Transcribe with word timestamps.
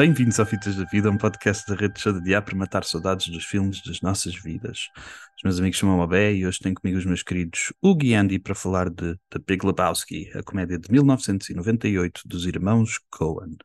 Bem-vindos 0.00 0.40
ao 0.40 0.46
Fitas 0.46 0.76
da 0.76 0.84
Vida, 0.84 1.10
um 1.10 1.18
podcast 1.18 1.62
da 1.68 1.78
rede 1.78 2.00
Show 2.00 2.14
de 2.14 2.22
Dia 2.22 2.40
para 2.40 2.56
matar 2.56 2.84
saudades 2.84 3.28
dos 3.28 3.44
filmes 3.44 3.82
das 3.82 4.00
nossas 4.00 4.34
vidas. 4.34 4.88
Os 5.36 5.42
meus 5.44 5.58
amigos 5.58 5.76
chamam-me 5.76 6.02
Abé 6.02 6.32
e 6.32 6.46
hoje 6.46 6.58
tenho 6.58 6.74
comigo 6.74 6.98
os 6.98 7.04
meus 7.04 7.22
queridos 7.22 7.70
Hugo 7.82 8.02
e 8.02 8.14
Andy 8.14 8.38
para 8.38 8.54
falar 8.54 8.88
de 8.88 9.18
The 9.28 9.38
Big 9.46 9.62
Lebowski, 9.62 10.30
a 10.34 10.42
comédia 10.42 10.78
de 10.78 10.90
1998 10.90 12.22
dos 12.24 12.46
irmãos 12.46 12.98
Coen. 13.10 13.58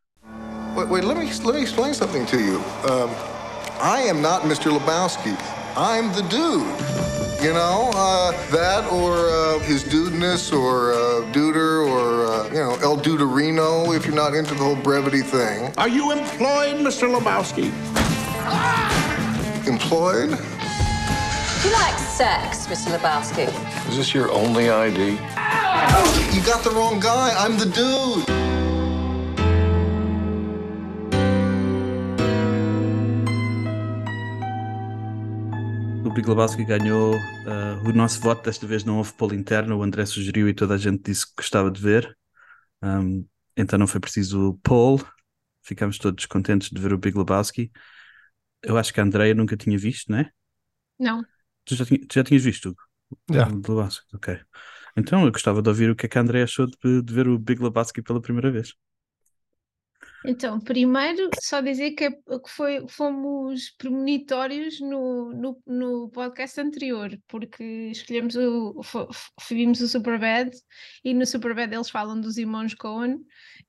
Wait, 0.76 0.90
wait 0.90 1.06
let, 1.06 1.18
me, 1.18 1.24
let 1.46 1.56
me 1.56 1.62
explain 1.62 1.94
something 1.94 2.26
to 2.26 2.36
you. 2.36 2.58
Um, 2.84 3.10
I 3.82 4.02
am 4.10 4.22
not 4.22 4.42
Mr. 4.42 4.74
Lebowski. 4.74 5.38
I'm 5.78 6.12
the 6.16 6.24
dude. 6.24 6.68
You 7.42 7.54
know, 7.54 7.92
uh, 7.96 8.34
that 8.52 8.84
or 8.92 9.30
uh, 9.30 9.60
his 9.60 9.84
dudeness 9.84 10.52
or 10.52 10.92
uh, 10.92 11.32
duder 11.32 11.88
or, 11.88 12.26
uh, 12.26 12.48
you 12.50 12.60
know, 12.60 12.75
El 12.86 12.98
Duderino 12.98 13.96
if 13.96 14.06
you're 14.06 14.14
not 14.14 14.36
into 14.36 14.54
the 14.54 14.64
whole 14.64 14.76
brevity 14.76 15.24
thing. 15.24 15.74
Are 15.76 15.88
you 15.88 16.12
employed, 16.12 16.76
Mr. 16.86 17.10
Lebowski? 17.10 17.74
Employed? 19.66 20.30
You 20.30 21.72
like 21.74 21.98
sex, 21.98 22.68
Mr. 22.68 22.96
Lebowski? 22.96 23.48
Is 23.90 23.98
this 23.98 24.14
your 24.14 24.32
only 24.32 24.70
ID? 24.70 25.18
You 26.32 26.44
got 26.46 26.64
the 26.64 26.70
wrong 26.76 27.00
guy. 27.00 27.34
I'm 27.36 27.58
the 27.58 27.66
dude. 27.66 28.24
O 36.06 36.14
Big 36.14 36.28
Lebowski 36.28 36.64
ganhou 36.64 37.16
uh, 37.16 37.90
o 37.90 37.92
nosso 37.92 38.22
voto, 38.22 38.44
desta 38.44 38.68
vez 38.68 38.84
não 38.84 39.00
houve 39.00 39.12
polo 39.14 39.34
interno, 39.34 39.76
o 39.76 39.82
André 39.82 40.06
sugeriu 40.06 40.48
e 40.48 40.54
toda 40.54 40.76
a 40.76 40.78
gente 40.78 41.02
disse 41.02 41.26
que 41.26 41.34
gostava 41.36 41.72
de 41.72 41.82
ver. 41.82 42.16
Um, 42.86 43.28
então 43.58 43.80
não 43.80 43.88
foi 43.88 44.00
preciso 44.00 44.60
poll, 44.64 45.02
ficámos 45.64 45.98
todos 45.98 46.26
contentes 46.28 46.70
de 46.70 46.80
ver 46.80 46.94
o 46.94 46.98
Big 46.98 47.18
Lebowski. 47.18 47.72
Eu 48.62 48.78
acho 48.78 48.94
que 48.94 49.00
a 49.00 49.04
Andrea 49.04 49.34
nunca 49.34 49.58
tinha 49.58 49.78
visto, 49.78 50.12
não 50.12 50.20
é? 50.20 50.32
Não. 51.00 51.26
Tu 51.66 51.76
já, 51.76 51.86
tinha, 51.86 52.00
tu 52.00 52.14
já 52.14 52.24
tinhas 52.24 52.44
visto? 52.44 52.76
Já. 53.32 53.48
O 53.48 53.56
Big 53.56 53.70
Lebowski, 53.70 54.16
ok. 54.16 54.40
Então 54.96 55.26
eu 55.26 55.32
gostava 55.32 55.62
de 55.62 55.70
ouvir 55.70 55.90
o 55.90 55.96
que 55.96 56.06
é 56.06 56.10
que 56.10 56.18
a 56.18 56.22
Andrea 56.22 56.44
achou 56.44 56.68
de, 56.68 57.02
de 57.02 57.14
ver 57.14 57.28
o 57.28 57.40
Big 57.40 57.62
Lebowski 57.62 58.02
pela 58.02 58.22
primeira 58.22 58.52
vez. 58.52 58.74
Então, 60.28 60.60
primeiro, 60.60 61.30
só 61.40 61.62
dizer 61.62 61.92
que, 61.92 62.06
é- 62.06 62.12
que 62.12 62.50
foi, 62.50 62.86
fomos 62.88 63.72
premonitórios 63.78 64.80
no, 64.80 65.32
no, 65.34 65.62
no 65.66 66.10
podcast 66.10 66.60
anterior, 66.60 67.18
porque 67.28 67.64
escolhemos 67.92 68.36
o. 68.36 68.82
Vimos 69.50 69.82
o 69.82 69.88
Superbad 69.88 70.52
e 71.04 71.14
no 71.14 71.26
Superbad 71.26 71.74
eles 71.74 71.90
falam 71.90 72.20
dos 72.20 72.38
irmãos 72.38 72.74
Coen 72.74 73.20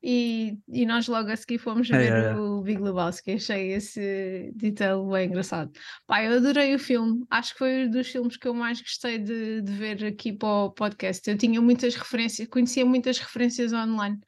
e, 0.02 0.58
e 0.68 0.86
nós 0.86 1.06
logo 1.08 1.30
a 1.30 1.36
seguir 1.36 1.58
fomos 1.58 1.90
É, 1.90 1.98
ver 1.98 2.12
é, 2.12 2.26
é. 2.30 2.34
o 2.36 2.62
Big 2.62 2.80
Lebowski. 2.80 3.32
Achei 3.32 3.72
esse 3.72 4.52
detail 4.54 5.06
bem 5.06 5.28
engraçado. 5.28 5.70
Pá, 6.06 6.22
eu 6.24 6.36
adorei 6.36 6.74
o 6.74 6.78
filme, 6.78 7.24
acho 7.30 7.52
que 7.52 7.58
foi 7.58 7.86
um 7.86 7.91
dos 7.91 8.08
filmes 8.08 8.36
que 8.36 8.48
eu 8.48 8.54
mais 8.54 8.80
gostei 8.80 9.18
de, 9.18 9.62
de 9.62 9.72
ver 9.72 10.04
aqui 10.04 10.32
para 10.32 10.48
o 10.48 10.70
podcast. 10.70 11.28
Eu 11.28 11.36
tinha 11.36 11.60
muitas 11.60 11.94
referências, 11.94 12.48
conhecia 12.48 12.84
muitas 12.84 13.18
referências 13.18 13.72
online 13.72 14.18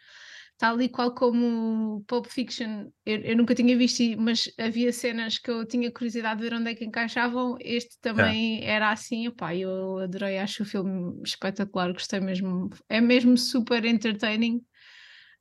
tal 0.58 0.80
e 0.82 0.88
qual 0.88 1.14
como 1.14 2.04
Pulp 2.08 2.26
Fiction, 2.26 2.90
eu, 3.06 3.20
eu 3.22 3.36
nunca 3.36 3.54
tinha 3.54 3.76
visto, 3.78 4.02
mas 4.18 4.52
havia 4.58 4.92
cenas 4.92 5.38
que 5.38 5.50
eu 5.50 5.64
tinha 5.66 5.90
curiosidade 5.92 6.40
de 6.42 6.48
ver 6.50 6.54
onde 6.56 6.70
é 6.70 6.74
que 6.74 6.84
encaixavam. 6.84 7.56
Este 7.60 7.98
também 8.00 8.64
era 8.64 8.90
assim, 8.90 9.26
epá, 9.28 9.54
eu 9.54 9.98
adorei, 9.98 10.38
acho 10.38 10.62
o 10.64 10.66
filme 10.66 11.20
espetacular, 11.24 11.92
gostei 11.92 12.20
mesmo, 12.20 12.70
é 12.88 13.00
mesmo 13.00 13.36
super 13.38 13.84
entertaining. 13.84 14.62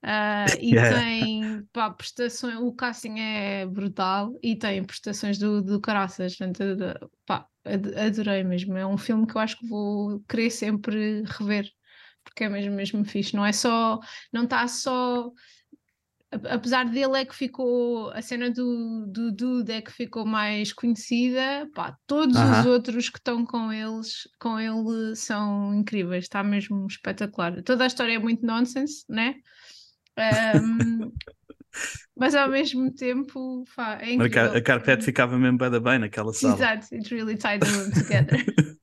ah, 0.01 0.55
e 0.59 0.75
Yeah. 0.75 1.01
tem 1.17 1.63
pá, 1.73 1.89
prestações, 1.91 2.55
o 2.59 2.71
casting 2.73 3.19
é 3.19 3.65
brutal 3.65 4.37
e 4.43 4.55
tem 4.55 4.83
prestações 4.83 5.37
do, 5.37 5.61
do 5.61 5.81
caraças, 5.81 6.35
portanto, 6.37 7.09
pá, 7.25 7.47
ad- 7.65 7.95
adorei 7.99 8.43
mesmo. 8.43 8.77
É 8.77 8.85
um 8.85 8.97
filme 8.97 9.25
que 9.27 9.35
eu 9.37 9.41
acho 9.41 9.57
que 9.59 9.67
vou 9.67 10.21
querer 10.27 10.49
sempre 10.51 11.23
rever 11.25 11.71
porque 12.27 12.43
é 12.43 12.49
mesmo, 12.49 12.75
mesmo 12.75 13.05
fixe. 13.05 13.35
Não 13.35 13.45
é 13.45 13.51
só, 13.51 13.99
não 14.31 14.43
está 14.43 14.67
só. 14.67 15.31
Apesar 16.49 16.85
dele 16.85 17.21
é 17.21 17.25
que 17.25 17.33
ficou, 17.33 18.09
a 18.11 18.21
cena 18.21 18.51
do, 18.51 19.05
do 19.07 19.31
Dude 19.31 19.71
é 19.71 19.81
que 19.81 19.91
ficou 19.91 20.25
mais 20.25 20.73
conhecida, 20.73 21.69
pá, 21.73 21.97
todos 22.05 22.35
os 22.35 22.41
Aham. 22.41 22.67
outros 22.67 23.09
que 23.09 23.17
estão 23.17 23.45
com 23.45 23.71
eles, 23.71 24.27
com 24.37 24.59
ele 24.59 25.15
são 25.15 25.73
incríveis, 25.73 26.25
está 26.25 26.43
mesmo 26.43 26.85
espetacular. 26.85 27.63
Toda 27.63 27.85
a 27.85 27.87
história 27.87 28.13
é 28.13 28.19
muito 28.19 28.45
nonsense, 28.45 29.05
né? 29.07 29.35
Ahm, 30.17 31.11
mas 32.19 32.35
ao 32.35 32.49
mesmo 32.49 32.91
tempo, 32.93 33.63
pá, 33.75 33.99
é 34.01 34.15
A, 34.17 34.29
car 34.29 34.51
incrível. 34.51 34.55
a 34.55 34.61
carpete 34.61 35.05
ficava 35.05 35.37
mesmo 35.37 35.57
bem, 35.57 35.79
bem 35.81 35.99
naquela 35.99 36.33
sala. 36.33 36.55
Exato, 36.55 36.87
it 36.93 37.13
really 37.13 37.37
tied 37.37 37.61
the 37.61 37.71
room 37.71 37.91
together. 37.91 38.37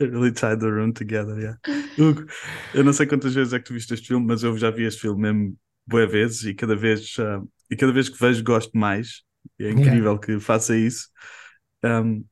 It 0.00 0.10
really 0.10 0.32
tied 0.32 0.60
the 0.60 0.68
room 0.70 0.92
together, 0.92 1.36
yeah. 1.38 1.58
Hugo, 1.98 2.26
eu 2.72 2.84
não 2.84 2.92
sei 2.92 3.06
quantas 3.06 3.34
vezes 3.34 3.52
é 3.52 3.58
que 3.58 3.64
tu 3.66 3.74
viste 3.74 3.92
este 3.92 4.08
filme, 4.08 4.26
mas 4.26 4.42
eu 4.42 4.56
já 4.56 4.70
vi 4.70 4.84
este 4.84 5.00
filme 5.00 5.20
mesmo 5.22 5.56
boas 5.86 6.10
vezes 6.10 6.44
e 6.44 6.54
cada 6.54 6.76
vez, 6.76 7.16
ah, 7.18 7.42
e 7.70 7.76
cada 7.76 7.92
vez 7.92 8.08
que 8.08 8.18
vejo 8.18 8.42
gosto 8.44 8.76
mais. 8.76 9.22
É 9.58 9.70
incrível 9.70 10.18
que 10.18 10.38
faça 10.38 10.76
isso. 10.76 11.08
Um, 11.84 12.24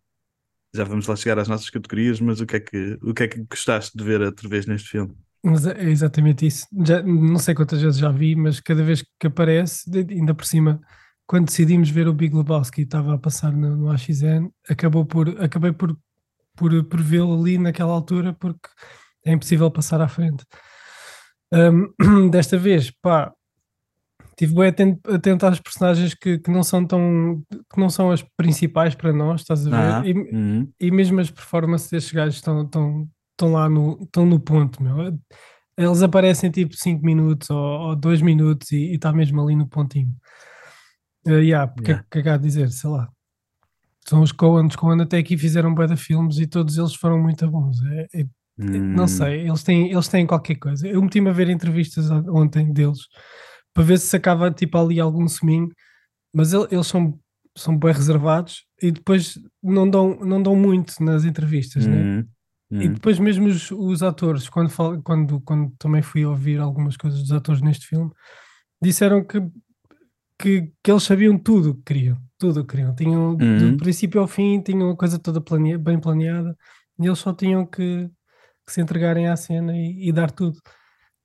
já 0.75 0.85
vamos 0.85 1.07
lá 1.07 1.17
chegar 1.17 1.39
às 1.39 1.49
nossas 1.49 1.71
categorias, 1.71 2.21
mas 2.21 2.41
o 2.41 2.47
que 2.47 2.57
é 2.57 2.61
que, 2.61 2.99
o 3.03 3.15
que, 3.15 3.23
é 3.25 3.29
que 3.29 3.43
gostaste 3.45 3.97
de 3.97 4.05
ver 4.05 4.21
outra 4.21 4.49
vez 4.49 4.67
neste 4.67 4.89
filme? 4.91 5.15
Mas 5.49 5.65
é 5.67 5.73
é 5.85 5.91
exatamente 5.91 6.45
isso. 6.47 6.67
Já, 6.85 7.03
não 7.03 7.39
sei 7.39 7.55
quantas 7.55 7.81
vezes 7.81 7.99
já 7.99 8.11
vi, 8.11 8.35
mas 8.35 8.59
cada 8.61 8.83
vez 8.83 9.03
que 9.21 9.27
aparece, 9.29 9.89
ainda 10.11 10.35
por 10.35 10.45
cima, 10.45 10.81
quando 11.27 11.47
decidimos 11.47 11.89
ver 11.89 12.09
o 12.09 12.13
Big 12.13 12.35
Lebowski 12.35 12.83
estava 12.83 13.15
a 13.15 13.19
passar 13.19 13.53
no, 13.53 13.77
no 13.77 13.91
AXN, 13.91 14.49
acabou 14.69 15.05
por, 15.05 15.29
acabei 15.41 15.73
por, 15.73 15.97
por, 16.57 16.85
por 16.85 17.01
vê-lo 17.01 17.41
ali 17.41 17.59
naquela 17.59 17.93
altura 17.93 18.33
porque 18.33 18.69
é 19.25 19.33
impossível 19.33 19.71
passar 19.71 20.01
à 20.01 20.09
frente. 20.09 20.45
Ahm, 21.53 21.87
desta 22.31 22.59
vez, 22.59 22.91
pá, 23.01 23.33
tive 24.37 24.55
bem 24.55 24.69
atento, 24.69 25.13
atento 25.13 25.47
às 25.47 25.61
personagens 25.61 26.15
que, 26.15 26.39
que 26.39 26.51
não 26.51 26.63
são 26.63 26.85
tão 26.87 27.43
que 27.73 27.81
não 27.81 27.89
são 27.89 28.11
as 28.11 28.23
principais 28.37 28.95
para 28.95 29.13
nós, 29.13 29.43
estás 29.43 29.67
a 29.67 29.71
ver? 29.71 29.77
Ah, 29.77 30.03
E- 30.05 30.13
uhum. 30.13 30.73
e 30.81 30.91
mesmo 30.91 31.21
as 31.21 31.31
performances 31.31 31.89
destes 31.91 32.13
gajos 32.13 32.37
estão, 32.37 32.65
estão, 32.65 33.09
estão 33.37 33.53
lá 33.53 33.69
no, 33.69 34.03
estão 34.03 34.25
no 34.27 34.41
ponto, 34.41 34.83
meu. 34.83 35.19
Eles 35.77 36.03
aparecem 36.03 36.51
tipo 36.51 36.75
5 36.75 37.05
minutos 37.05 37.51
ou 37.51 37.95
2 37.95 38.23
minutos 38.23 38.73
e 38.73 38.95
está 38.95 39.13
mesmo 39.13 39.41
ali 39.43 39.55
no 39.55 39.69
pontinho. 39.69 40.11
Uh, 41.27 41.33
yeah, 41.41 41.67
porque 41.71 41.91
Yeah. 41.91 42.05
é 42.07 42.11
que 42.11 42.19
é 42.19 42.23
que 42.23 42.29
há 42.31 42.37
dizer, 42.37 42.71
sei 42.71 42.89
lá. 42.91 43.09
São 44.09 44.23
os 44.23 44.33
Coen, 44.33 44.67
os 44.67 44.77
Coen 44.77 45.03
até 45.03 45.19
aqui 45.19 45.37
fizeram 45.37 45.75
de 45.75 45.97
filmes 45.97 46.39
e 46.39 46.47
todos 46.47 46.79
eles 46.79 46.95
foram 46.95 47.21
muito 47.21 47.49
bons. 47.51 47.79
É- 47.85 48.21
é- 48.21 48.27
não 48.59 49.05
Hum, 49.05 49.09
sei, 49.09 49.41
eles 49.47 49.63
têm, 49.63 49.91
eles 49.93 50.09
têm 50.09 50.27
qualquer 50.27 50.55
coisa. 50.55 50.89
Eu 50.89 51.03
meti-me 51.03 51.29
a 51.29 51.33
ver 51.33 51.51
entrevistas 51.51 52.11
on- 52.11 52.25
ontem 52.31 52.73
deles 52.73 53.01
para 53.75 53.83
ver 53.85 53.99
se 53.99 54.07
sacava 54.07 54.51
tipo 54.51 54.79
ali 54.79 54.99
algum 54.99 55.29
suminho, 55.29 55.69
mas 56.33 56.55
el- 56.55 56.67
eles 56.71 56.87
são, 56.87 57.19
são 57.55 57.77
bem 57.77 57.93
reservados 57.93 58.65
e 58.81 58.91
depois 58.91 59.39
não 59.63 59.91
dão, 59.91 60.17
não 60.21 60.43
dão 60.43 60.57
muito 60.57 60.95
nas 61.05 61.25
entrevistas, 61.27 61.87
né? 61.87 62.25
Hum, 62.71 62.81
E 62.83 62.89
depois 62.89 63.19
mesmo 63.19 63.47
os, 63.49 63.71
os 63.71 64.03
atores, 64.03 64.49
quando, 64.49 64.71
fal- 64.71 65.01
quando, 65.03 65.41
quando 65.43 65.73
também 65.79 66.03
fui 66.03 66.25
ouvir 66.27 66.61
algumas 66.61 66.97
coisas 66.97 67.21
dos 67.23 67.33
atores 67.33 67.61
neste 67.63 67.87
filme, 67.87 68.11
disseram 68.83 69.25
que, 69.25 69.41
que, 70.39 70.73
que 70.83 70.91
eles 70.91 71.03
sabiam 71.03 71.39
tudo 71.39 71.71
o 71.71 71.75
que 71.77 71.83
queriam, 71.85 72.19
tudo 72.39 72.61
o 72.61 72.65
que 72.65 72.77
queriam. 72.77 72.95
Tinham 72.95 73.37
Uhum. 73.41 73.73
do 73.73 73.77
princípio 73.79 74.21
ao 74.21 74.29
fim, 74.29 74.61
tinham 74.63 74.91
a 74.91 74.97
coisa 74.97 75.19
toda 75.19 75.43
bem 75.79 76.01
planeada 76.01 76.57
e 76.99 77.07
eles 77.07 77.19
só 77.19 77.33
tinham 77.33 77.67
que, 77.67 78.09
que 78.67 78.73
se 78.73 78.81
entregarem 78.81 79.29
à 79.29 79.37
cena 79.37 79.77
e, 79.77 80.09
e 80.09 80.13
dar 80.13 80.31
tudo. 80.31 80.59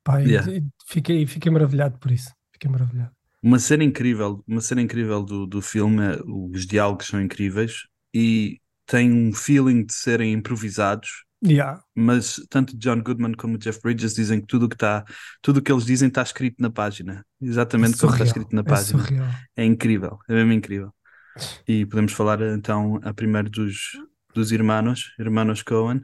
Pá, 0.04 0.20
Yeah. 0.20 0.50
e 0.52 0.62
fiquei, 0.88 1.26
fiquei 1.26 1.50
maravilhado 1.52 1.98
por 1.98 2.10
isso. 2.10 2.30
Fiquei 2.52 2.70
maravilhado. 2.70 3.12
Uma 3.42 3.58
cena 3.58 3.82
incrível, 3.84 4.42
uma 4.46 4.60
cena 4.60 4.80
incrível 4.82 5.22
do, 5.22 5.46
do 5.46 5.60
filme, 5.60 6.00
é- 6.02 6.20
os 6.26 6.66
diálogos 6.66 7.06
são 7.08 7.20
incríveis 7.20 7.86
e 8.14 8.60
tem 8.86 9.12
um 9.12 9.32
feeling 9.32 9.84
de 9.84 9.92
serem 9.94 10.32
improvisados, 10.32 11.24
Yeah. 11.44 11.82
mas 11.94 12.36
tanto 12.48 12.76
John 12.78 13.02
Goodman 13.02 13.34
como 13.34 13.58
Jeff 13.58 13.80
Bridges 13.82 14.14
dizem 14.14 14.40
que 14.40 14.46
tudo 14.46 14.66
o 14.66 14.68
que 14.68 14.76
está, 14.76 15.04
tudo 15.42 15.58
o 15.58 15.62
que 15.62 15.72
eles 15.72 15.84
dizem 15.84 16.08
está 16.08 16.22
escrito 16.22 16.56
na 16.60 16.70
página, 16.70 17.26
exatamente 17.40 17.96
É 17.96 17.98
como 17.98 18.12
está 18.12 18.24
escrito 18.24 18.54
na 18.54 18.62
é 18.64 18.64
página. 18.64 19.02
surreal. 19.02 19.30
É 19.56 19.64
incrível, 19.64 20.18
é 20.28 20.34
mesmo 20.34 20.52
incrível. 20.52 20.94
E 21.68 21.86
podemos 21.86 22.12
falar 22.12 22.40
então 22.42 23.00
a 23.02 23.14
primeiro 23.14 23.50
dos, 23.50 23.92
dos 24.34 24.52
irmãos, 24.52 25.14
irmãos 25.18 25.62
Coen. 25.62 26.02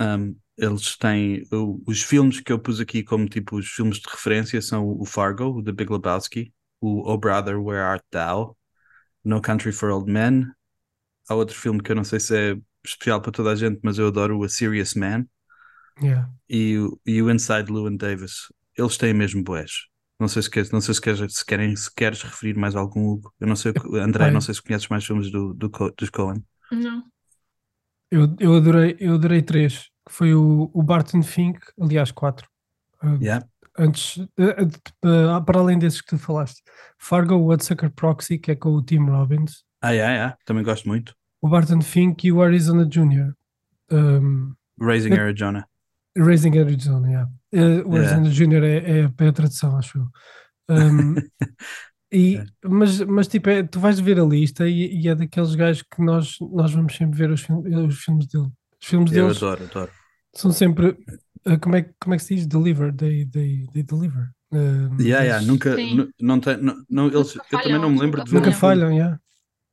Um, 0.00 0.36
eles 0.56 0.96
têm 0.96 1.44
o- 1.52 1.82
os 1.86 2.02
filmes 2.02 2.40
que 2.40 2.52
eu 2.52 2.58
pus 2.58 2.80
aqui 2.80 3.02
como 3.02 3.28
tipo 3.28 3.56
os 3.56 3.68
filmes 3.68 3.98
de 3.98 4.08
referência 4.10 4.60
são 4.62 4.86
o 4.88 5.04
Fargo, 5.04 5.44
o 5.46 5.62
The 5.62 5.72
Big 5.72 5.90
Lebowski, 5.92 6.52
o 6.80 7.08
Oh 7.10 7.18
Brother, 7.18 7.60
Where 7.60 7.80
Art 7.82 8.02
Thou, 8.10 8.56
No 9.24 9.40
Country 9.42 9.72
for 9.72 9.90
Old 9.90 10.10
Men. 10.12 10.46
Há 11.28 11.34
outro 11.34 11.56
filme 11.56 11.82
que 11.82 11.92
eu 11.92 11.96
não 11.96 12.04
sei 12.04 12.20
se 12.20 12.36
é 12.54 12.56
especial 12.84 13.20
para 13.20 13.32
toda 13.32 13.50
a 13.52 13.56
gente, 13.56 13.80
mas 13.82 13.98
eu 13.98 14.08
adoro 14.08 14.38
o 14.38 14.44
A 14.44 14.48
Serious 14.48 14.94
Man 14.94 15.26
Yeah. 16.02 16.28
e, 16.48 16.76
o- 16.78 17.00
e 17.06 17.22
o 17.22 17.30
Inside 17.30 17.70
Llewyn 17.72 17.96
Davis. 17.96 18.52
Eles 18.76 18.96
têm 18.96 19.14
mesmo 19.14 19.42
boés. 19.44 19.70
Não 20.18 20.28
sei 20.28 20.42
se 20.42 20.50
queres, 20.50 20.70
não 20.70 20.80
sei 20.80 20.94
se, 20.94 21.00
queres, 21.00 21.34
se, 21.34 21.44
querem, 21.44 21.74
se 21.76 21.92
queres 21.94 22.22
referir 22.22 22.56
mais 22.56 22.74
algum, 22.76 23.08
Hugo. 23.10 23.32
Eu 23.40 23.46
não 23.46 23.56
sei, 23.56 23.72
André, 24.00 24.30
não 24.30 24.40
sei 24.40 24.54
se 24.54 24.62
conheces 24.62 24.88
mais 24.88 25.04
filmes 25.04 25.30
do, 25.30 25.54
do, 25.54 25.68
dos 25.68 26.10
Coen. 26.10 26.42
Não. 26.70 27.04
Eu, 28.10 28.34
eu, 28.38 28.54
adorei, 28.56 28.96
eu 29.00 29.14
adorei 29.14 29.42
três, 29.42 29.88
que 30.06 30.12
foi 30.12 30.34
o, 30.34 30.70
o 30.72 30.82
Barton 30.82 31.22
Fink, 31.22 31.58
aliás, 31.80 32.10
quatro. 32.12 32.48
Uh, 33.02 33.18
Yeah. 33.20 33.46
Antes, 33.76 34.16
uh, 34.18 34.28
uh, 35.04 35.36
uh, 35.38 35.44
para 35.44 35.58
além 35.58 35.76
desses 35.78 36.00
que 36.00 36.10
tu 36.10 36.18
falaste, 36.18 36.62
Fargo, 36.96 37.34
Woodsucker 37.36 37.90
Proxy, 37.90 38.38
que 38.38 38.52
é 38.52 38.54
com 38.56 38.70
o 38.70 38.82
Tim 38.82 38.98
Robbins, 38.98 39.64
Ah, 39.82 39.90
yeah, 39.90 40.12
yeah. 40.14 40.36
Também 40.44 40.62
gosto 40.62 40.86
muito. 40.86 41.12
O 41.44 41.48
Barton 41.48 41.82
Fink 41.82 42.26
e 42.26 42.32
o 42.32 42.40
Arizona 42.40 42.86
Jr. 42.86 43.34
Um, 43.92 44.54
Raising 44.80 45.10
Eu- 45.12 45.20
Arizona. 45.24 45.66
Raising 46.16 46.58
Arizona, 46.58 47.06
yeah. 47.08 47.30
Uh, 47.52 47.86
o 47.86 47.94
Yeah. 47.96 48.16
Arizona 48.16 48.30
Jr. 48.30 48.64
é, 48.64 48.76
é, 49.00 49.12
é 49.18 49.28
a 49.28 49.32
tradução, 49.32 49.76
acho 49.76 49.98
eu. 49.98 50.08
Um, 50.74 51.14
e, 52.10 52.42
mas, 52.64 52.98
mas 53.00 53.28
tipo, 53.28 53.50
é- 53.50 53.62
tu 53.62 53.78
vais 53.78 54.00
ver 54.00 54.18
a 54.18 54.24
lista 54.24 54.66
e, 54.66 55.02
e 55.02 55.06
é 55.08 55.14
daqueles 55.14 55.54
gajos 55.54 55.82
que 55.82 56.02
nós, 56.02 56.36
nós 56.52 56.72
vamos 56.72 56.96
sempre 56.96 57.18
ver 57.18 57.30
os, 57.30 57.42
filmes 57.42 57.66
os 57.94 57.98
filmes 58.02 58.26
dele. 58.26 58.48
Os 58.80 58.88
filmes 58.88 59.12
Eu 59.12 59.24
deles 59.26 59.36
adoro, 59.42 59.64
adoro. 59.64 59.90
são 60.34 60.50
sempre 60.50 60.96
uh, 61.46 61.58
como, 61.60 61.76
é, 61.76 61.82
como 62.00 62.14
é 62.14 62.16
que 62.16 62.24
se 62.24 62.36
diz? 62.36 62.46
Deliver, 62.46 62.90
they, 62.94 63.26
they, 63.26 63.66
they 63.74 63.82
deliver. 63.82 64.30
Um, 64.50 64.96
Yeah, 64.98 65.24
yeah. 65.24 65.44
Nunca, 65.46 65.76
não 66.18 66.40
tem, 66.40 66.56
não, 66.56 66.74
não, 66.88 67.06
eles, 67.08 67.34
Nunca 67.34 67.48
eu 67.52 67.58
também 67.60 67.78
não 67.80 67.90
me 67.90 67.98
lembro 68.00 68.24
de 68.24 68.30
ver 68.30 68.36
Nunca 68.38 68.52
falham, 68.52 68.90
yeah. 68.92 69.20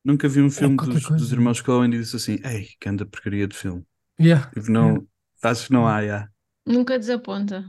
Nunca 0.04 0.28
vi 0.28 0.42
um 0.42 0.50
filme 0.50 0.76
qualquer 0.76 0.96
dos, 0.96 1.10
dos 1.10 1.32
irmãos 1.32 1.62
Coen 1.62 1.94
e 1.94 2.00
disse 2.00 2.16
assim: 2.16 2.40
Ei, 2.44 2.68
que 2.80 2.90
anda 2.90 3.06
porcaria 3.06 3.48
de 3.48 3.56
filme. 3.56 3.86
Yeah, 4.20 4.50
Tipo, 4.52 4.72
não, 4.72 5.08
acho 5.44 5.68
que 5.68 5.74
não 5.74 5.88
há, 5.88 6.00
yeah. 6.02 6.30
Nunca 6.66 6.98
desaponta. 6.98 7.66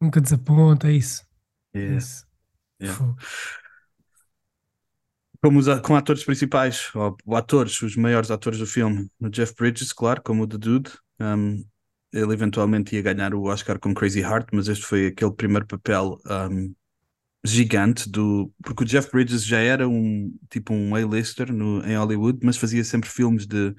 Nunca 0.00 0.20
desaponta, 0.20 0.88
é 0.88 0.92
isso. 0.92 1.22
é 1.74 1.78
Yeah. 1.78 1.98
isso. 1.98 2.26
Yeah. 2.80 3.16
Como 5.42 5.58
os, 5.58 5.66
com 5.80 5.94
atores 5.94 6.24
principais, 6.24 6.90
ou, 6.94 7.16
ou 7.24 7.36
atores, 7.36 7.80
os 7.82 7.96
maiores 7.96 8.30
atores 8.30 8.58
do 8.58 8.66
filme, 8.66 9.08
o 9.20 9.28
Jeff 9.28 9.54
Bridges, 9.54 9.92
claro, 9.92 10.22
como 10.22 10.42
o 10.42 10.46
The 10.46 10.58
Dude. 10.58 10.90
Um, 11.20 11.64
ele 12.12 12.32
eventualmente 12.32 12.94
ia 12.94 13.02
ganhar 13.02 13.34
o 13.34 13.44
Oscar 13.44 13.78
com 13.78 13.94
Crazy 13.94 14.20
Heart, 14.20 14.48
mas 14.52 14.68
este 14.68 14.84
foi 14.84 15.08
aquele 15.08 15.32
primeiro 15.32 15.66
papel 15.66 16.18
um, 16.26 16.74
gigante 17.46 18.08
do. 18.08 18.52
Porque 18.62 18.82
o 18.84 18.86
Jeff 18.86 19.10
Bridges 19.10 19.44
já 19.44 19.58
era 19.58 19.88
um 19.88 20.32
tipo 20.50 20.72
um 20.74 20.94
A-lister 20.94 21.48
em 21.50 21.96
Hollywood, 21.96 22.40
mas 22.42 22.56
fazia 22.56 22.84
sempre 22.84 23.08
filmes 23.08 23.46
de 23.46 23.74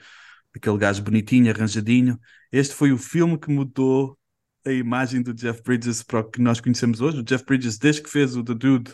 aquele 0.56 0.78
gajo 0.78 1.04
bonitinho, 1.04 1.52
arranjadinho. 1.52 2.20
Este 2.52 2.74
foi 2.74 2.92
o 2.92 2.98
filme 2.98 3.38
que 3.38 3.50
mudou 3.52 4.18
a 4.66 4.72
imagem 4.72 5.22
do 5.22 5.34
Jeff 5.34 5.62
Bridges 5.64 6.04
para 6.04 6.20
o 6.20 6.24
que 6.30 6.42
nós 6.42 6.60
conhecemos 6.60 7.02
hoje. 7.02 7.20
O 7.20 7.24
Jeff 7.24 7.46
Bridges, 7.46 7.78
desde 7.78 8.02
que 8.02 8.10
fez 8.10 8.36
o 8.36 8.44
The 8.44 8.54
Dude, 8.54 8.94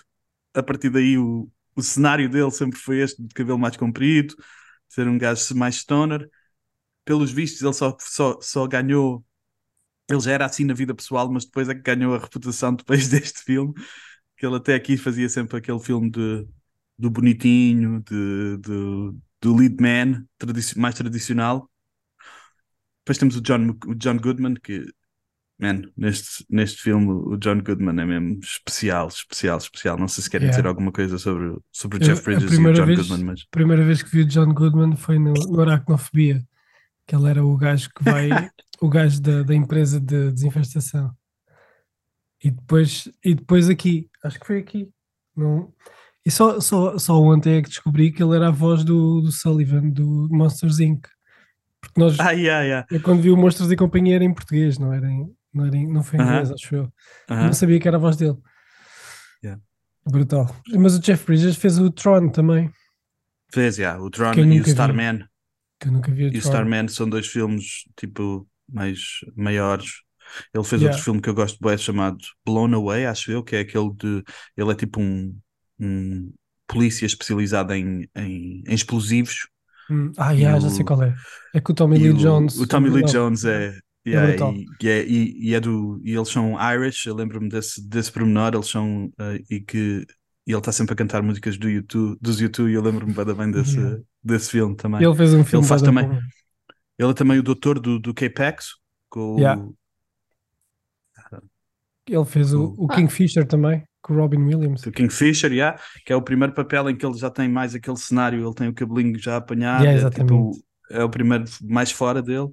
a 0.53 0.61
partir 0.61 0.89
daí 0.89 1.17
o, 1.17 1.49
o 1.75 1.81
cenário 1.81 2.29
dele 2.29 2.51
sempre 2.51 2.79
foi 2.79 2.99
este, 2.99 3.21
de 3.23 3.33
cabelo 3.33 3.57
mais 3.57 3.75
comprido, 3.75 4.35
ser 4.87 5.07
um 5.07 5.17
gajo 5.17 5.55
mais 5.55 5.75
stoner. 5.75 6.29
Pelos 7.05 7.31
vistos, 7.31 7.61
ele 7.61 7.73
só, 7.73 7.97
só, 7.99 8.39
só 8.41 8.67
ganhou. 8.67 9.25
Ele 10.09 10.19
já 10.19 10.31
era 10.31 10.45
assim 10.45 10.65
na 10.65 10.73
vida 10.73 10.93
pessoal, 10.93 11.31
mas 11.31 11.45
depois 11.45 11.67
é 11.69 11.75
que 11.75 11.81
ganhou 11.81 12.13
a 12.15 12.19
reputação 12.19 12.75
depois 12.75 13.07
deste 13.09 13.43
filme. 13.43 13.73
Que 14.43 14.47
ele 14.47 14.57
até 14.57 14.75
aqui 14.75 14.97
fazia 14.97 15.29
sempre 15.29 15.55
aquele 15.57 15.79
filme 15.79 16.11
de, 16.11 16.45
do 16.99 17.09
bonitinho, 17.09 18.03
de, 18.03 18.57
de- 18.57 19.17
do 19.41 19.55
lead 19.55 19.77
man, 19.81 20.25
tradici- 20.37 20.77
mais 20.77 20.95
tradicional. 20.95 21.69
Depois 23.05 23.17
temos 23.17 23.37
o 23.37 23.41
John, 23.41 23.69
o 23.87 23.95
John 23.95 24.17
Goodman, 24.17 24.55
que, 24.55 24.83
man, 25.57 25.83
neste, 25.95 26.45
neste 26.49 26.81
filme 26.81 27.09
o 27.09 27.37
John 27.37 27.61
Goodman 27.61 27.97
é 28.01 28.05
mesmo 28.05 28.37
especial, 28.43 29.07
especial, 29.07 29.59
especial. 29.59 29.97
Não 29.97 30.09
sei 30.09 30.25
se 30.25 30.29
querem 30.29 30.47
Yeah. 30.47 30.57
dizer 30.61 30.67
alguma 30.67 30.91
coisa 30.91 31.17
sobre, 31.17 31.57
sobre 31.71 31.99
o 31.99 32.01
Jeff 32.01 32.21
Bridges 32.21 32.51
e 32.51 32.57
o 32.57 32.73
John 32.73 32.85
vez- 32.85 32.99
Goodman, 32.99 33.23
mas 33.23 33.41
A 33.43 33.45
primeira 33.49 33.85
vez 33.85 34.03
que 34.03 34.09
vi 34.11 34.23
o 34.23 34.27
John 34.27 34.53
Goodman 34.53 34.97
foi 34.97 35.17
no, 35.19 35.31
no 35.31 35.61
Aracnofobia, 35.61 36.45
que 37.07 37.15
ele 37.15 37.29
era 37.29 37.45
o 37.45 37.55
gajo 37.55 37.89
que 37.95 38.03
vai, 38.03 38.27
o 38.81 38.89
gajo 38.89 39.21
da, 39.21 39.41
da 39.43 39.55
empresa 39.55 40.01
de 40.01 40.33
desinfestação. 40.33 41.15
E 42.43 42.51
depois, 42.51 43.09
e 43.23 43.33
depois 43.35 43.69
aqui, 43.69 44.09
acho 44.23 44.39
que 44.39 44.45
foi 44.45 44.59
aqui. 44.59 44.89
Não, 45.35 45.73
e 46.25 46.31
só, 46.31 46.59
só, 46.59 46.97
só 46.97 47.19
ontem 47.21 47.57
é 47.57 47.61
que 47.61 47.69
descobri 47.69 48.11
que 48.11 48.21
ele 48.23 48.35
era 48.35 48.47
a 48.49 48.51
voz 48.51 48.83
do, 48.83 49.21
do 49.21 49.31
Sullivan, 49.31 49.89
do 49.89 50.27
Monsters 50.31 50.79
Inc. 50.79 51.07
Porque 51.81 51.99
nós, 51.99 52.19
Ah, 52.19 52.31
yeah, 52.31 52.63
yeah. 52.63 52.87
eu 52.91 53.01
quando 53.01 53.21
vi 53.21 53.29
o 53.29 53.37
Monstros 53.37 53.71
e 53.71 53.75
Companhia 53.75 54.15
era 54.15 54.23
em 54.23 54.33
português, 54.33 54.77
não 54.77 54.93
era 54.93 55.09
em, 55.09 55.27
não, 55.53 55.65
era 55.65 55.75
em, 55.75 55.87
não 55.91 56.03
foi 56.03 56.19
em 56.19 56.21
Aham. 56.21 56.31
inglês, 56.31 56.51
acho 56.51 56.75
eu. 56.75 56.93
Aham. 57.29 57.45
Não 57.47 57.53
sabia 57.53 57.79
que 57.79 57.87
era 57.87 57.97
a 57.97 57.99
voz 57.99 58.15
dele. 58.15 58.37
Yeah. 59.43 59.61
Brutal. 60.09 60.55
Mas 60.77 60.95
o 60.95 60.99
Jeff 60.99 61.25
Bridges 61.25 61.55
fez 61.57 61.77
o 61.79 61.89
Tron 61.91 62.29
também, 62.29 62.71
Fez, 63.53 63.77
yeah, 63.77 64.01
o 64.01 64.09
Tron 64.09 64.33
e 64.33 64.61
o. 64.61 64.63
Starman. 64.63 65.27
que 65.79 65.87
eu 65.87 65.91
nunca 65.91 66.11
vi 66.11 66.25
o 66.25 66.27
E 66.33 66.37
o. 66.37 66.39
Starman 66.39 66.87
são 66.87 67.07
dois 67.07 67.27
filmes, 67.27 67.83
tipo, 67.97 68.47
mais 68.67 68.99
maiores. 69.35 70.02
Ele 70.53 70.63
fez 70.63 70.81
Yeah. 70.81 70.88
outro 70.95 71.03
filme 71.03 71.21
que 71.21 71.30
eu 71.30 71.33
gosto 71.33 71.57
bem 71.62 71.77
chamado 71.77 72.18
Blown 72.45 72.74
Away, 72.75 73.06
acho 73.06 73.31
eu, 73.31 73.44
que 73.44 73.56
é 73.56 73.59
aquele 73.62 73.91
de. 73.94 74.24
Ele 74.57 74.71
é 74.71 74.75
tipo 74.75 75.01
um, 75.01 75.35
um 75.80 76.31
polícia 76.68 77.06
especializado 77.06 77.74
em, 77.74 78.07
em, 78.15 78.63
em 78.68 78.74
explosivos. 78.74 79.47
Hum, 79.89 80.12
Ah, 80.18 80.31
yeah, 80.31 80.59
já 80.59 80.68
o- 80.68 80.71
sei 80.71 80.85
qual 80.85 81.03
é. 81.03 81.13
É 81.53 81.59
com 81.59 81.71
o 81.71 81.75
Tommy 81.75 81.97
Lee 81.97 82.12
o, 82.12 82.18
Jones. 82.18 82.57
o 82.57 82.65
Tommy 82.68 82.89
Lee 82.89 83.01
Não. 83.03 83.09
Jones 83.12 83.44
é. 83.45 83.77
yeah, 84.07 84.30
brutal. 84.30 84.53
e, 84.53 84.65
e 84.81 84.89
é, 84.89 85.06
e, 85.06 85.50
e 85.50 85.53
é 85.53 85.59
do. 85.59 86.01
E 86.03 86.13
eles 86.15 86.30
são 86.30 86.56
Irish, 86.74 87.06
eu 87.06 87.15
lembro-me 87.15 87.50
desse, 87.50 87.81
desse 87.88 88.12
pormenor, 88.12 88.53
eles 88.53 88.68
são. 88.68 89.12
eh, 89.19 89.39
e 89.50 89.59
que. 89.59 90.06
E 90.45 90.51
ele 90.51 90.57
está 90.59 90.71
sempre 90.74 90.91
a 90.94 90.95
cantar 90.97 91.21
músicas 91.24 91.57
do 91.57 91.69
YouTube, 91.69 92.18
dos 92.21 92.41
YouTube 92.41 92.69
e 92.69 92.74
eu 92.74 92.81
lembro-me 92.81 93.13
bem, 93.13 93.25
bem 93.33 93.50
desse, 93.51 93.77
Yeah. 93.77 94.01
desse 94.21 94.50
filme 94.51 94.75
também. 94.75 95.01
Ele 95.01 95.15
fez 95.15 95.33
um 95.33 95.44
filme 95.45 95.65
faz 95.65 95.81
bué 95.81 95.91
da 95.91 96.01
também. 96.01 96.18
bom. 96.19 96.25
Ele 97.00 97.12
é 97.12 97.13
também 97.13 97.39
o 97.39 97.44
doutor 97.44 97.79
do, 97.79 97.97
do 97.97 98.13
K-Pax, 98.13 98.71
com 99.09 99.36
o- 99.36 99.39
Yeah. 99.39 99.62
Ele 102.07 102.25
fez 102.25 102.53
o, 102.53 102.73
o 102.77 102.88
Kingfisher 102.88 103.47
também, 103.47 103.83
com 104.01 104.13
o 104.13 104.17
Robin 104.17 104.39
Williams. 104.44 104.81
do 104.81 104.91
Kingfisher, 104.91 105.51
yeah, 105.51 105.79
que 106.05 106.11
é 106.11 106.15
o 106.15 106.21
primeiro 106.21 106.53
papel 106.53 106.89
em 106.89 106.97
que 106.97 107.05
ele 107.05 107.17
já 107.17 107.29
tem 107.29 107.47
mais 107.47 107.73
aquele 107.73 107.97
cenário, 107.97 108.45
ele 108.45 108.53
tem 108.55 108.67
o 108.67 108.73
cabelinho 108.73 109.17
já 109.17 109.38
apanhado, 109.38 109.83
Yeah, 109.85 110.07
é, 110.07 110.09
tipo, 110.09 110.17
exatamente. 110.17 110.63
é 110.91 111.03
o 111.03 111.09
primeiro 111.09 111.45
mais 111.61 111.91
fora 111.91 112.21
dele. 112.21 112.50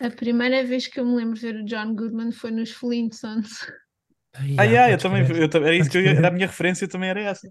A 0.00 0.10
primeira 0.10 0.64
vez 0.64 0.86
que 0.86 1.00
eu 1.00 1.04
me 1.04 1.16
lembro 1.16 1.34
de 1.34 1.40
ver 1.40 1.56
o 1.56 1.64
John 1.64 1.94
Goodman 1.94 2.30
foi 2.32 2.50
nos 2.52 2.70
Flintstones. 2.70 3.66
Ah, 4.56 4.62
yeah, 4.64 4.92
eu 4.92 4.98
também, 4.98 5.24
crer. 5.24 5.42
eu, 5.42 5.48
também- 5.48 5.68
era 5.68 5.76
isso 5.76 5.90
que 5.90 5.98
eu 5.98 6.26
a 6.26 6.30
minha 6.30 6.46
referência 6.46 6.86
também 6.88 7.10
era 7.10 7.20
essa. 7.20 7.48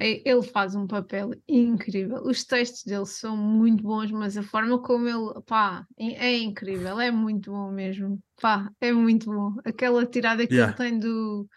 É, 0.00 0.22
Ele 0.28 0.42
faz 0.42 0.74
um 0.74 0.86
papel 0.86 1.30
incrível. 1.48 2.22
Os 2.24 2.44
textos 2.44 2.84
dele 2.84 3.06
são 3.06 3.36
muito 3.36 3.82
bons, 3.84 4.10
mas 4.12 4.36
a 4.36 4.42
forma 4.42 4.80
como 4.82 5.08
ele, 5.08 5.42
pá, 5.46 5.86
é 5.98 6.28
é 6.36 6.38
incrível, 6.38 6.98
é 7.00 7.10
muito 7.10 7.50
bom 7.52 7.70
mesmo. 7.70 8.18
Pá, 8.40 8.70
é 8.80 8.92
muito 8.92 9.26
bom. 9.30 9.54
Aquela 9.64 10.06
tirada 10.06 10.46
que 10.46 10.58
Yeah. 10.58 10.62
ele 10.62 10.74
tem 10.74 10.98
do, 10.98 11.48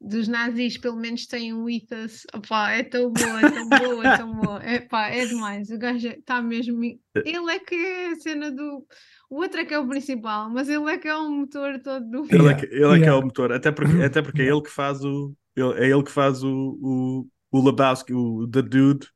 dos 0.00 0.28
nazis, 0.28 0.78
pelo 0.78 0.96
menos 0.96 1.26
tem 1.26 1.52
um 1.54 1.68
ethos, 1.68 2.24
pá, 2.48 2.72
é 2.72 2.82
tão 2.82 3.10
boa, 3.10 3.42
é 3.42 3.46
tão 3.46 3.68
boa, 3.68 4.06
é 4.06 4.10
tão 4.10 4.34
boa. 4.34 4.62
É 4.64 4.80
pá, 4.80 5.08
é 5.08 5.26
demais. 5.26 5.70
O 5.70 5.78
gajo 5.78 6.08
está 6.08 6.42
mesmo. 6.42 6.80
Ele 7.24 7.52
é 7.52 7.58
que 7.60 7.74
é 7.74 8.08
a 8.12 8.16
cena 8.16 8.50
do. 8.50 8.86
O 9.30 9.36
outro 9.36 9.60
é 9.60 9.64
que 9.64 9.74
é 9.74 9.78
o 9.78 9.88
principal, 9.88 10.50
mas 10.50 10.68
ele 10.68 10.90
é 10.90 10.98
que 10.98 11.08
é 11.08 11.16
o 11.16 11.30
motor 11.30 11.80
todo 11.82 12.08
do 12.10 12.24
Ele, 12.28 12.48
filme. 12.48 12.50
é, 12.50 12.54
que, 12.54 12.66
ele 12.66 12.96
é 12.96 12.98
que 13.00 13.08
é 13.08 13.12
Yeah. 13.12 13.14
o 13.14 13.22
motor, 13.22 13.52
até 13.52 13.70
porque, 13.70 14.00
até 14.02 14.22
porque 14.22 14.42
é 14.42 14.46
ele 14.46 14.62
que 14.62 14.70
faz 14.70 15.04
o. 15.04 15.34
ele- 15.56 15.74
é 15.84 15.90
ele 15.90 16.02
que 16.02 16.10
faz 16.10 16.42
o, 16.42 16.78
o, 16.82 17.28
o 17.52 17.64
Lebowski, 17.64 18.12
o 18.14 18.48
The 18.48 18.62
Dude. 18.62 19.06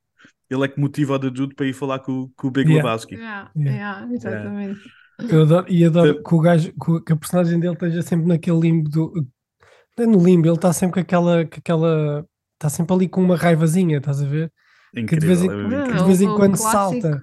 Ele 0.49 0.65
é 0.65 0.69
que 0.69 0.79
motiva 0.79 1.15
o 1.15 1.19
The 1.19 1.31
Dude 1.31 1.55
para 1.57 1.67
ir 1.67 1.73
falar 1.73 1.99
com, 1.99 2.31
com 2.37 2.47
o 2.49 2.51
Big 2.53 2.69
Yeah. 2.71 2.87
Lebowski. 2.89 3.15
Yeah, 3.17 3.51
Yeah. 3.57 3.77
yeah, 4.05 4.15
exatamente. 4.15 4.81
Eu 5.29 5.43
adoro, 5.43 5.67
e 5.69 5.85
adoro 5.85 6.15
Sim. 6.15 6.23
que 6.23 6.35
o 6.35 6.41
gajo, 6.41 6.73
que, 6.73 7.01
que 7.07 7.13
a 7.13 7.17
personagem 7.17 7.59
dele 7.59 7.73
esteja 7.73 8.03
sempre 8.03 8.27
naquele 8.27 8.61
limbo 8.61 8.89
do. 8.91 9.13
Não 9.99 10.05
é 10.05 10.07
no 10.07 10.23
limbo, 10.23 10.47
ele 10.47 10.55
está 10.57 10.73
sempre 10.73 10.95
com 10.95 11.01
aquela. 11.01 11.45
Com 11.47 11.57
aquela 11.59 12.25
está 12.55 12.69
sempre 12.69 12.95
ali 12.95 13.09
com 13.09 13.23
uma 13.23 13.37
raivazinha, 13.37 13.99
estás 13.99 14.23
a 14.23 14.27
ver? 14.27 14.53
Incrível, 14.95 15.21
de 15.21 15.27
vez 15.27 15.43
em- 15.43 15.75
é. 15.75 15.93
De 15.99 16.05
vez 16.05 16.21
em 16.21 16.29
o 16.29 16.37
quando 16.37 16.57
clássico. 16.57 17.03
salta. 17.03 17.23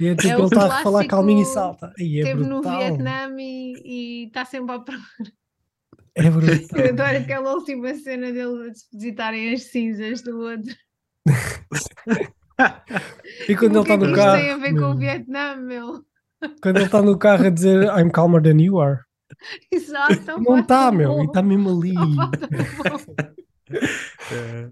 E 0.00 0.06
é 0.08 0.14
tipo, 0.16 0.28
É 0.32 0.34
ele 0.36 0.42
está 0.44 0.66
a 0.80 0.82
falar 0.82 1.06
calminho 1.06 1.42
e 1.42 1.44
salta. 1.44 1.92
Aí 1.98 2.16
é 2.16 2.20
Esteve 2.22 2.40
no 2.42 2.60
brutal. 2.60 2.78
Vietnã 2.78 3.28
e 3.38 4.26
está 4.26 4.44
sempre 4.44 4.74
a 4.74 4.78
procura. 4.80 5.30
É 6.16 6.30
brutal. 6.30 6.80
Eu 6.80 6.88
adoro 6.90 7.16
aquela 7.18 7.52
última 7.54 7.94
cena 7.94 8.32
dele 8.32 8.68
a 8.68 8.72
depositarem 8.72 9.52
as 9.52 9.64
cinzas 9.64 10.22
do 10.22 10.38
outro. 10.40 10.74
E 13.48 13.56
quando 13.56 13.72
ele 13.72 13.78
o 13.78 13.82
está 13.82 13.94
é 13.94 13.98
que 13.98 14.04
no 14.04 14.10
isto 14.10 14.14
carro. 14.14 14.36
tem 14.40 14.50
a 14.50 14.56
ver 14.56 14.74
com 14.74 14.84
o 14.84 14.96
Vietnã, 14.96 15.56
meu? 15.56 16.04
Quando 16.62 16.76
ele 16.76 16.84
está 16.86 17.02
no 17.02 17.18
carro 17.18 17.46
a 17.46 17.50
dizer 17.50 17.84
I'm 17.98 18.10
calmer 18.10 18.42
than 18.42 18.60
you 18.60 18.78
are. 18.80 19.00
Exato. 19.72 20.14
Não 20.40 20.60
está, 20.60 20.92
meu. 20.92 21.20
E 21.20 21.24
está 21.24 21.42
mesmo 21.42 21.70
ali. 21.76 21.94
É, 24.30 24.70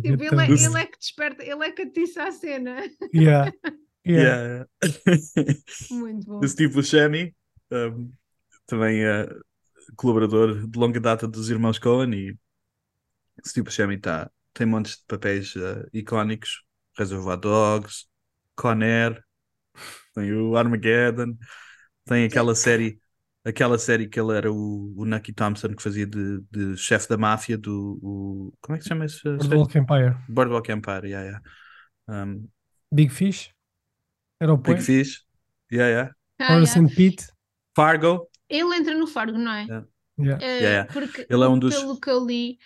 Tipo, 0.00 0.24
ele, 0.24 0.42
é, 0.42 0.50
ele 0.50 0.78
é 0.78 0.86
que 0.86 0.98
desperta, 0.98 1.44
ele 1.44 1.64
é 1.64 1.70
que 1.70 1.82
atiça 1.82 2.24
a 2.24 2.32
cena. 2.32 2.82
yeah. 3.14 3.52
Yeah. 4.06 4.66
yeah. 5.06 5.50
Muito 5.90 6.26
bom. 6.26 6.40
O 6.40 6.48
Steve 6.48 6.72
Buscemi 6.72 7.34
um, 7.70 8.10
também 8.66 9.04
uh, 9.04 9.28
colaborador 9.96 10.66
de 10.66 10.78
longa 10.78 11.00
data 11.00 11.26
dos 11.26 11.50
irmãos 11.50 11.78
Coen 11.78 12.12
e 12.14 12.38
Steve 13.46 13.64
Buscemi 13.64 13.98
tá, 13.98 14.30
tem 14.52 14.66
montes 14.66 14.96
de 14.96 15.04
papéis 15.06 15.54
uh, 15.56 15.88
icónicos. 15.92 16.64
Reservoir 16.98 17.38
Dogs, 17.38 18.06
Con 18.56 18.82
Air, 18.82 19.24
tem 20.14 20.32
o 20.32 20.56
Armageddon, 20.56 21.36
tem 22.04 22.24
aquela 22.24 22.54
série, 22.54 23.00
aquela 23.44 23.78
série 23.78 24.08
que 24.08 24.20
ele 24.20 24.36
era 24.36 24.52
o, 24.52 24.92
o 24.96 25.04
Nucky 25.06 25.32
Thompson 25.32 25.74
que 25.74 25.82
fazia 25.82 26.06
de, 26.06 26.40
de 26.50 26.76
chefe 26.76 27.08
da 27.08 27.16
máfia 27.16 27.56
do 27.56 27.98
o, 28.02 28.52
como 28.60 28.76
é 28.76 28.78
que 28.78 28.84
se 28.84 28.88
chama 28.88 29.04
esse? 29.04 29.22
Boardwalk 29.22 29.78
Empire. 29.78 30.16
Boardwalk 30.28 30.70
Empire, 30.70 31.06
yeah, 31.06 31.22
yeah. 31.22 32.24
Um, 32.26 32.48
Big 32.92 33.10
Fish. 33.10 33.50
Era 34.40 34.52
o 34.52 34.56
Big. 34.56 34.82
Fish, 34.82 35.24
yeah, 35.72 35.88
yeah. 35.88 36.14
Ah, 36.40 36.54
Horace 36.54 36.76
yeah. 36.76 36.86
and 36.86 36.94
Pete. 36.94 37.26
Fargo, 37.74 38.28
Ele 38.50 38.76
entra 38.76 38.94
no 38.96 39.06
Fargo, 39.06 39.38
não 39.38 39.52
é? 39.52 39.64
Yeah. 39.64 39.86
Yeah. 40.18 40.44
Eh, 40.44 40.60
Yeah. 40.60 40.92
Porque, 40.92 41.26
Ele 41.30 41.44
é 41.44 41.48
um 41.48 41.58
dos- 41.58 41.74
pelo 41.74 41.98
que 41.98 42.10
eu 42.10 42.26
li, 42.26 42.58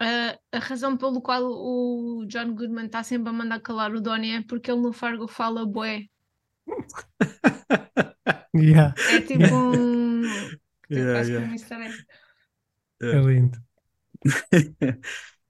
eh, 0.00 0.38
a 0.52 0.58
razão 0.58 0.96
pelo 0.96 1.20
qual 1.22 1.42
o 1.44 2.24
John 2.26 2.54
Goodman 2.54 2.86
está 2.86 3.02
sempre 3.02 3.30
a 3.30 3.32
mandar 3.32 3.60
calar 3.60 3.92
o 3.94 4.00
Donnie 4.00 4.36
é 4.36 4.42
porque 4.42 4.70
ele 4.70 4.80
no 4.80 4.92
Fargo 4.92 5.28
fala 5.28 5.64
bué. 5.66 6.06
Yeah. 8.54 8.94
É 9.10 9.20
tipo 9.20 9.54
um. 9.54 10.22
Yeah, 10.90 11.22
easter 11.54 11.80
egg. 11.80 11.94
É 13.00 13.14
lindo. 13.20 13.56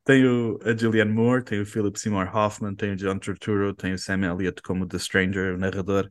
tem 0.05 0.27
o, 0.27 0.59
a 0.65 0.77
Julianne 0.77 1.13
Moore, 1.13 1.45
tem 1.45 1.61
o 1.61 1.67
Philip 1.67 1.99
Seymour 1.99 2.29
Hoffman, 2.35 2.75
tem 2.75 2.93
o 2.93 2.97
John 2.97 3.19
Turturro, 3.19 3.75
tem 3.75 3.95
o 3.95 3.99
Sam 3.99 4.25
Elliott 4.25 4.63
como 4.63 4.87
The 4.87 4.99
Stranger, 4.99 5.55
o 5.55 5.59
narrador. 5.59 6.09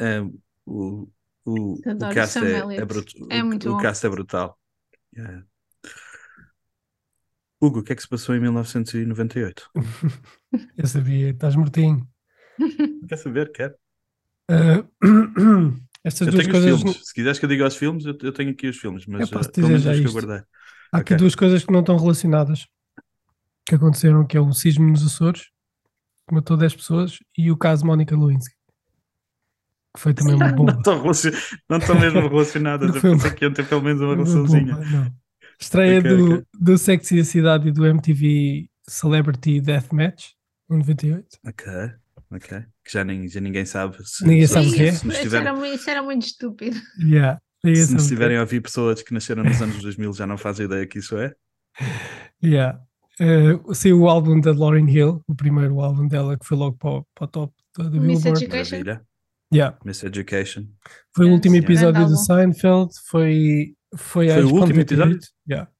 Um, 0.00 0.38
o, 0.66 1.08
o, 1.44 1.74
o 1.74 1.80
Adoro 1.90 2.10
o 2.10 2.14
cast 2.14 2.38
é, 2.38 2.50
é, 2.52 3.38
É 3.38 3.42
o- 3.42 3.46
muito 3.46 3.68
o 3.68 3.72
bom. 3.72 3.78
cast 3.80 4.06
é 4.06 4.08
brutal. 4.10 4.58
Yeah. 5.16 5.44
Hugo, 7.60 7.80
o 7.80 7.82
que 7.82 7.92
é 7.92 7.96
que 7.96 8.02
se 8.02 8.08
passou 8.08 8.34
em 8.34 8.40
1998? 8.40 9.70
Eu 10.76 10.86
sabia, 10.86 11.30
estás 11.30 11.54
mortinho. 11.56 12.06
Quer 13.08 13.16
saber? 13.16 13.52
Quer? 13.52 13.74
Ah, 14.50 14.84
estas 16.04 16.26
Eu 16.28 16.32
duas 16.32 16.46
coisas. 16.46 16.80
filmes. 16.80 17.06
Se 17.08 17.14
quiseres 17.14 17.38
que 17.38 17.44
eu 17.44 17.48
diga 17.48 17.66
os 17.66 17.76
filmes, 17.76 18.04
eu, 18.04 18.16
eu 18.20 18.32
tenho 18.32 18.50
aqui 18.50 18.68
os 18.68 18.76
filmes, 18.78 19.06
mas 19.06 19.22
Eu 19.22 19.28
posso 19.28 19.48
uh, 19.48 19.52
pelo 19.52 19.68
dizer 19.68 19.78
já 19.94 20.00
que 20.02 20.06
eu 20.08 20.12
guardei. 20.12 20.44
Há 20.92 20.98
aqui 20.98 21.14
Ok. 21.14 21.16
duas 21.16 21.34
coisas 21.34 21.64
que 21.64 21.72
não 21.72 21.80
estão 21.80 21.96
relacionadas 21.96 22.66
que 23.66 23.74
aconteceram, 23.76 24.26
que 24.26 24.36
é 24.36 24.40
o 24.40 24.52
sismo 24.52 24.88
nos 24.88 25.06
Açores, 25.06 25.42
que 26.28 26.34
matou 26.34 26.56
10 26.56 26.74
pessoas, 26.74 27.18
e 27.38 27.50
o 27.50 27.56
caso 27.56 27.86
Mónica 27.86 28.16
Lewinsky, 28.16 28.54
que 29.94 30.00
foi 30.00 30.14
também 30.14 30.34
uma 30.34 30.48
Não 30.48 30.56
bomba. 30.56 30.82
não 31.68 31.78
estão 31.78 31.98
mesmo 32.00 32.20
relacionadas. 32.28 32.88
Não 32.88 32.94
Eu 32.96 33.00
foi 33.00 33.10
uma- 33.10 33.16
pensei 33.18 33.32
que 33.36 33.44
iam 33.44 33.52
ter 33.52 33.66
pelo 33.68 33.82
menos 33.82 34.00
uma 34.00 34.14
relaçãozinha. 34.14 34.74
bomba. 34.76 35.12
Estreia 35.60 35.98
Ok, 36.00 36.16
do, 36.16 36.32
ok. 36.34 36.44
do 36.58 36.78
Sexy 36.78 37.16
da 37.18 37.24
Cidade 37.24 37.68
e 37.68 37.72
do 37.72 37.86
MTV 37.86 38.68
Celebrity 38.88 39.60
Deathmatch, 39.60 40.30
em 40.70 40.78
98. 40.78 41.26
Ok, 41.46 41.72
ok. 42.32 42.58
Que 42.84 42.92
já, 42.92 43.04
nem, 43.04 43.28
já 43.28 43.40
ninguém 43.40 43.64
sabe. 43.64 43.96
Se, 44.04 44.26
Ninguém 44.26 44.46
sabe 44.46 44.68
o 44.68 44.72
que 44.72 44.82
é? 44.82 44.88
isso, 44.88 45.36
era, 45.36 45.54
muito- 45.54 45.74
isso 45.74 45.90
era 45.90 46.02
muito 46.02 46.26
estúpido. 46.26 46.76
Yeah. 46.98 47.40
Se 47.64 47.70
nos 47.70 47.78
sabe 47.78 47.94
o 47.94 47.96
que 47.98 48.02
é. 48.04 48.08
tiverem 48.08 48.36
a 48.38 48.40
ouvir 48.40 48.60
pessoas 48.60 49.02
que 49.02 49.14
nasceram 49.14 49.44
nos 49.44 49.62
anos 49.62 49.80
2000 49.80 50.12
já 50.14 50.26
não 50.26 50.36
fazem 50.36 50.66
ideia 50.66 50.84
que 50.86 50.98
isso 50.98 51.16
é. 51.16 51.32
Yeah. 52.42 52.80
Uh, 53.20 53.72
saiu 53.74 54.00
o 54.00 54.08
álbum 54.08 54.40
da 54.40 54.52
Lauryn 54.52 54.88
Hill, 54.88 55.22
o 55.28 55.34
primeiro 55.34 55.80
álbum 55.80 56.08
dela, 56.08 56.36
que 56.36 56.44
foi 56.46 56.56
logo 56.56 56.76
para 56.76 56.90
o, 56.90 57.06
para 57.14 57.24
o 57.24 57.28
top 57.28 57.54
Miss 57.78 58.22
Billboard. 58.24 58.44
Education. 58.44 58.70
Maravilha. 58.78 59.02
Yeah. 59.52 59.76
Miss 59.84 60.02
Education. 60.02 60.66
Foi 61.14 61.26
o 61.26 61.32
último 61.32 61.56
episódio 61.56 62.06
do. 62.06 62.16
Seinfeld, 62.16 62.90
foi, 63.08 63.76
foi, 63.96 64.30
a 64.30 64.34
Foi 64.34 64.42
o 64.42 64.46
Expo 64.46 64.58
último 64.60 64.78
98. 64.78 64.82
episódio? 64.82 65.20
Yeah. 65.48 65.70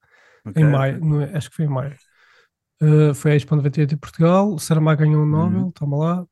Ok, 0.45 0.61
em 0.61 0.65
maio, 0.69 0.99
não 0.99 1.21
é? 1.21 1.35
acho 1.35 1.49
que 1.49 1.55
foi 1.55 1.65
em 1.65 1.69
maio. 1.69 1.95
Uh, 2.81 3.13
foi 3.13 3.31
a 3.31 3.35
Expo 3.35 3.55
98 3.55 3.95
em 3.95 3.97
Portugal, 3.97 4.53
o 4.53 4.59
Saramago 4.59 5.01
ganhou 5.01 5.21
um 5.21 5.25
Uhum. 5.25 5.49
Nobel, 5.49 5.71
toma 5.71 5.97
lá. 5.97 6.27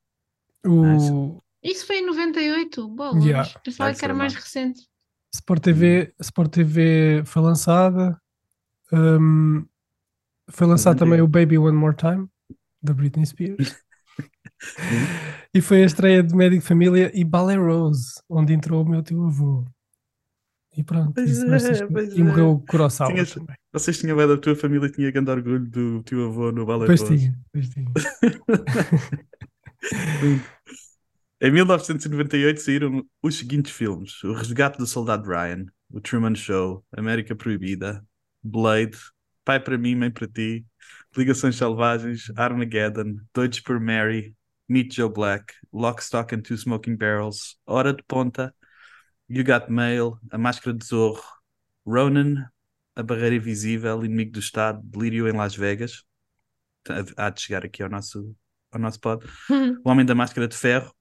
O 0.65 1.41
Isso 1.63 1.87
foi 1.87 1.97
em 1.99 2.05
98. 2.05 2.87
Bolas. 2.89 3.23
Yeah. 3.23 3.49
Pensava 3.63 3.89
Ai, 3.89 3.95
que 3.95 4.05
era 4.05 4.13
mais 4.13 4.35
recente. 4.35 4.81
Sport 5.33 5.63
TV, 5.63 6.13
Sport 6.19 6.51
TV 6.51 7.23
foi 7.25 7.41
lançada. 7.41 8.21
Um, 8.91 9.65
foi 10.49 10.67
lançado 10.67 10.93
antigo. 10.93 11.05
também 11.05 11.21
o 11.21 11.27
Baby 11.27 11.57
One 11.57 11.77
More 11.77 11.95
Time, 11.95 12.27
da 12.83 12.93
Britney 12.93 13.25
Spears. 13.25 13.75
e 15.53 15.61
foi 15.61 15.83
a 15.83 15.85
estreia 15.85 16.23
de 16.23 16.33
Médico 16.35 16.63
Família 16.63 17.11
e 17.13 17.23
Ballet 17.23 17.57
Rose, 17.57 18.13
onde 18.29 18.53
entrou 18.53 18.83
o 18.83 18.89
meu 18.89 19.01
tio 19.03 19.25
avô. 19.27 19.65
E 20.77 20.83
pronto, 20.83 21.11
Pois 21.13 21.29
isso, 21.29 21.45
é, 21.53 21.85
pois 21.87 22.13
e 22.15 22.23
morreu 22.23 22.45
é. 22.45 22.49
o 22.49 22.59
Kurosawa 22.59 23.11
Tinhas- 23.11 23.33
também. 23.33 23.55
Vocês 23.73 23.97
tinham 23.99 24.15
bem 24.15 24.25
da 24.27 24.37
tua 24.37 24.55
família, 24.55 24.89
tinha 24.89 25.11
grande 25.11 25.29
orgulho 25.31 25.65
do 25.69 26.01
teu 26.03 26.27
avô 26.27 26.51
no 26.51 26.65
Ballet 26.65 26.87
Pois 26.87 27.01
Rose. 27.01 27.17
tinha, 27.17 27.39
pois 27.51 27.69
tinha. 27.69 27.91
Em 31.43 31.51
1998 31.51 32.61
saíram 32.61 33.03
os 33.21 33.35
seguintes 33.35 33.71
filmes: 33.71 34.23
O 34.23 34.33
Resgate 34.33 34.77
do 34.77 34.85
Soldado 34.85 35.27
Ryan, 35.27 35.65
O 35.91 35.99
Truman 35.99 36.35
Show, 36.35 36.85
América 36.95 37.35
Proibida, 37.35 38.05
Blade, 38.43 38.97
Pai 39.43 39.59
para 39.59 39.77
mim, 39.77 39.95
Mãe 39.95 40.11
para 40.11 40.27
ti, 40.27 40.65
Ligações 41.17 41.55
Selvagens, 41.55 42.31
Armageddon, 42.35 43.15
Doidos 43.33 43.59
por 43.59 43.79
Mary, 43.79 44.35
Meet 44.71 44.93
Joe 44.93 45.09
Black, 45.09 45.53
Lock, 45.73 46.01
Stock 46.01 46.33
and 46.33 46.43
Two 46.43 46.55
Smoking 46.57 46.95
Barrels, 46.95 47.57
Hora 47.67 47.91
de 47.93 48.01
Ponta, 48.03 48.55
You 49.27 49.43
Got 49.43 49.69
Mail, 49.69 50.17
A 50.31 50.37
Máscara 50.37 50.73
de 50.73 50.85
Zorro, 50.85 51.21
Ronan, 51.85 52.49
A 52.95 53.03
Barreira 53.03 53.35
Invisível, 53.35 54.05
Inimigo 54.05 54.31
do 54.31 54.39
Estado, 54.39 54.79
Delírio 54.81 55.27
em 55.27 55.33
Las 55.33 55.55
Vegas. 55.55 56.03
Há 57.17 57.29
de 57.29 57.41
chegar 57.41 57.65
aqui 57.65 57.83
ao 57.83 57.89
nosso, 57.89 58.33
ao 58.71 58.79
nosso 58.79 58.99
pod. 58.99 59.25
O 59.83 59.89
Homem 59.89 60.05
da 60.05 60.15
Máscara 60.15 60.47
de 60.47 60.55
Ferro, 60.55 60.95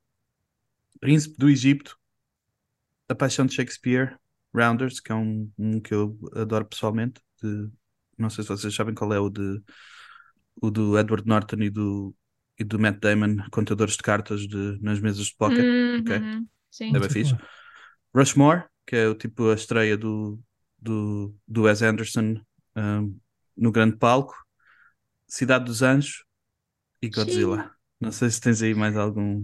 Príncipe 0.99 1.37
do 1.39 1.49
Egito, 1.49 1.97
A 3.09 3.15
Paixão 3.15 3.47
de 3.47 3.55
Shakespeare, 3.55 4.19
Rounders, 4.53 4.99
que 4.99 5.13
é 5.13 5.15
um, 5.15 5.49
um 5.57 5.81
que 5.81 5.95
eu 5.95 6.19
adoro 6.35 6.65
pessoalmente. 6.65 7.21
de- 7.41 7.71
não 8.19 8.29
sei 8.29 8.43
se 8.43 8.51
vocês 8.51 8.75
sabem 8.75 8.95
qual 8.95 9.13
é 9.15 9.21
o 9.21 9.31
de 9.31 9.63
o 10.61 10.71
do 10.71 10.99
Edward 10.99 11.27
Norton 11.27 11.57
e 11.63 11.71
do, 11.71 12.15
e 12.61 12.65
do 12.65 12.79
Matt 12.79 13.01
Damon, 13.01 13.37
contadores 13.51 13.97
de 13.97 14.03
cartas 14.03 14.43
de, 14.47 14.79
nas 14.83 15.01
mesas 15.01 15.27
de 15.27 15.35
póquer. 15.37 15.65
ok. 16.01 16.17
Uhum, 16.19 16.47
Sim. 16.71 16.95
É 16.95 17.01
bem 17.01 17.09
fixe. 17.11 17.35
Rushmore, 18.15 18.65
que 18.87 18.97
é 18.97 19.09
o 19.09 19.15
tipo 19.15 19.49
a 19.51 19.55
estreia 19.55 19.97
do, 19.97 20.39
do, 20.79 21.35
do 21.49 21.63
Wes 21.63 21.83
Anderson 21.83 22.35
um, 22.77 23.17
no 23.57 23.73
grande 23.73 23.97
palco. 23.97 24.35
Cidade 25.27 25.65
dos 25.65 25.83
Anjos 25.83 26.25
e 27.01 27.09
Godzilla. 27.09 27.71
Não 28.01 28.11
sei 28.13 28.29
se 28.31 28.41
tens 28.41 28.63
aí 28.63 28.75
mais 28.75 28.97
algum. 28.97 29.43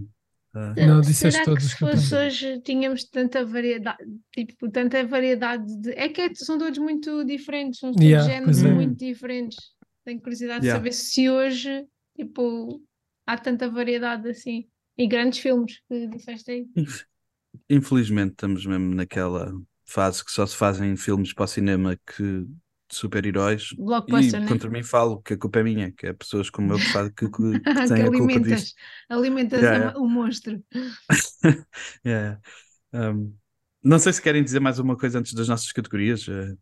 uh, 0.53 0.75
Não, 0.75 1.01
disseste 1.01 1.31
Será 1.39 1.45
todos 1.45 1.63
que 1.63 1.69
se 1.71 1.77
fosse 1.77 2.15
hoje 2.15 2.61
tínhamos 2.61 3.05
tanta 3.05 3.45
variedade, 3.45 4.03
tipo, 4.33 4.69
tanta 4.69 5.05
variedade 5.05 5.65
de. 5.81 5.91
É 5.91 6.09
que 6.09 6.21
é- 6.21 6.35
são 6.35 6.57
todos 6.57 6.77
muito 6.77 7.23
diferentes, 7.23 7.79
são 7.79 7.91
todos 7.91 8.05
Yeah, 8.05 8.27
géneros 8.27 8.61
é. 8.61 8.71
muito 8.71 8.97
diferentes. 8.97 9.57
Tenho 10.03 10.19
curiosidade 10.21 10.65
Yeah. 10.65 10.79
de 10.83 10.93
saber 10.93 10.93
se 10.93 11.29
hoje, 11.29 11.85
tipo, 12.15 12.81
há 13.27 13.37
tanta 13.37 13.69
variedade 13.69 14.29
assim. 14.29 14.69
E 14.97 15.07
grandes 15.07 15.39
filmes 15.39 15.79
que 15.89 16.07
disseste 16.07 16.51
aí. 16.51 16.67
Inf- 16.75 17.05
Infelizmente 17.69 18.31
estamos 18.33 18.65
mesmo 18.65 18.95
naquela 18.95 19.53
fase 19.85 20.25
que 20.25 20.31
só 20.31 20.45
se 20.47 20.55
fazem 20.57 20.95
filmes 20.97 21.33
para 21.33 21.45
o 21.45 21.47
cinema 21.47 21.97
que 22.07 22.23
de 22.45 22.95
super-heróis. 22.95 23.69
E 24.07 24.33
né? 24.39 24.39
contra 24.45 24.69
mim 24.69 24.83
falo 24.83 25.21
que 25.21 25.33
a 25.35 25.39
culpa 25.39 25.59
é 25.59 25.63
minha, 25.63 25.91
que 25.91 26.07
é 26.07 26.13
pessoas 26.13 26.49
como 26.49 26.73
eu 26.73 26.81
que, 26.81 26.89
faz- 26.89 27.11
que, 27.15 27.29
que 27.29 27.61
que 27.73 27.83
têm 27.85 28.05
a 28.07 28.11
culpa 28.13 28.39
alimentas, 28.39 28.41
disto. 28.41 28.73
alimentas 29.09 29.69
Yeah, 29.71 29.93
o 29.95 30.07
monstro. 30.07 30.63
Yeah. 32.05 32.39
Um, 32.93 33.35
não 33.83 33.99
sei 33.99 34.13
se 34.13 34.21
querem 34.21 34.43
dizer 34.43 34.59
mais 34.59 34.79
uma 34.79 34.97
coisa 34.97 35.19
antes 35.19 35.33
das 35.33 35.47
nossas 35.47 35.71
categorias. 35.71 36.27
eh, 36.29 36.55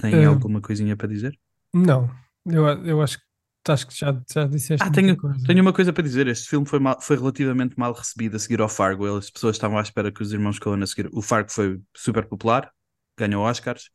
Têm 0.00 0.24
Eh, 0.24 0.24
alguma 0.24 0.62
coisinha 0.62 0.96
para 0.96 1.08
dizer? 1.08 1.38
Não, 1.74 2.08
eu, 2.46 2.66
eu 2.84 3.02
acho, 3.02 3.18
que- 3.18 3.25
acho 3.72 3.86
que 3.86 3.94
já, 3.94 4.12
já 4.32 4.46
disseste 4.46 4.86
Ah, 4.86 4.90
tenho, 4.90 5.16
coisa. 5.16 5.44
tenho 5.46 5.62
uma 5.62 5.72
coisa 5.72 5.92
para 5.92 6.02
dizer. 6.02 6.26
Este 6.26 6.48
filme 6.48 6.66
foi, 6.66 6.78
mal- 6.78 7.00
foi 7.00 7.16
relativamente 7.16 7.78
mal 7.78 7.92
recebido 7.92 8.36
a 8.36 8.38
seguir 8.38 8.60
ao 8.60 8.68
Fargo. 8.68 9.06
As 9.16 9.30
pessoas 9.30 9.56
estavam 9.56 9.78
à 9.78 9.82
espera 9.82 10.12
que 10.12 10.22
os 10.22 10.32
irmãos 10.32 10.58
Coen 10.58 10.82
a 10.82 10.86
seguir. 10.86 11.08
O 11.12 11.22
Fargo 11.22 11.50
foi 11.50 11.80
super 11.96 12.26
popular, 12.26 12.70
ganhou 13.16 13.44
Oscars, 13.44 13.90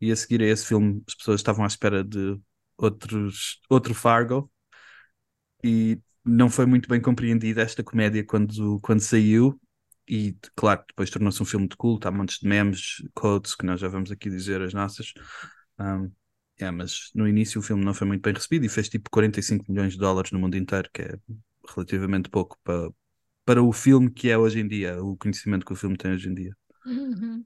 e 0.00 0.10
a 0.12 0.16
seguir 0.16 0.42
a 0.42 0.46
esse 0.46 0.66
filme 0.66 1.02
as 1.06 1.14
pessoas 1.14 1.40
estavam 1.40 1.64
à 1.64 1.66
espera 1.68 2.02
de 2.02 2.38
outros, 2.76 3.60
outro 3.68 3.94
Fargo, 3.94 4.50
e 5.62 5.98
não 6.24 6.48
foi 6.50 6.66
muito 6.66 6.88
bem 6.88 7.00
compreendida 7.00 7.62
esta 7.62 7.82
comédia 7.82 8.24
quando, 8.24 8.80
quando 8.80 9.00
saiu. 9.00 9.58
E 10.08 10.36
claro, 10.54 10.84
depois 10.88 11.08
tornou-se 11.10 11.42
um 11.42 11.46
filme 11.46 11.66
de 11.66 11.76
culto, 11.76 12.06
há 12.06 12.10
montes 12.10 12.38
de 12.38 12.46
memes, 12.46 13.02
quotes, 13.14 13.54
que 13.54 13.64
nós 13.64 13.80
já 13.80 13.88
vamos 13.88 14.10
aqui 14.10 14.28
dizer 14.28 14.60
as 14.60 14.74
nossas. 14.74 15.12
Um, 15.78 16.10
é, 16.58 16.70
mas 16.70 17.10
no 17.14 17.28
início 17.28 17.60
o 17.60 17.62
filme 17.62 17.84
não 17.84 17.94
foi 17.94 18.06
muito 18.06 18.22
bem 18.22 18.32
recebido 18.32 18.64
e 18.64 18.68
fez 18.68 18.88
tipo 18.88 19.10
45 19.10 19.64
milhões 19.68 19.94
de 19.94 19.98
dólares 19.98 20.30
no 20.30 20.38
mundo 20.38 20.56
inteiro, 20.56 20.88
que 20.92 21.02
é 21.02 21.18
relativamente 21.68 22.28
pouco 22.28 22.58
para, 22.62 22.90
para 23.44 23.62
o 23.62 23.72
filme 23.72 24.10
que 24.10 24.30
é 24.30 24.38
hoje 24.38 24.60
em 24.60 24.68
dia, 24.68 25.02
o 25.02 25.16
conhecimento 25.16 25.66
que 25.66 25.72
o 25.72 25.76
filme 25.76 25.96
tem 25.96 26.12
hoje 26.12 26.28
em 26.28 26.34
dia. 26.34 26.56
Uhum. 26.86 27.44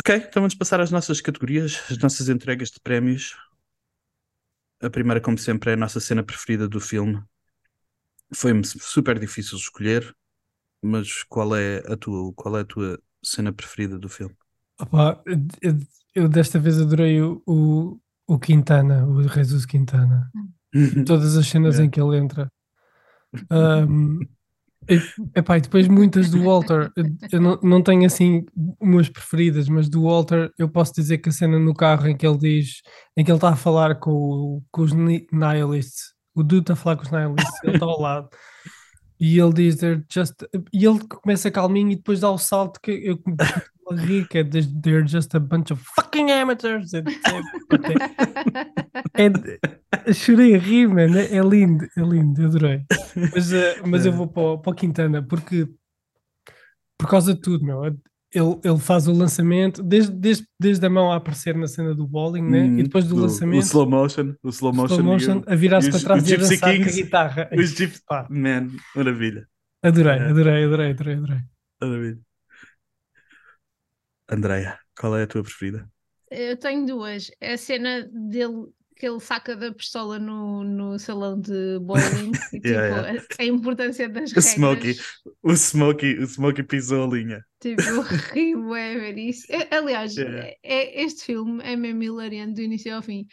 Ok, 0.00 0.16
então 0.16 0.42
vamos 0.42 0.54
passar 0.54 0.80
às 0.80 0.90
nossas 0.90 1.20
categorias, 1.20 1.80
as 1.90 1.98
nossas 1.98 2.28
entregas 2.28 2.70
de 2.70 2.80
prémios. 2.80 3.36
A 4.80 4.90
primeira, 4.90 5.20
como 5.20 5.38
sempre, 5.38 5.70
é 5.70 5.74
a 5.74 5.76
nossa 5.76 6.00
cena 6.00 6.24
preferida 6.24 6.68
do 6.68 6.80
filme. 6.80 7.22
Foi-me 8.34 8.64
super 8.64 9.18
difícil 9.18 9.58
escolher, 9.58 10.14
mas 10.82 11.22
qual 11.24 11.54
é 11.54 11.78
a 11.86 11.96
tua, 11.96 12.32
qual 12.34 12.58
é 12.58 12.62
a 12.62 12.64
tua 12.64 13.00
cena 13.22 13.52
preferida 13.52 13.98
do 13.98 14.08
filme? 14.08 14.36
Opa, 14.80 15.22
eu, 16.14 16.28
desta 16.28 16.58
vez 16.58 16.80
adorei 16.80 17.20
o, 17.20 17.42
o, 17.46 17.98
o 18.26 18.38
Quintana, 18.38 19.06
o 19.06 19.22
Jesus 19.28 19.66
Quintana. 19.66 20.30
Todas 21.06 21.36
as 21.36 21.46
cenas 21.46 21.74
Yeah. 21.74 21.86
em 21.86 21.90
que 21.90 22.00
ele 22.00 22.16
entra. 22.16 22.50
Um, 23.50 24.20
e, 24.88 25.00
epá, 25.36 25.58
e 25.58 25.60
depois 25.60 25.86
muitas 25.86 26.30
do 26.30 26.42
Walter. 26.42 26.90
Eu, 26.96 27.04
eu 27.32 27.40
não, 27.40 27.58
não 27.62 27.82
tenho 27.82 28.04
assim 28.06 28.44
umas 28.80 29.08
preferidas, 29.08 29.68
mas 29.68 29.88
do 29.88 30.02
Walter 30.04 30.50
eu 30.58 30.68
posso 30.68 30.92
dizer 30.94 31.18
que 31.18 31.28
a 31.28 31.32
cena 31.32 31.58
no 31.58 31.74
carro 31.74 32.08
em 32.08 32.16
que 32.16 32.26
ele 32.26 32.38
diz, 32.38 32.82
em 33.16 33.24
que 33.24 33.30
ele 33.30 33.36
está 33.36 33.50
a 33.50 33.56
falar 33.56 33.96
com, 33.96 34.62
com 34.70 34.82
os 34.82 34.92
ni- 34.92 35.26
nihilists, 35.30 36.14
o 36.34 36.42
dude 36.42 36.62
está 36.62 36.72
a 36.72 36.76
falar 36.76 36.96
com 36.96 37.02
os 37.02 37.10
nihilists, 37.10 37.64
ele 37.64 37.74
está 37.74 37.86
ao 37.86 38.00
lado. 38.00 38.28
E 39.20 39.38
ele 39.38 39.52
diz, 39.52 39.76
they're 39.76 40.04
just. 40.12 40.34
E 40.72 40.84
ele 40.84 40.98
começa 41.06 41.50
calminho 41.50 41.92
e 41.92 41.96
depois 41.96 42.18
dá 42.20 42.30
o 42.30 42.38
salto 42.38 42.80
que 42.82 42.90
eu 42.90 43.18
começo 43.84 44.02
a 44.04 44.06
rir, 44.06 44.28
que 44.28 44.42
just- 44.44 44.80
they're 44.82 45.06
just 45.06 45.34
a 45.34 45.40
bunch 45.40 45.72
of 45.72 45.82
fucking 45.96 46.30
amateurs. 46.30 46.92
É, 46.94 47.02
é, 49.14 49.26
é, 50.06 50.12
chorei 50.12 50.54
a 50.54 50.58
rir, 50.58 50.88
man. 50.88 51.16
É, 51.18 51.40
lindo, 51.40 51.84
é 51.96 52.00
lindo, 52.00 52.44
adorei. 52.44 52.82
Mas, 53.34 53.52
eh, 53.52 53.80
mas 53.86 54.06
eu 54.06 54.12
vou 54.12 54.26
para 54.28 54.42
o, 54.42 54.58
para 54.58 54.72
o 54.72 54.74
Quintana 54.74 55.22
porque 55.22 55.68
por 56.98 57.08
causa 57.08 57.34
de 57.34 57.40
tudo, 57.40 57.64
meu. 57.64 57.84
Ele, 57.84 58.58
ele 58.64 58.78
faz 58.78 59.06
o 59.08 59.12
lançamento 59.12 59.82
desde, 59.82 60.10
desde, 60.10 60.46
desde 60.58 60.86
a 60.86 60.88
mão 60.88 61.12
a 61.12 61.16
aparecer 61.16 61.54
na 61.54 61.66
cena 61.66 61.94
do 61.94 62.06
bowling, 62.06 62.40
né? 62.42 62.62
Hum, 62.62 62.78
E 62.78 62.82
depois 62.84 63.04
do 63.06 63.14
o- 63.16 63.20
lançamento, 63.20 63.60
O 63.62 63.66
slow 63.66 63.86
motion, 63.90 64.34
o 64.42 64.48
slow 64.48 64.72
motion, 64.72 64.94
slow 64.94 65.04
motion, 65.12 65.42
a 65.46 65.54
virar-se 65.54 65.90
para 65.90 66.00
trás 66.00 66.30
e 66.30 66.34
a 66.34 66.38
dançar 66.38 66.58
com 66.60 66.66
a 66.66 66.72
Kings, 66.72 67.02
guitarra. 67.02 67.50
os 67.54 67.70
Gypsy- 67.74 68.00
Man, 68.30 68.68
maravilha, 68.96 69.46
adorei, 69.82 70.18
adorei, 70.18 70.64
adorei, 70.64 70.90
adorei, 70.92 71.14
adorei. 71.16 71.38
maravilha. 71.78 72.18
Andreia, 74.28 74.78
qual 74.98 75.16
é 75.16 75.22
a 75.22 75.26
tua 75.26 75.42
preferida? 75.42 75.88
Eu 76.30 76.56
tenho 76.56 76.86
duas. 76.86 77.30
É 77.40 77.54
a 77.54 77.58
cena 77.58 78.08
dele 78.12 78.66
que 78.96 79.06
ele 79.08 79.20
saca 79.20 79.56
da 79.56 79.72
pistola 79.72 80.18
no, 80.18 80.62
no 80.62 80.98
salão 80.98 81.40
de 81.40 81.78
bowling 81.80 82.30
e 82.54 82.60
tipo, 82.60 82.68
Yeah, 82.68 83.20
A, 83.38 83.42
a 83.42 83.44
importância 83.44 84.08
das 84.08 84.30
O 84.30 84.34
regras. 84.34 84.44
Smokey. 84.54 84.96
O 85.42 85.52
Smokey, 85.56 86.18
o 86.18 86.26
Smokey 86.26 86.62
pisou 86.62 87.04
a 87.04 87.14
linha. 87.14 87.44
Tipo, 87.60 87.82
rio 88.32 88.74
é 88.74 88.94
ver 88.96 89.18
isso. 89.18 89.46
Aliás, 89.70 90.14
Yeah. 90.16 90.52
é- 90.62 91.02
este 91.02 91.24
filme 91.24 91.62
é 91.64 91.74
mesmo 91.76 92.02
hilariante 92.02 92.54
do 92.54 92.62
início 92.62 92.94
ao 92.94 93.02
fim. 93.02 93.26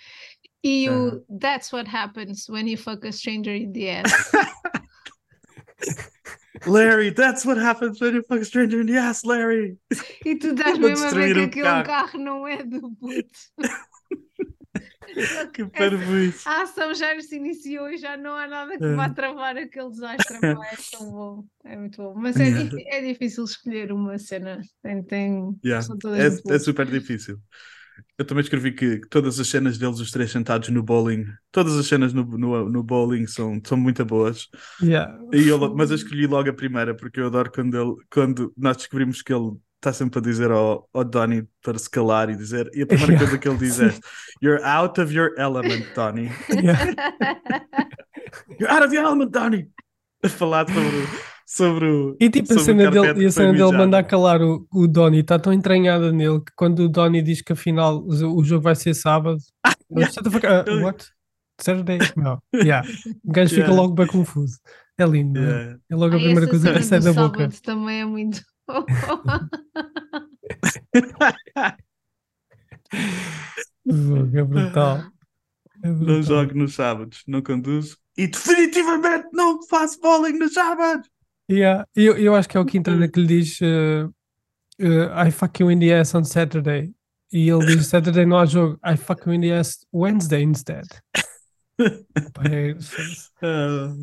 E 0.63 0.89
o 0.89 1.23
That's 1.39 1.71
what 1.71 1.89
happens 1.89 2.49
when 2.49 2.67
you 2.67 2.77
fuck 2.77 3.05
a 3.07 3.11
stranger 3.11 3.55
in 3.55 3.71
the 3.71 4.01
ass. 4.01 4.11
Larry, 6.67 7.11
that's 7.11 7.45
what 7.45 7.57
happens 7.59 7.99
when 8.01 8.15
you 8.15 8.23
fuck 8.23 8.39
a 8.41 8.45
stranger 8.45 8.81
in 8.81 8.87
the 8.87 8.97
ass, 8.97 9.23
Larry. 9.23 9.77
E 10.25 10.35
tu 10.35 10.47
estás 10.53 10.77
mesmo 10.77 11.05
a 11.05 11.09
ver 11.11 11.33
que 11.33 11.39
aquele 11.41 11.63
carro. 11.63 11.85
carro. 11.85 12.19
não 12.19 12.47
é 12.47 12.63
do 12.63 12.91
puto. 12.95 13.39
Que 15.53 15.65
parvoíce. 15.65 16.47
A 16.47 16.61
ação 16.61 16.93
já 16.93 17.19
se 17.19 17.35
iniciou 17.35 17.89
e 17.89 17.97
já 17.97 18.15
não 18.15 18.35
há 18.35 18.47
nada 18.47 18.77
que 18.77 18.83
É. 18.85 18.93
vá 18.95 19.09
travar 19.09 19.57
aquele 19.57 19.89
desastre. 19.89 20.39
Pá, 20.39 20.47
é 20.71 20.75
tão 20.91 21.11
bom, 21.11 21.45
é 21.65 21.75
muito 21.75 21.97
bom. 22.01 22.13
Mas 22.15 22.35
é, 22.37 22.45
Yeah. 22.49 22.75
é 22.87 23.01
difícil 23.01 23.43
escolher 23.45 23.91
uma 23.91 24.17
cena. 24.19 24.61
Tem, 24.83 25.01
tem, 25.03 25.59
Yeah, 25.65 25.81
são 25.85 25.97
todas 25.97 26.19
É, 26.45 26.55
é 26.55 26.59
super 26.59 26.85
difícil. 26.85 27.39
Eu 28.17 28.25
também 28.25 28.41
escrevi 28.43 28.71
que, 28.71 28.99
todas 29.09 29.39
as 29.39 29.47
cenas 29.47 29.77
deles, 29.77 29.99
os 29.99 30.11
três 30.11 30.31
sentados 30.31 30.69
no 30.69 30.83
bowling, 30.83 31.25
todas 31.51 31.77
as 31.77 31.87
cenas 31.87 32.13
no, 32.13 32.23
no, 32.23 32.69
no 32.69 32.83
bowling 32.83 33.27
são, 33.27 33.61
são 33.65 33.77
muito 33.77 34.03
boas. 34.05 34.47
Yeah. 34.81 35.17
E 35.33 35.47
eu, 35.47 35.57
mas 35.75 35.89
eu 35.89 35.95
escolhi 35.95 36.27
logo 36.27 36.49
a 36.49 36.53
primeira, 36.53 36.95
porque 36.95 37.19
eu 37.19 37.27
adoro 37.27 37.51
quando, 37.51 37.75
ele, 37.79 37.95
quando 38.11 38.53
nós 38.57 38.77
descobrimos 38.77 39.21
que 39.21 39.33
ele 39.33 39.51
está 39.77 39.93
sempre 39.93 40.19
a 40.19 40.21
dizer 40.21 40.51
ao, 40.51 40.89
ao 40.93 41.03
Donnie 41.05 41.47
para 41.63 41.77
se 41.79 41.89
calar 41.89 42.29
e 42.29 42.35
dizer. 42.35 42.69
E 42.73 42.81
a 42.81 42.85
primeira 42.87 43.13
Yeah. 43.13 43.25
coisa 43.25 43.37
que 43.37 43.47
ele 43.47 43.57
diz 43.57 43.79
é: 43.79 43.93
You're 44.41 44.61
out 44.63 44.99
of 44.99 45.13
your 45.13 45.33
element, 45.37 45.85
Donnie. 45.95 46.29
Yeah. 46.49 46.77
You're 48.59 48.71
out 48.71 48.85
of 48.85 48.93
your 48.93 49.05
element, 49.05 49.31
Donnie. 49.31 49.69
A 50.23 50.27
falar 50.29 50.67
sobre, 50.67 51.07
sobre 51.51 51.85
o. 51.89 52.15
E 52.19 52.29
tipo 52.29 52.53
a 52.53 52.59
cena 52.59 52.91
dele, 52.91 53.23
e 53.23 53.25
a 53.25 53.31
cena 53.31 53.51
dele 53.51 53.71
mandar 53.75 54.03
calar 54.03 54.39
o, 54.41 54.67
o 54.71 54.87
Donny 54.87 55.19
está 55.21 55.39
tão 55.39 55.51
entranhada 55.51 56.11
nele 56.11 56.39
que 56.41 56.51
quando 56.55 56.79
o 56.83 56.89
Donny 56.89 57.21
diz 57.23 57.41
que 57.41 57.53
afinal 57.53 57.97
o, 57.97 58.37
o 58.37 58.43
jogo 58.43 58.61
vai 58.63 58.75
ser 58.75 58.93
sábado, 58.93 59.39
yeah. 59.91 60.61
up, 60.61 60.69
Ele- 60.69 60.83
what? 60.83 61.05
Saturday? 61.59 61.97
Não. 62.15 62.39
Yeah. 62.53 62.87
O 63.25 63.31
gajo 63.31 63.49
fica 63.49 63.63
Yeah. 63.67 63.81
logo 63.81 63.93
bem 63.93 64.07
confuso. 64.07 64.59
É 64.97 65.05
lindo. 65.05 65.39
é? 65.39 65.43
Yeah. 65.43 65.79
É 65.89 65.95
logo 65.95 66.13
a 66.13 66.17
Ai, 66.17 66.23
primeira 66.23 66.47
coisa 66.47 66.73
que 66.73 66.83
sai 66.83 66.99
da 66.99 67.11
boca. 67.13 67.39
sábado 67.39 67.61
também 67.63 68.01
é 68.01 68.05
muito. 68.05 68.41
Jogo, 73.85 74.37
É 74.37 74.43
brutal. 74.43 75.03
É 75.83 75.89
Não 75.89 76.21
jogo 76.21 76.53
nos 76.53 76.75
sábados, 76.75 77.23
não 77.27 77.41
conduzo 77.41 77.97
e 78.17 78.27
definitivamente 78.27 79.27
não 79.31 79.65
faço 79.67 79.99
bowling 80.01 80.37
nos 80.37 80.53
sábados. 80.53 81.09
Yeah. 81.49 81.85
Eu, 81.95 82.17
eu 82.17 82.35
acho 82.35 82.47
que 82.47 82.57
é 82.57 82.59
o 82.59 82.65
Quintana 82.65 83.07
que 83.07 83.19
lhe 83.19 83.27
diz 83.27 83.59
uh, 83.61 84.07
uh, 84.79 85.27
I 85.27 85.31
fuck 85.31 85.61
you 85.61 85.71
in 85.71 85.79
the 85.79 85.99
ass 85.99 86.13
on 86.13 86.23
Saturday. 86.23 86.93
E 87.31 87.49
ele 87.49 87.65
diz 87.65 87.87
Saturday 87.87 88.25
não 88.25 88.37
há 88.37 88.45
jogo. 88.45 88.79
I 88.85 88.95
fuck 88.97 89.23
you 89.25 89.33
in 89.33 89.41
the 89.41 89.57
ass 89.57 89.85
Wednesday 89.93 90.43
instead. 90.43 90.87
É, 92.51 92.75
Ah, 93.41 93.95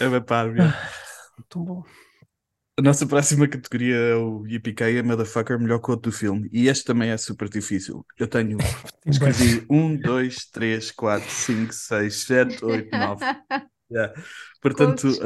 é 0.00 0.08
bem 0.08 0.20
parvo. 0.20 0.56
yeah. 0.56 0.76
tão 1.48 1.64
bom. 1.64 1.84
A 2.76 2.82
nossa 2.82 3.06
próxima 3.06 3.46
categoria 3.46 3.94
é 3.94 4.14
o 4.16 4.44
Yippee 4.46 5.02
Motherfucker, 5.04 5.58
melhor 5.60 5.78
quote 5.78 6.02
do 6.04 6.12
filme. 6.12 6.48
E 6.52 6.66
este 6.66 6.86
também 6.86 7.10
é 7.10 7.16
super 7.16 7.48
difícil. 7.48 8.04
Eu 8.18 8.26
tenho, 8.26 8.58
escrevi 9.06 9.64
1, 9.70 9.96
2, 9.98 10.46
3, 10.50 10.90
4, 10.90 11.30
5, 11.30 11.72
6, 11.72 12.14
7, 12.24 12.64
8, 12.64 12.90
9. 12.90 13.24
Yeah. 13.92 14.22
Portanto, 14.60 15.02
Quotes. 15.02 15.20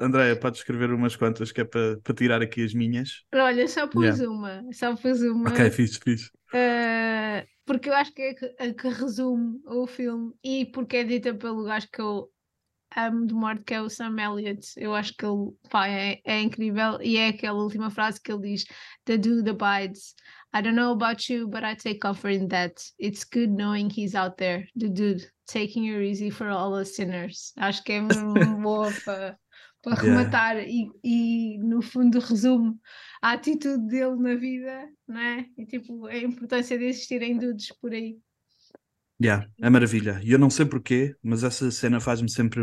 Andréia, 0.00 0.36
podes 0.36 0.60
escrever 0.60 0.92
umas 0.92 1.16
quantas 1.16 1.52
que 1.52 1.60
é 1.60 1.64
para 1.64 1.98
para 2.02 2.14
tirar 2.14 2.42
aqui 2.42 2.64
as 2.64 2.74
minhas. 2.74 3.24
Olha, 3.34 3.68
só 3.68 3.86
pus 3.86 4.18
Yeah. 4.18 4.28
uma. 4.28 4.72
Só 4.72 4.96
pus 4.96 5.20
uma. 5.22 5.50
Ok, 5.50 5.70
fixe, 5.70 6.00
fixe. 6.02 6.30
Uh, 6.54 7.46
porque 7.64 7.88
eu 7.88 7.94
acho 7.94 8.12
que 8.12 8.22
é 8.22 8.30
a 8.68 8.74
que, 8.74 8.88
resume 8.88 9.60
o 9.66 9.86
filme 9.86 10.32
e 10.42 10.66
porque 10.66 10.98
é 10.98 11.04
dita 11.04 11.34
pelo 11.34 11.64
gajo 11.64 11.88
que 11.92 12.00
eu 12.00 12.28
amo 12.96 13.26
de 13.26 13.34
morte, 13.34 13.64
que 13.64 13.74
é 13.74 13.80
o 13.80 13.88
Sam 13.88 14.16
Elliott. 14.18 14.66
Eu 14.76 14.94
acho 14.94 15.14
que 15.16 15.24
ele 15.24 15.52
pá, 15.70 15.88
é, 15.88 16.20
é 16.24 16.40
incrível 16.40 16.98
e 17.00 17.16
é 17.16 17.28
aquela 17.28 17.62
última 17.62 17.90
frase 17.90 18.20
que 18.20 18.32
ele 18.32 18.50
diz: 18.50 18.64
The 19.04 19.18
dude 19.18 19.50
abides. 19.50 20.14
I 20.54 20.60
don't 20.60 20.76
know 20.76 20.92
about 20.92 21.32
you, 21.32 21.48
but 21.48 21.64
I 21.64 21.74
take 21.74 22.00
comfort 22.00 22.34
in 22.34 22.48
that. 22.48 22.74
It's 22.98 23.24
good 23.24 23.48
knowing 23.48 23.88
he's 23.88 24.14
out 24.14 24.36
there. 24.36 24.68
The 24.76 24.90
dude, 24.90 25.26
taking 25.46 25.86
it 25.86 26.02
easy 26.02 26.30
for 26.30 26.48
all 26.48 26.74
us 26.74 26.94
sinners. 26.94 27.52
Acho 27.56 27.82
que 27.82 27.92
é 27.92 28.00
mesmo 28.02 28.34
boa 28.60 28.92
para 29.04 29.38
para 29.82 29.96
Yeah. 30.00 30.02
rematar 30.02 30.58
e, 30.58 30.90
e 31.04 31.58
no 31.58 31.82
fundo 31.82 32.18
resume 32.20 32.78
a 33.22 33.32
atitude 33.32 33.86
dele 33.88 34.16
na 34.16 34.34
vida, 34.36 34.88
não 35.08 35.20
é? 35.20 35.46
E 35.58 35.66
tipo, 35.66 36.06
a 36.06 36.16
importância 36.18 36.78
de 36.78 36.84
existirem 36.86 37.38
dudes 37.38 37.72
por 37.80 37.92
aí. 37.92 38.18
Yeah, 39.22 39.46
é 39.62 39.70
maravilha. 39.70 40.20
E 40.24 40.32
eu 40.32 40.38
não 40.38 40.50
sei 40.50 40.66
porquê, 40.66 41.14
mas 41.22 41.44
essa 41.44 41.70
cena 41.70 42.00
faz-me 42.00 42.28
sempre. 42.30 42.60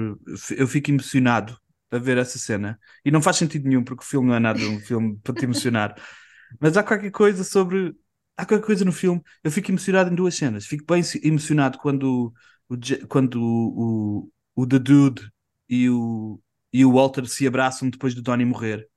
Eu 0.57 0.67
fico 0.67 0.91
emocionado 0.91 1.57
a 1.89 1.97
ver 1.97 2.17
essa 2.17 2.37
cena. 2.37 2.77
E 3.05 3.11
não 3.11 3.21
faz 3.21 3.37
sentido 3.37 3.67
nenhum, 3.67 3.83
porque 3.83 4.03
o 4.03 4.07
filme 4.07 4.27
não 4.27 4.35
é 4.35 4.39
nada 4.39 4.67
um 4.67 4.79
filme 4.79 5.17
para 5.23 5.33
te 5.35 5.45
emocionar. 5.45 5.95
Mas 6.59 6.75
há 6.77 6.83
qualquer 6.83 7.11
coisa 7.11 7.43
sobre. 7.43 7.95
Há 8.35 8.45
qualquer 8.45 8.65
coisa 8.65 8.83
no 8.85 8.91
filme. 8.91 9.21
Eu 9.43 9.51
fico 9.51 9.71
emocionado 9.71 10.11
em 10.11 10.15
duas 10.15 10.35
cenas. 10.35 10.65
Fico 10.65 10.83
bem 10.85 11.01
emocionado 11.23 11.77
quando 11.77 12.33
o, 12.69 12.77
quando 13.07 13.35
o, 13.41 14.25
o, 14.55 14.63
o 14.63 14.67
The 14.67 14.79
Dude 14.79 15.31
e 15.69 15.89
o, 15.89 16.41
e 16.71 16.85
o 16.85 16.93
Walter 16.93 17.25
se 17.27 17.47
abraçam 17.47 17.89
depois 17.89 18.13
do 18.13 18.21
Donnie 18.21 18.45
morrer. 18.45 18.87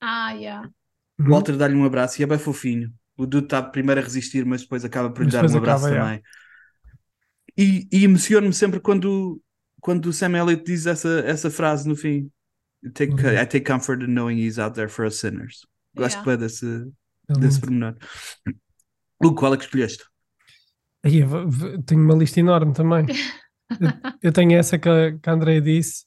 Ah, 0.00 0.32
yeah. 0.32 0.68
O 1.18 1.22
Uhum. 1.22 1.30
Walter 1.30 1.56
dá-lhe 1.56 1.74
um 1.74 1.84
abraço 1.84 2.20
e 2.20 2.24
é 2.24 2.26
bem 2.26 2.38
fofinho. 2.38 2.92
O 3.16 3.26
Dude 3.26 3.46
está 3.46 3.60
primeiro 3.62 4.00
a 4.00 4.04
resistir, 4.04 4.44
mas 4.44 4.62
depois 4.62 4.84
acaba 4.84 5.10
por 5.10 5.24
lhe 5.24 5.30
dar 5.32 5.44
um 5.44 5.56
abraço 5.56 5.86
acaba, 5.86 6.00
também. 6.04 6.22
E, 7.56 7.88
e 7.90 8.04
emociono-me 8.04 8.52
sempre 8.54 8.78
quando, 8.78 9.42
quando 9.80 10.06
o 10.06 10.12
Sam 10.12 10.36
Elliott 10.38 10.62
diz 10.64 10.86
essa, 10.86 11.20
essa 11.26 11.50
frase 11.50 11.88
no 11.88 11.96
fim. 11.96 12.30
Take, 12.94 13.12
Uhum. 13.14 13.32
I 13.32 13.44
take 13.46 13.64
comfort 13.64 14.02
in 14.02 14.06
knowing 14.14 14.38
he's 14.38 14.58
out 14.58 14.74
there 14.76 14.88
for 14.88 15.04
us 15.06 15.18
sinners. 15.18 15.66
Gosto 15.96 16.18
Yeah. 16.18 16.36
desse, 16.36 16.86
É 17.28 17.32
desse 17.34 17.60
pormenor. 17.60 17.96
O 19.20 19.34
qual 19.34 19.52
é 19.54 19.56
que 19.56 19.64
escolheste? 19.64 20.04
Aí, 21.04 21.22
tenho 21.84 22.00
uma 22.04 22.14
lista 22.14 22.38
enorme 22.40 22.72
também. 22.72 23.06
Eu, 23.80 23.90
eu 24.22 24.32
tenho 24.32 24.52
essa 24.56 24.78
que 24.78 24.88
a, 24.88 25.12
que 25.18 25.28
a 25.28 25.32
Andrea 25.34 25.60
disse. 25.60 26.06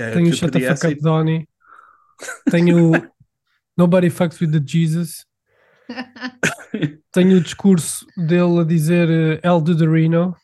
É, 0.00 0.12
Tenho 0.12 0.32
Shut 0.34 0.50
the 0.52 0.60
pedi 0.60 0.66
Fuck 0.80 0.92
Up 0.92 1.00
Donnie. 1.02 1.48
Tenho 2.50 2.92
Nobody 3.76 4.10
Fucks 4.10 4.40
with 4.40 4.50
the 4.52 4.60
Jesus. 4.64 5.24
Tenho 7.12 7.36
o 7.38 7.40
discurso 7.40 8.06
dele 8.16 8.60
a 8.60 8.64
dizer 8.64 9.08
eh, 9.10 9.40
El 9.42 9.60
Duderino, 9.60 10.36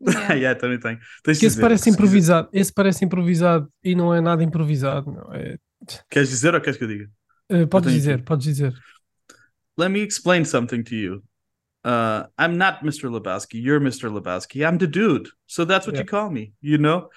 Yeah. 0.00 0.32
yeah, 0.38 0.54
também. 0.54 0.78
Tens 0.78 1.38
de 1.38 1.40
que 1.40 1.46
esse 1.46 1.56
dizer, 1.56 1.60
parece 1.60 1.90
improvisado. 1.90 2.48
Esse 2.52 2.72
parece 2.72 3.04
improvisado 3.04 3.68
e 3.82 3.96
não 3.96 4.14
é 4.14 4.20
nada 4.20 4.44
improvisado. 4.44 5.10
Não. 5.10 5.34
É, 5.34 5.58
Queres 6.08 6.28
dizer 6.28 6.54
ou 6.54 6.60
queres 6.60 6.76
que 6.78 6.84
eu 6.84 6.88
diga? 6.88 7.10
eh, 7.50 7.66
podes 7.66 7.88
tenho 7.88 7.98
dizer, 7.98 8.14
aqui. 8.14 8.22
podes 8.22 8.44
dizer. 8.44 8.72
Let 9.76 9.88
me 9.90 10.00
explain 10.00 10.44
something 10.44 10.84
to 10.84 10.94
you. 10.94 11.22
Uh, 11.84 12.28
I'm 12.38 12.56
not 12.56 12.84
Mr. 12.84 13.10
Lebowski. 13.10 13.60
You're 13.60 13.80
Mr. 13.80 14.08
Lebowski. 14.08 14.62
I'm 14.64 14.78
the 14.78 14.86
dude. 14.86 15.30
So 15.48 15.64
that's 15.64 15.86
what 15.88 15.96
Yeah. 15.96 16.02
you 16.04 16.06
call 16.06 16.30
me, 16.30 16.52
you 16.60 16.78
know? 16.78 17.08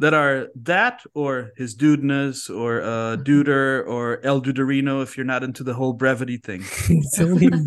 That 0.00 0.12
are 0.12 0.48
that 0.64 1.02
or 1.14 1.52
his 1.56 1.74
dudeness 1.74 2.50
or 2.50 2.82
uh, 2.82 3.16
mm-hmm. 3.16 3.22
duder 3.22 3.86
or 3.86 4.18
El 4.24 4.42
Duderino 4.42 5.02
if 5.02 5.16
you're 5.16 5.24
not 5.24 5.44
into 5.44 5.62
the 5.62 5.72
whole 5.72 5.92
brevity 5.92 6.36
thing. 6.36 6.62
Isso 6.90 7.22
é 7.22 7.24
lindo. 7.24 7.62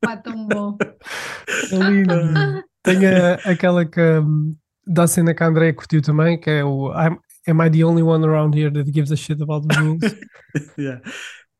Pá, 0.00 0.16
tão 0.16 0.46
bom. 0.48 0.78
É 1.70 1.76
lindo. 1.76 2.64
Tem 2.82 3.06
a- 3.06 3.34
aquela 3.44 3.84
que 3.84 4.00
hum, 4.00 4.56
da 4.86 5.06
cena 5.06 5.34
que 5.34 5.42
a 5.42 5.46
Andrea 5.46 5.74
curtiu 5.74 6.00
também, 6.00 6.40
que 6.40 6.48
é 6.48 6.64
o 6.64 6.90
I'm, 6.90 7.18
Am 7.46 7.60
I 7.60 7.68
the 7.68 7.82
only 7.84 8.02
one 8.02 8.24
around 8.24 8.54
here 8.54 8.70
that 8.70 8.90
gives 8.92 9.10
a 9.10 9.16
shit 9.16 9.42
about 9.42 9.66
the 9.66 9.80
rules? 9.80 10.00
yeah. 10.78 11.00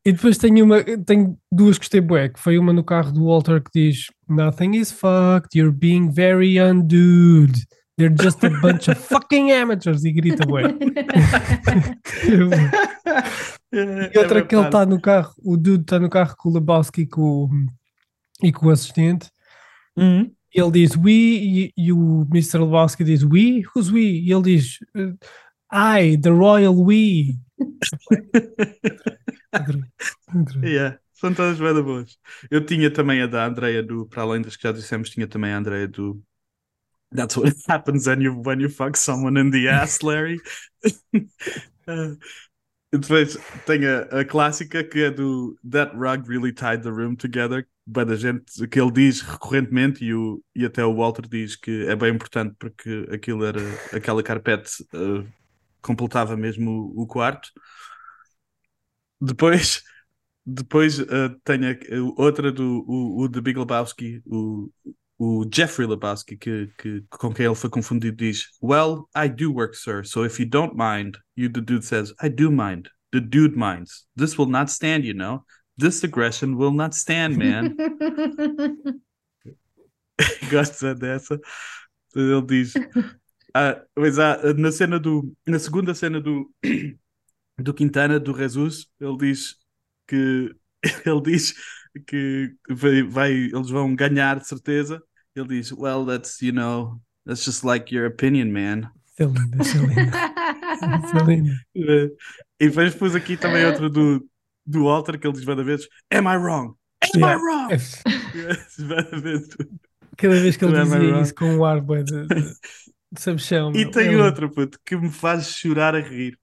e 0.05 0.11
depois 0.13 0.37
tem 0.37 0.61
uma, 0.61 0.81
tem 1.05 1.37
duas 1.51 1.77
que 1.77 1.85
gostei 1.85 2.01
bué, 2.01 2.29
que 2.29 2.39
foi 2.39 2.57
uma 2.57 2.71
no 2.71 2.83
carro 2.83 3.11
do 3.11 3.25
Walter 3.25 3.61
que 3.61 3.71
diz 3.73 4.05
Nothing 4.29 4.75
is 4.75 4.91
fucked, 4.91 5.57
you're 5.57 5.75
being 5.75 6.09
very 6.09 6.57
undude. 6.57 7.65
They're 7.97 8.15
just 8.19 8.43
a 8.43 8.49
bunch 8.49 8.89
of 8.89 8.99
fucking 8.99 9.51
amateurs 9.51 10.03
e 10.03 10.11
grita 10.11 10.45
bué. 10.45 10.63
E 13.71 14.17
outra 14.19 14.45
que 14.45 14.55
ele 14.55 14.65
está 14.65 14.85
no 14.85 15.01
carro, 15.01 15.33
o 15.43 15.57
dude 15.57 15.81
está 15.81 15.99
no 15.99 16.09
carro 16.09 16.35
com 16.37 16.49
o 16.49 16.53
Lebowski 16.53 17.01
e 17.01 17.07
com, 17.07 17.21
o- 17.45 17.49
e 18.43 18.51
com 18.51 18.67
o 18.67 18.69
assistente. 18.69 19.29
Uhum. 19.97 20.31
E 20.53 20.61
ele 20.61 20.71
diz 20.71 20.95
we 20.95 21.11
e, 21.11 21.73
e 21.75 21.91
o 21.91 22.27
Mr. 22.31 22.59
Lebowski 22.59 23.03
diz 23.03 23.23
we? 23.23 23.63
Who's 23.75 23.89
we? 23.91 24.19
E 24.21 24.31
ele 24.31 24.43
diz 24.43 24.77
uh, 24.95 25.17
I, 25.73 26.17
the 26.19 26.29
royal 26.29 26.75
we. 26.83 27.35
Yeah. 30.63 30.97
São 31.13 31.31
todas 31.33 31.59
bem 31.59 31.73
boas. 31.83 32.17
Eu 32.49 32.65
tinha 32.65 32.89
também 32.91 33.21
a 33.21 33.27
da 33.27 33.45
Andrea 33.45 33.83
do, 33.83 34.07
para 34.07 34.23
além 34.23 34.41
das 34.41 34.55
que 34.57 34.63
já 34.63 34.71
dissemos, 34.71 35.09
tinha 35.11 35.27
também 35.27 35.51
a 35.51 35.57
Andrea 35.57 35.87
do 35.87 36.19
That's 37.13 37.37
what 37.37 37.53
happens 37.67 38.07
when 38.07 38.21
you, 38.21 38.33
when 38.33 38.59
you 38.59 38.69
fuck 38.69 38.97
someone 38.97 39.37
in 39.37 39.51
the 39.51 39.69
ass, 39.69 40.03
Larry. 40.03 40.39
Uh, 41.85 42.15
depois 42.91 43.37
tem 43.65 43.85
a, 43.85 44.21
a 44.21 44.25
clássica 44.25 44.83
que 44.83 45.01
é 45.03 45.11
do 45.11 45.57
That 45.69 45.95
rug 45.95 46.27
really 46.29 46.53
tied 46.53 46.83
the 46.83 46.91
room 46.91 47.15
together. 47.15 47.67
Bem 47.85 48.05
da 48.05 48.15
gente, 48.15 48.67
que 48.69 48.79
ele 48.79 48.91
diz 48.91 49.21
recorrentemente 49.21 50.05
e, 50.05 50.13
o, 50.13 50.41
e 50.55 50.65
até 50.65 50.85
o 50.85 50.95
Walter 50.95 51.27
diz 51.27 51.55
que 51.57 51.85
é 51.87 51.95
bem 51.95 52.13
importante 52.13 52.55
porque 52.59 53.07
aquilo 53.11 53.45
era 53.45 53.59
aquela 53.93 54.23
carpete 54.23 54.83
uh, 54.95 55.27
completava 55.81 56.37
mesmo 56.37 56.93
o, 56.95 57.03
o 57.03 57.07
quarto. 57.07 57.49
Depois 59.21 59.83
depois 60.45 60.99
uh, 60.99 61.29
tenho 61.45 61.71
a- 61.71 62.21
outra 62.21 62.51
do 62.51 62.83
o, 62.87 63.23
o 63.23 63.29
The 63.29 63.41
Big 63.41 63.59
Lebowski, 63.59 64.21
o, 64.25 64.71
o 65.17 65.45
Jeffrey 65.49 65.87
Lebowski, 65.87 66.35
que, 66.37 66.69
que, 66.77 67.03
com 67.09 67.33
quem 67.33 67.45
ele 67.45 67.55
foi 67.55 67.69
confundido, 67.69 68.17
diz: 68.17 68.47
Well, 68.61 69.07
I 69.15 69.27
do 69.29 69.53
work, 69.53 69.75
sir. 69.75 70.03
So 70.03 70.25
if 70.25 70.39
you 70.39 70.45
don't 70.45 70.75
mind, 70.75 71.17
you 71.35 71.49
the 71.49 71.61
dude 71.61 71.83
says, 71.83 72.13
I 72.21 72.29
do 72.29 72.51
mind. 72.51 72.89
The 73.11 73.21
dude 73.21 73.55
minds. 73.55 74.07
This 74.15 74.37
will 74.37 74.49
not 74.49 74.71
stand, 74.71 75.05
you 75.05 75.13
know. 75.13 75.45
This 75.77 76.03
aggression 76.03 76.57
will 76.57 76.71
not 76.71 76.95
stand, 76.95 77.37
man. 77.37 77.77
Gosta 80.49 80.95
dessa? 80.95 81.39
Ele 82.15 82.41
diz. 82.41 82.73
Ah, 83.53 83.83
mas 83.95 84.17
há, 84.17 84.53
na 84.55 84.71
cena 84.71 84.99
do. 84.99 85.31
Na 85.45 85.59
segunda 85.59 85.93
cena 85.93 86.19
do. 86.19 86.51
Do 87.55 87.71
Quintana, 87.71 88.19
do 88.19 88.35
Jesus, 88.35 88.87
ele 88.99 89.15
diz 89.15 89.55
que. 90.07 90.55
Ele 91.05 91.21
diz 91.21 91.53
que 92.07 92.53
vai, 92.69 93.03
vai, 93.03 93.31
eles 93.31 93.69
vão 93.69 93.95
ganhar 93.95 94.39
de 94.39 94.47
certeza. 94.47 95.01
Ele 95.35 95.47
diz: 95.47 95.71
Well, 95.71 96.05
that's, 96.05 96.41
you 96.41 96.51
know, 96.51 97.01
that's 97.25 97.43
just 97.43 97.63
like 97.63 97.93
your 97.93 98.07
opinion, 98.07 98.51
man. 98.51 98.91
Isso 99.07 99.23
é 99.23 99.25
lindo, 99.25 99.61
isso 99.61 99.77
é 99.77 99.81
lindo. 99.81 100.17
Isso 101.05 101.17
é 101.17 101.23
lindo. 101.23 101.51
E 102.59 102.67
depois 102.67 102.95
pus 102.95 103.15
aqui 103.15 103.37
também 103.37 103.65
outra 103.65 103.89
do, 103.89 104.27
do 104.65 104.85
Walter, 104.85 105.19
que 105.19 105.27
ele 105.27 105.33
diz 105.33 105.43
várias 105.43 105.65
vezes: 105.65 105.87
Am 106.11 106.27
I 106.27 106.37
wrong? 106.37 106.73
Am 107.03 107.19
Yeah. 107.19 107.37
I 107.37 107.43
wrong? 107.43 107.73
É, 107.73 107.77
Várias 108.83 109.21
vezes. 109.21 109.49
Cada 110.17 110.35
vez 110.39 110.57
que 110.57 110.65
ele 110.65 110.77
é 110.77 110.83
dizia 110.83 111.21
isso 111.21 111.35
com 111.35 111.45
um 111.45 111.65
ar 111.65 111.81
de, 111.81 112.03
de, 112.03 112.25
de 113.11 113.21
sabichão. 113.21 113.71
E 113.75 113.89
tem 113.89 114.13
É 114.13 114.23
outra, 114.23 114.49
puto, 114.49 114.79
que 114.85 114.95
me 114.95 115.11
faz 115.11 115.47
chorar 115.47 115.95
a 115.95 115.99
rir, 115.99 116.37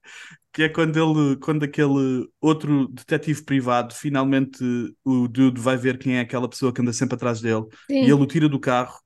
que 0.53 0.63
é 0.63 0.69
quando 0.69 0.97
ele, 0.97 1.37
quando 1.37 1.63
aquele 1.63 2.27
outro 2.41 2.87
detetive 2.89 3.43
privado, 3.43 3.93
finalmente 3.93 4.63
o 5.03 5.27
dude 5.27 5.59
vai 5.61 5.77
ver 5.77 5.97
quem 5.97 6.17
é 6.17 6.21
aquela 6.21 6.49
pessoa 6.49 6.73
que 6.73 6.81
anda 6.81 6.91
sempre 6.93 7.15
atrás 7.15 7.39
dele, 7.41 7.65
Sim. 7.89 7.95
e 8.01 8.03
ele 8.03 8.13
o 8.13 8.25
tira 8.25 8.49
do 8.49 8.59
carro, 8.59 8.99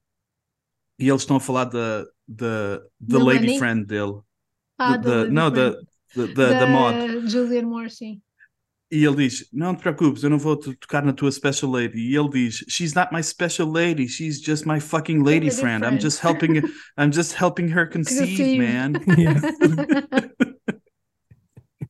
e 0.98 1.08
eles 1.10 1.22
estão 1.22 1.36
a 1.38 1.40
falar 1.42 1.66
da, 1.66 2.06
da, 2.28 2.82
da 3.00 3.20
lady 3.20 3.42
Money? 3.46 3.58
friend 3.60 3.86
dele. 3.86 4.20
Ah, 4.78 4.98
Da- 4.98 5.24
da- 5.26 5.32
não, 5.32 5.52
da, 5.52 5.72
da, 5.72 6.26
da, 6.34 6.54
da 6.60 6.68
mod. 6.68 7.30
Julian 7.30 7.64
Moore, 7.68 7.90
sim. 7.90 8.22
E 8.92 9.04
ele 9.04 9.16
diz: 9.28 9.48
Não 9.52 9.76
te 9.76 9.82
preocupes, 9.82 10.24
eu 10.24 10.30
não 10.30 10.38
vou 10.38 10.56
tocar 10.58 11.04
na 11.04 11.12
tua 11.12 11.32
special 11.32 11.72
lady. 11.72 11.98
E 12.00 12.16
ele 12.16 12.30
diz: 12.30 12.64
She's 12.70 12.94
not 12.94 13.10
my 13.12 13.22
special 13.24 13.70
lady, 13.72 14.08
she's 14.08 14.40
just 14.40 14.66
my 14.66 14.80
fucking 14.80 15.24
lady 15.24 15.48
Lady 15.48 15.52
friend. 15.52 15.84
I'm 15.84 15.98
friend." 15.98 16.02
just 16.02 16.22
helping 16.22 16.58
I'm 16.98 17.12
just 17.12 17.34
helping 17.34 17.68
her 17.70 17.88
conceive, 17.92 18.38
Conceive. 18.38 18.58
man. 18.58 18.94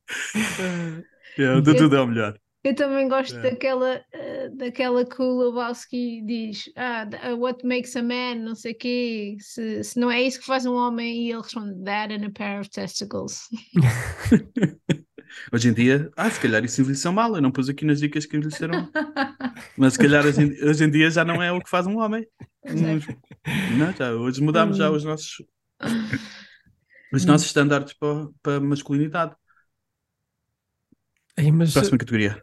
Yeah. 1.38 1.52
yeah, 1.52 1.60
de 1.60 1.74
tudo 1.76 1.96
é 1.96 2.00
o 2.00 2.06
melhor. 2.06 2.38
Eu 2.64 2.74
também 2.74 3.08
gosto 3.08 3.36
É. 3.36 3.42
daquela, 3.42 4.04
eh, 4.12 4.48
daquela 4.50 5.04
que 5.04 5.22
o 5.22 5.38
Lebowski 5.38 6.20
diz 6.26 6.64
ah, 6.76 7.06
uh, 7.30 7.36
what 7.38 7.64
makes 7.64 7.94
a 7.94 8.02
man, 8.02 8.36
não 8.36 8.56
sei 8.56 8.72
o 8.72 8.76
quê, 8.76 9.36
se, 9.38 9.84
se 9.84 10.00
não 10.00 10.10
é 10.10 10.22
isso 10.22 10.40
que 10.40 10.46
faz 10.46 10.66
um 10.66 10.74
homem, 10.74 11.26
e 11.26 11.30
ele 11.30 11.42
responde 11.42 11.84
that 11.84 12.12
and 12.12 12.26
a 12.26 12.30
pair 12.30 12.60
of 12.60 12.68
testicles. 12.70 13.42
Hoje 15.52 15.68
em 15.68 15.72
dia, 15.74 16.10
ah, 16.16 16.30
se 16.30 16.40
calhar 16.40 16.64
isso 16.64 16.80
envelheceu 16.80 17.12
mal. 17.12 17.34
Eu 17.36 17.42
não 17.42 17.50
pus 17.50 17.68
aqui 17.68 17.84
nas 17.84 18.00
dicas 18.00 18.26
que 18.26 18.36
envelheceram. 18.36 18.88
Mas 19.76 19.92
se 19.92 19.98
calhar 19.98 20.24
hoje 20.26 20.42
em, 20.42 20.64
hoje 20.68 20.84
em 20.84 20.90
dia 20.90 21.10
já 21.10 21.24
não 21.24 21.42
é 21.42 21.52
o 21.52 21.60
que 21.60 21.68
faz 21.70 21.86
um 21.86 21.98
homem. 21.98 22.26
Hum, 22.64 22.98
Não, 23.78 23.92
já, 23.92 24.12
hoje 24.12 24.42
mudamos 24.42 24.76
já 24.76 24.90
os 24.90 25.04
nossos, 25.04 25.36
os 27.12 27.24
nossos 27.24 27.46
estándares 27.48 27.92
para, 27.94 28.28
para 28.42 28.60
masculinidade. 28.60 29.34
Ei, 31.36 31.52
mas 31.52 31.72
Próxima 31.72 31.98
categoria. 31.98 32.42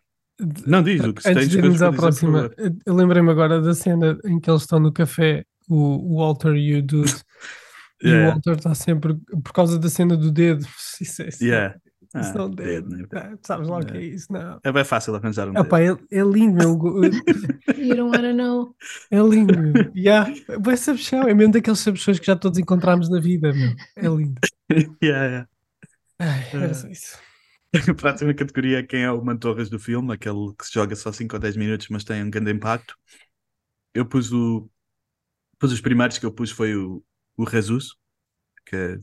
Não, 0.65 0.82
diz 0.84 1.03
o 1.03 1.13
que 1.13 1.21
se 1.21 1.29
antes 1.29 1.41
tens 1.43 1.49
de 1.51 1.58
irmos 1.60 1.82
à 1.82 1.91
próxima, 1.91 2.51
eu 2.86 2.93
lembrei-me 2.95 3.29
agora 3.29 3.62
da 3.62 3.73
cena 3.73 4.17
em 4.25 4.39
que 4.39 4.49
eles 4.49 4.63
estão 4.63 4.79
no 4.79 4.91
café, 4.91 5.45
o, 5.69 6.17
Walter 6.17 6.56
e 6.56 6.77
o 6.77 6.82
Dude, 6.84 7.12
e 8.01 8.08
o 8.08 8.10
Yeah. 8.10 8.34
Walter 8.34 8.53
está 8.58 8.73
sempre, 8.75 9.15
por 9.43 9.53
causa 9.53 9.77
da 9.79 9.89
cena 9.89 10.17
do 10.17 10.32
dedo, 10.32 10.65
isso 10.99 11.21
é, 11.21 11.27
isso 11.29 11.43
Yeah. 11.43 11.75
não- 11.75 12.21
isso 12.21 12.29
Ah, 12.32 12.34
não 12.36 12.41
é 12.43 12.47
um 12.47 12.49
dedo, 12.51 12.89
dedo, 12.89 12.97
né? 13.01 13.08
ah, 13.15 13.38
sabes 13.41 13.67
lá 13.67 13.77
o 13.77 13.86
que 13.86 13.97
é 13.97 14.01
isso, 14.03 14.32
não. 14.32 14.60
É 14.63 14.71
bem 14.71 14.84
fácil 14.84 15.15
arranjar 15.15 15.49
um 15.49 15.58
Epá, 15.58 15.79
é, 15.82 15.97
é 16.12 16.21
lindo, 16.21 16.58
meu. 16.58 16.79
You 17.77 17.95
don't 17.95 18.15
wanna 18.15 18.34
know. 18.34 18.75
É 19.10 19.17
lindo. 19.19 19.58
meu. 19.60 19.91
Yeah. 19.95 20.32
Vai 20.60 20.77
sabichão. 20.77 21.23
É 21.27 21.34
mesmo 21.34 21.53
daqueles 21.53 21.79
sabichões 21.79 22.19
que 22.19 22.27
já 22.27 22.36
todos 22.36 22.60
encontramos 22.60 23.10
na 23.10 23.19
vida, 23.19 23.51
meu. 23.51 23.71
É 23.95 24.08
lindo. 24.15 24.39
dedo. 24.69 24.95
Yeah, 25.03 25.25
yeah. 25.25 25.47
Ai, 26.19 26.47
era 26.53 26.65
É. 26.65 26.73
só 26.75 26.88
isso. 26.88 27.17
A 27.89 27.93
próxima 27.93 28.33
categoria 28.33 28.79
é 28.79 28.83
quem 28.83 29.03
é 29.03 29.12
o 29.12 29.23
Mantorras 29.23 29.69
do 29.69 29.79
filme, 29.79 30.13
aquele 30.13 30.53
que 30.57 30.65
se 30.65 30.73
joga 30.73 30.95
só 30.95 31.12
5 31.12 31.36
ou 31.36 31.39
10 31.39 31.57
minutos, 31.57 31.88
mas 31.89 32.03
tem 32.03 32.23
um 32.23 32.29
grande 32.29 32.51
impacto. 32.51 32.95
Eu 33.93 34.05
pus 34.05 34.31
o. 34.31 34.69
Pus 35.57 35.71
os 35.71 35.81
primeiros 35.81 36.17
que 36.17 36.25
eu 36.25 36.31
pus 36.31 36.51
foi 36.51 36.75
o, 36.75 37.03
o 37.38 37.49
Jesus, 37.49 37.95
que 38.65 38.99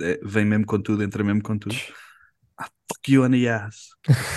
é- 0.00 0.20
vem 0.22 0.44
mesmo 0.44 0.64
com 0.64 0.80
tudo, 0.80 1.02
entra 1.02 1.22
mesmo 1.24 1.42
com 1.42 1.58
tudo. 1.58 1.74
Ah, 2.56 2.70
fuck 2.90 3.12
you 3.12 3.24
on 3.24 3.30
the 3.30 3.48
ass. 3.48 3.90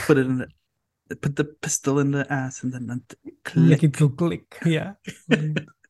Put, 0.05 0.19
it 0.19 0.29
in 0.29 0.37
the, 0.39 1.15
put 1.15 1.35
the 1.35 1.43
pistol 1.43 2.01
in 2.01 2.11
the 2.11 2.25
ass 2.29 2.63
and 2.63 2.71
then 2.71 3.01
click. 3.43 3.73
aqui 3.73 3.85
aquele 3.85 4.15
clique. 4.15 4.57
Yeah. 4.65 4.97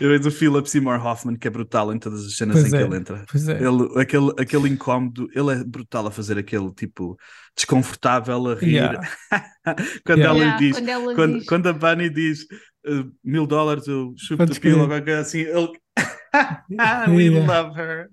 Eu 0.00 0.08
vejo 0.08 0.28
o 0.28 0.32
Philip 0.32 0.68
Seymour 0.70 1.04
Hoffman, 1.04 1.36
que 1.36 1.48
é 1.48 1.50
brutal 1.50 1.92
em 1.92 1.98
todas 1.98 2.24
as 2.24 2.36
cenas 2.36 2.60
Pois 2.60 2.72
em 2.72 2.76
é. 2.76 2.78
que 2.80 2.84
ele 2.86 2.96
entra. 2.96 3.24
Pois 3.30 3.48
é. 3.48 3.52
Ele, 3.62 4.00
aquele, 4.00 4.30
aquele 4.38 4.68
incómodo, 4.68 5.28
ele 5.34 5.52
é 5.52 5.64
brutal 5.64 6.06
a 6.06 6.10
fazer 6.10 6.38
aquele 6.38 6.72
tipo 6.72 7.16
desconfortável 7.56 8.46
a 8.48 8.54
rir. 8.54 8.74
Yeah. 8.74 9.00
quando 10.06 10.18
Yeah. 10.20 10.24
ela 10.24 10.38
Yeah, 10.38 10.58
diz, 10.58 10.76
quando 10.76 10.88
ela 10.88 11.14
quando, 11.14 11.38
diz. 11.38 11.46
quando 11.46 11.66
a 11.68 11.72
Bunny 11.72 12.10
diz 12.10 12.42
uh, 12.86 13.12
mil 13.24 13.46
dólares, 13.46 13.86
eu 13.88 14.14
chupo 14.16 14.38
Podes 14.38 14.54
de 14.54 14.60
pila 14.60 14.86
qualquer 14.86 15.18
assim, 15.18 15.40
ele. 15.40 15.72
We 17.08 17.24
Yeah. 17.24 17.46
love 17.46 17.76
her. 17.78 18.08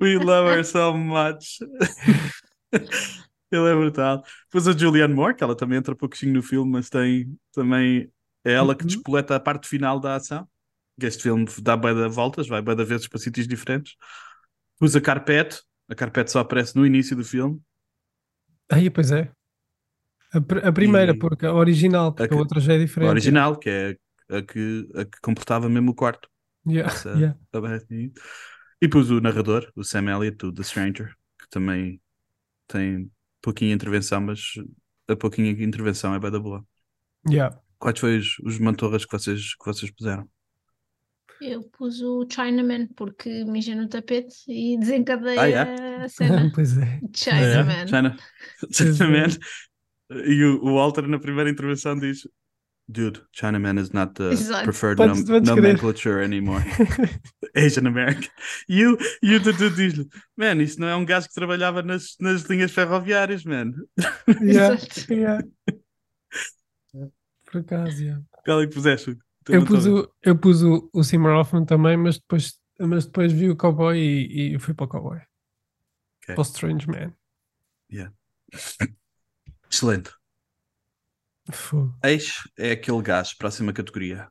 We 0.00 0.16
love 0.18 0.48
her 0.48 0.64
so 0.64 0.94
much. 0.96 1.58
Ele 3.52 3.68
é 3.70 3.74
brutal. 3.74 4.22
Depois 4.46 4.66
a 4.66 4.72
Julianne 4.76 5.14
Moore, 5.14 5.34
que 5.34 5.44
ela 5.44 5.56
também 5.56 5.78
entra 5.78 5.94
pouquinho 5.94 6.32
no 6.34 6.42
filme, 6.42 6.70
mas 6.72 6.88
tem 6.88 7.36
também. 7.52 8.10
É 8.46 8.52
ela 8.52 8.74
que 8.74 8.82
Uhum. 8.82 8.88
despoleta 8.88 9.34
a 9.34 9.40
parte 9.40 9.66
final 9.68 9.98
da 9.98 10.14
ação. 10.16 10.48
Este 11.00 11.24
filme 11.24 11.46
dá 11.60 11.76
bem 11.76 11.94
de 11.94 12.08
voltas, 12.08 12.46
vai 12.48 12.62
bem 12.62 12.76
de 12.76 12.84
vezes 12.84 13.08
para 13.08 13.18
sítios 13.18 13.46
diferentes. 13.48 13.94
Depois 14.74 14.94
a 14.96 15.00
Carpete. 15.00 15.62
A 15.88 15.94
Carpete 15.94 16.30
só 16.32 16.40
aparece 16.40 16.74
no 16.76 16.84
início 16.86 17.16
do 17.16 17.24
filme. 17.24 17.60
Aí, 18.70 18.90
pois 18.90 19.12
é. 19.12 19.30
A, 20.32 20.40
pr- 20.40 20.64
a 20.66 20.72
primeira, 20.72 21.12
E- 21.12 21.18
porque 21.18 21.46
a 21.46 21.52
original, 21.54 22.12
porque 22.12 22.28
que- 22.28 22.34
a 22.34 22.38
outra 22.38 22.60
já 22.60 22.72
é 22.72 22.76
A 22.76 22.78
diferente. 22.80 23.08
original, 23.10 23.56
que 23.56 23.70
é 23.70 23.96
a 24.28 24.42
que, 24.42 24.88
a 24.96 25.04
que 25.04 25.20
comportava 25.22 25.68
mesmo 25.68 25.92
o 25.92 25.94
quarto. 25.94 26.28
Yeah, 26.66 26.92
Essa- 26.92 27.10
yeah. 27.12 27.38
E 28.80 28.86
depois 28.88 29.10
o 29.10 29.20
narrador, 29.20 29.70
o 29.76 29.84
Sam 29.84 30.10
Elliott, 30.10 30.44
o 30.46 30.52
The 30.52 30.62
Stranger, 30.62 31.14
que 31.40 31.48
também 31.48 32.00
tem 32.66 33.10
pouquinha 33.40 33.72
intervenção, 33.72 34.20
mas 34.20 34.40
a 35.08 35.14
pouquinha 35.16 35.50
intervenção 35.50 36.14
é 36.14 36.18
bem 36.18 36.30
da 36.30 36.40
boa. 36.40 36.66
Yeah. 37.28 37.56
Quais 37.86 38.00
foi 38.00 38.18
os, 38.18 38.36
os 38.40 38.58
mantorras 38.58 39.04
que 39.04 39.12
vocês, 39.16 39.54
que 39.54 39.64
vocês 39.64 39.92
puseram? 39.92 40.28
Eu 41.40 41.62
pus 41.62 42.00
o 42.02 42.26
Chinaman 42.28 42.88
porque 42.96 43.44
mija 43.44 43.76
no 43.76 43.88
tapete 43.88 44.34
e 44.48 44.76
desencadeia 44.76 45.40
Ah, 45.40 45.44
yeah? 45.46 46.04
a 46.04 46.08
cena. 46.08 46.50
pois 46.52 46.76
é. 46.76 46.98
Chinaman. 47.14 47.86
China, 47.86 48.16
Chinaman. 48.72 49.28
E 50.10 50.42
o, 50.42 50.64
o 50.64 50.74
Walter 50.74 51.06
na 51.06 51.20
primeira 51.20 51.48
intervenção 51.48 51.96
diz 51.96 52.26
Dude, 52.88 53.22
Chinaman 53.32 53.80
is 53.80 53.90
not 53.92 54.14
the 54.14 54.32
Exato. 54.32 54.64
preferred 54.64 54.96
Podes- 54.96 55.20
nom- 55.20 55.26
podes 55.34 55.50
crer. 55.50 55.62
nomenclature 55.62 56.24
anymore. 56.24 56.64
Asian 57.56 57.86
American. 57.86 58.28
E 58.68 58.84
o, 58.84 58.98
e 59.22 59.34
o 59.36 59.40
Dudu 59.40 59.70
diz-lhe: 59.70 60.08
Man, 60.36 60.60
isso 60.60 60.80
não 60.80 60.88
é 60.88 60.96
um 60.96 61.04
gajo 61.04 61.28
que 61.28 61.34
trabalhava 61.34 61.82
nas, 61.84 62.16
nas 62.20 62.42
linhas 62.42 62.72
ferroviárias, 62.72 63.44
man. 63.44 63.70
Yeah, 64.42 64.74
Exato. 64.74 65.12
yeah. 65.12 65.44
Por 67.46 67.60
acaso, 67.60 68.02
yeah. 68.02 68.22
Qual 68.44 68.60
é 68.60 68.66
que 68.66 68.74
puseste? 68.74 69.16
Eu 69.48 69.64
pus, 69.64 69.86
o, 69.86 70.12
eu 70.22 70.36
pus 70.36 70.62
o, 70.62 70.90
o 70.92 71.04
Seymour 71.04 71.32
Hoffman 71.32 71.64
também, 71.64 71.96
mas 71.96 72.18
depois, 72.18 72.60
mas 72.80 73.06
depois 73.06 73.32
vi 73.32 73.48
o 73.48 73.56
Cowboy 73.56 73.96
e, 73.96 74.54
e 74.54 74.58
fui 74.58 74.74
para 74.74 74.84
o 74.84 74.88
Cowboy. 74.88 75.18
Ok. 75.18 76.34
Para 76.34 76.38
o 76.38 76.42
Strange 76.42 76.88
Man. 76.88 77.14
Excelente. 79.70 80.10
Fogo. 81.52 81.96
Eis 82.02 82.42
é 82.58 82.72
aquele 82.72 83.02
gajo, 83.02 83.36
próxima 83.38 83.72
categoria. 83.72 84.28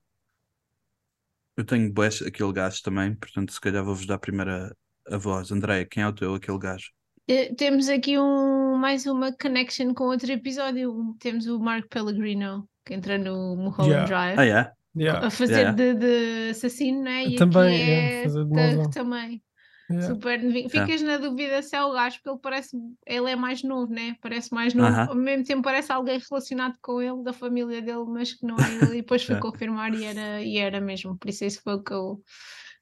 Eu 1.57 1.63
tenho 1.63 1.93
aquele 2.27 2.51
gajo 2.51 2.81
também, 2.83 3.15
portanto, 3.15 3.53
se 3.53 3.61
calhar 3.61 3.83
vou-vos 3.83 4.05
dar 4.05 4.19
primeiro 4.19 4.51
a, 4.51 4.71
a 5.07 5.17
voz. 5.17 5.51
Andréia, 5.51 5.85
quem 5.85 6.03
é 6.03 6.07
o 6.07 6.13
teu 6.13 6.35
aquele 6.35 6.59
gajo? 6.59 6.91
Eh, 7.27 7.53
Temos 7.55 7.87
aqui 7.87 8.19
um, 8.19 8.75
mais 8.75 9.05
uma 9.05 9.31
connection 9.35 9.93
com 9.93 10.05
outro 10.05 10.29
episódio. 10.29 11.15
Temos 11.19 11.47
o 11.47 11.57
Mark 11.57 11.87
Pellegrino, 11.87 12.67
que 12.85 12.93
entra 12.93 13.17
no 13.17 13.55
Mulholland 13.55 13.89
Yeah. 13.89 14.05
Drive, 14.07 14.39
Ah, 14.39 14.45
é? 14.45 14.71
Yeah, 14.97 15.27
a 15.27 15.29
fazer 15.29 15.59
Yeah. 15.59 15.71
de, 15.75 15.93
de 15.95 16.49
assassino, 16.51 17.03
né? 17.03 17.25
E 17.25 17.35
Também, 17.35 17.75
aqui 17.75 17.89
yeah, 17.89 18.07
é 18.19 18.23
fazer 18.23 18.45
de 18.45 18.89
também. 18.91 19.43
yeah. 19.91 20.07
Super. 20.07 20.41
Yeah. 20.41 20.69
Ficas 20.69 21.01
na 21.01 21.17
dúvida 21.17 21.61
se 21.61 21.75
é 21.75 21.83
o 21.83 21.91
gajo, 21.91 22.15
porque 22.17 22.29
ele 22.29 22.39
parece, 22.41 22.77
ele 23.05 23.31
é 23.31 23.35
mais 23.35 23.61
novo, 23.61 23.91
né? 23.91 24.15
Parece 24.21 24.53
mais 24.53 24.73
novo. 24.73 24.87
Aham. 24.87 25.09
Ao 25.09 25.15
mesmo 25.15 25.43
tempo 25.43 25.63
parece 25.63 25.91
alguém 25.91 26.17
relacionado 26.29 26.77
com 26.81 27.01
ele, 27.01 27.23
da 27.23 27.33
família 27.33 27.81
dele, 27.81 28.05
mas 28.07 28.33
que 28.33 28.45
não 28.45 28.61
é 28.61 28.71
ele. 28.71 28.97
E 28.99 29.01
depois 29.01 29.23
fui 29.23 29.35
Yeah. 29.35 29.41
confirmar 29.51 29.93
e 29.93 30.03
era, 30.05 30.41
e 30.41 30.57
era 30.57 30.79
mesmo. 30.79 31.17
Por 31.17 31.29
isso 31.29 31.43
esse 31.43 31.61
foi 31.61 31.73
o 31.75 31.83
que 31.83 31.93
eu, 31.93 32.23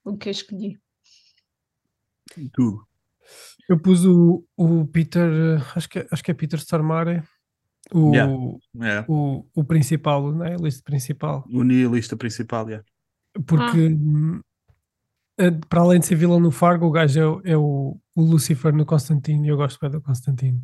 o 0.03 0.17
que 0.17 0.29
eu 0.29 0.31
escolhi. 0.31 0.77
Tu. 2.53 2.87
Eu 3.69 3.79
pus 3.81 4.05
o, 4.05 4.45
o 4.57 4.85
Peter, 4.87 5.29
eh, 5.31 5.61
acho 5.75 5.89
que, 5.89 5.99
é- 5.99 6.07
acho 6.11 6.23
que 6.23 6.31
é 6.31 6.33
Peter 6.33 6.59
Stormare, 6.59 7.23
o, 7.91 8.11
Yeah. 8.13 8.33
É. 8.81 9.05
o, 9.07 9.45
o 9.55 9.63
principal, 9.63 10.31
não 10.31 10.45
é? 10.45 10.53
A 10.55 10.57
lista 10.57 10.81
principal. 10.83 11.43
O 11.51 11.63
nihilista 11.63 12.15
principal, 12.15 12.67
yeah. 12.69 12.85
Porque 13.47 13.87
hum, 13.87 14.39
eh, 15.39 15.51
para 15.69 15.81
além 15.81 15.99
de 15.99 16.05
ser 16.05 16.15
vilão 16.15 16.39
no 16.39 16.51
Fargo, 16.51 16.85
o 16.85 16.91
gajo 16.91 17.19
é, 17.19 17.27
o- 17.27 17.41
é 17.45 17.57
o, 17.57 17.99
o 18.15 18.21
Lucifer 18.21 18.73
no 18.73 18.85
Constantine 18.85 19.47
e 19.47 19.49
eu 19.49 19.57
gosto 19.57 19.79
bem 19.79 19.89
do 19.89 20.01
Constantine. 20.01 20.61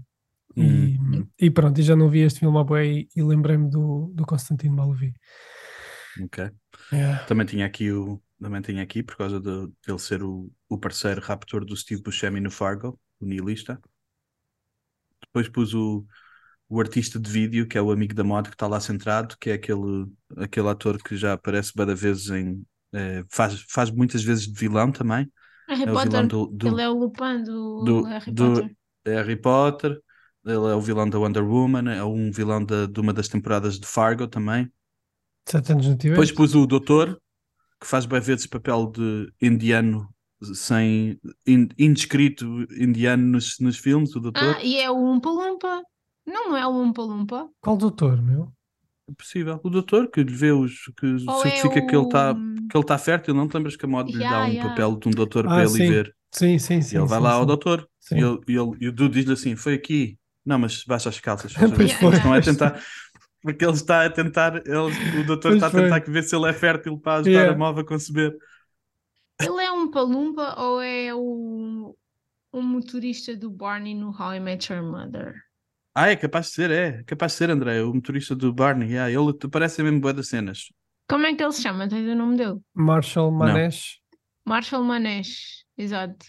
E, 0.58 0.98
e 1.40 1.50
pronto, 1.52 1.80
e 1.80 1.84
já 1.84 1.96
não 1.96 2.10
vi 2.10 2.20
este 2.22 2.40
filme 2.40 2.58
há 2.58 2.64
bué 2.64 2.86
e, 2.86 3.10
e 3.16 3.22
lembrei-me 3.24 3.70
do, 3.70 4.12
do 4.14 4.26
Constantine 4.26 4.76
mal 4.76 4.90
o 4.90 4.94
vi. 4.94 5.14
Ok. 6.24 6.52
Yeah. 6.92 7.26
Também 7.26 7.46
tinha 7.46 7.66
aqui 7.66 7.92
o. 7.92 8.22
Também 8.42 8.62
tinha 8.62 8.82
aqui, 8.82 9.04
por 9.04 9.18
causa 9.18 9.40
de, 9.40 9.68
de 9.68 9.74
ele 9.88 10.00
ser 10.00 10.24
o, 10.24 10.50
o 10.70 10.78
parceiro 10.78 11.20
raptor 11.22 11.66
do 11.66 11.76
Steve 11.76 12.02
Buscemi 12.02 12.40
no 12.40 12.50
Fargo, 12.50 12.98
o 13.20 13.26
nihilista. 13.26 13.80
Depois 15.22 15.50
pus 15.50 15.74
o, 15.74 16.06
o 16.70 16.80
artista 16.80 17.20
de 17.20 17.30
vídeo, 17.30 17.68
que 17.68 17.78
é 17.78 17.82
o 17.82 17.92
amigo 17.92 18.14
da 18.14 18.24
mod 18.24 18.48
que 18.50 18.56
está 18.56 18.68
lá 18.68 18.80
centrado, 18.80 19.36
que 19.40 19.50
é 19.50 19.54
aquele, 19.54 20.06
aquele 20.38 20.68
ator 20.70 20.98
que 21.02 21.18
já 21.18 21.34
aparece 21.34 21.74
cada 21.74 21.96
vezes 21.96 22.30
em. 22.30 22.64
eh, 22.94 23.24
faz, 23.30 23.62
faz 23.70 23.90
muitas 23.92 24.24
vezes 24.24 24.46
de 24.48 24.54
vilão 24.60 24.92
também. 24.92 25.28
Harry 25.68 25.84
É 25.84 25.92
o 25.92 25.94
Potter. 25.94 26.10
vilão 26.12 26.28
do, 26.28 26.46
do, 26.48 26.68
Ele 26.68 26.82
é 26.82 26.90
o 26.90 26.94
Lupin 26.94 27.44
do, 27.44 27.84
do- 27.84 28.04
Harry 28.04 28.32
do- 28.32 28.54
Potter. 28.54 28.76
Harry 29.06 29.36
Potter. 29.36 30.02
Ele 30.46 30.56
é 30.56 30.76
o 30.76 30.82
vilão 30.82 31.10
da 31.10 31.20
Wonder 31.20 31.44
Woman, 31.44 31.92
é 31.92 32.04
um 32.04 32.32
vilão 32.32 32.64
da, 32.64 32.86
de 32.86 33.00
uma 33.00 33.12
das 33.14 33.28
temporadas 33.28 33.78
de 33.80 33.86
Fargo 33.86 34.26
também. 34.28 34.72
Sete 35.48 35.72
anos. 35.74 35.86
Depois 35.96 36.32
pus 36.32 36.56
o 36.56 36.66
Doutor, 36.66 37.20
que 37.80 37.86
faz 37.88 38.06
bem 38.06 38.22
vezes 38.22 38.48
papel 38.48 38.88
de 38.92 39.32
indiano 39.42 40.08
sem 40.54 41.20
in- 41.46 41.68
indescrito 41.78 42.46
indiano 42.72 43.24
nos, 43.24 43.60
nos 43.60 43.78
filmes, 43.78 44.16
o 44.16 44.20
Doutor. 44.20 44.56
Ah, 44.58 44.64
e 44.64 44.78
é 44.78 44.90
o 44.90 44.96
Umpa 44.98 45.30
Lumpa. 45.30 45.84
Não, 46.34 46.50
não 46.50 46.58
é 46.58 46.66
o 46.68 46.72
Umpa 46.72 47.02
Lumpa. 47.02 47.50
Qual 47.62 47.78
doutor, 47.78 48.22
meu? 48.22 48.52
É 49.10 49.14
possível. 49.14 49.60
O 49.64 49.70
Doutor 49.70 50.10
que 50.12 50.24
lhe 50.24 50.34
vê 50.34 50.52
os 50.52 50.86
que 50.98 51.06
Ou 51.28 51.42
certifica 51.42 51.80
é 51.80 51.82
que 51.82 51.96
ele 51.96 52.04
está 52.06 52.32
o- 52.34 52.36
que 52.70 52.78
ele 52.78 52.84
está 52.84 52.98
fértil, 52.98 53.34
não 53.34 53.48
te 53.48 53.56
lembras 53.56 53.76
que 53.76 53.86
a 53.86 53.90
moda 53.90 54.12
lhe 54.12 54.20
dá 54.20 54.24
Yeah, 54.26 54.46
um 54.46 54.52
yeah. 54.54 54.70
papel 54.70 54.96
de 54.98 55.08
um 55.08 55.12
doutor 55.12 55.48
Ah, 55.48 55.50
para 55.50 55.64
ele 55.64 55.70
sim. 55.70 55.88
ver. 55.88 56.16
Sim, 56.32 56.60
sim, 56.60 56.82
sim. 56.82 56.96
e 56.96 57.00
ele 57.00 57.08
vai 57.08 57.18
sim, 57.18 57.24
lá 57.24 57.34
ao 57.34 57.42
sim. 57.42 57.48
doutor 57.48 57.90
Sim. 58.00 58.16
e, 58.18 58.22
ele, 58.24 58.40
e, 58.48 58.52
ele, 58.56 58.72
e 58.82 58.88
o 58.88 58.92
Dude 58.92 59.16
diz-lhe 59.16 59.34
assim: 59.34 59.56
Foi 59.56 59.74
aqui. 59.74 60.18
Não, 60.46 60.60
mas 60.60 60.84
baixa 60.86 61.10
as 61.10 61.20
calças. 61.20 61.54
Pois 61.76 61.92
foi. 61.94 62.14
estão 62.14 62.34
a 62.34 62.42
tentar. 62.42 62.82
Porque 63.42 63.66
ele 63.66 63.74
está 63.74 64.06
a 64.06 64.10
tentar, 64.10 64.58
ele- 64.58 65.22
o 65.22 65.24
doutor 65.26 65.52
Pois 65.52 65.56
está 65.56 65.68
a 65.68 65.72
foi. 65.72 65.82
tentar 65.84 66.00
ver 66.12 66.24
se 66.24 66.36
ele 66.36 66.50
é 66.50 66.54
fértil 66.54 66.98
para 67.00 67.22
ajudar 67.22 67.32
Yeah. 67.32 67.54
a 67.56 67.58
móvel 67.58 67.84
a 67.84 67.88
conceber. 67.88 68.36
Ele 69.42 69.64
é 69.64 69.72
um 69.72 69.90
Palumpa 69.92 70.56
ou 70.62 70.82
é 70.82 71.14
o, 71.14 71.96
o 72.54 72.62
motorista 72.62 73.36
do 73.36 73.50
Barney 73.52 73.96
no 73.96 74.10
How 74.12 74.36
I 74.36 74.40
Met 74.40 74.72
Your 74.72 74.84
Mother? 74.84 75.36
Ah, 76.02 76.12
é 76.12 76.16
capaz 76.16 76.48
de 76.48 76.54
ser, 76.54 76.72
é. 76.72 76.88
É 77.00 77.04
capaz 77.04 77.34
de 77.34 77.38
ser, 77.40 77.50
André, 77.50 77.84
o 77.84 77.94
motorista 77.94 78.34
do 78.34 78.54
Barney. 78.54 78.92
Yeah, 78.92 79.12
ele 79.12 79.34
parece 79.52 79.84
mesmo 79.84 80.00
boa 80.00 80.14
das 80.14 80.30
cenas. 80.30 80.70
Como 81.10 81.26
é 81.26 81.36
que 81.36 81.44
ele 81.44 81.52
se 81.52 81.62
chama? 81.62 81.90
Tens 81.90 82.08
o 82.08 82.16
nome 82.16 82.38
dele? 82.38 82.58
Marshall 82.74 83.30
Manesh. 83.32 84.00
Marshall 84.46 84.84
Manesh. 84.84 85.66
Exato. 85.78 86.26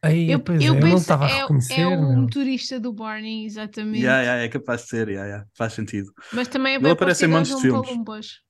Aí, 0.00 0.30
Eu, 0.30 0.40
pois 0.40 0.62
eu 0.62 0.74
é, 0.74 0.76
eu 0.78 0.80
não 0.80 0.80
penso 0.80 1.02
estava 1.02 1.26
a 1.26 1.30
é, 1.30 1.40
reconhecer, 1.42 1.80
é 1.80 1.86
o 1.86 1.90
meu. 1.90 2.22
motorista 2.22 2.80
do 2.80 2.90
Barney, 2.94 3.44
exatamente. 3.44 4.00
Yeah, 4.02 4.22
yeah, 4.22 4.42
é 4.44 4.48
capaz 4.48 4.82
de 4.82 4.88
ser, 4.88 5.08
yeah, 5.08 5.26
yeah, 5.28 5.46
faz 5.54 5.74
sentido. 5.74 6.10
Mas 6.32 6.48
também 6.48 6.72
é 6.72 6.76
Ele 6.76 6.84
bem 6.84 6.92
aparece 6.92 7.26
em 7.26 7.28
montes 7.28 7.54
de 7.54 7.60
filmes. 7.60 8.40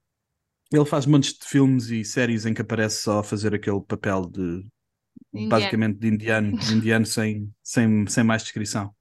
Ele 0.73 0.85
faz 0.85 1.07
montes 1.07 1.33
de 1.33 1.45
filmes 1.45 1.91
e 1.91 2.05
séries 2.05 2.47
em 2.47 2.55
que 2.55 2.63
aparece 2.63 3.03
só 3.03 3.19
a 3.19 3.25
fazer 3.25 3.53
aquele 3.53 3.81
papel 3.81 4.29
de 4.31 4.65
Indiano. 5.33 5.49
basicamente 5.51 5.99
de 5.99 6.07
indiano, 6.09 6.57
de 6.57 6.75
indiano 6.75 7.05
sem, 7.07 7.53
sem, 7.63 8.07
sem 8.07 8.23
mais 8.23 8.43
descrição. 8.43 8.95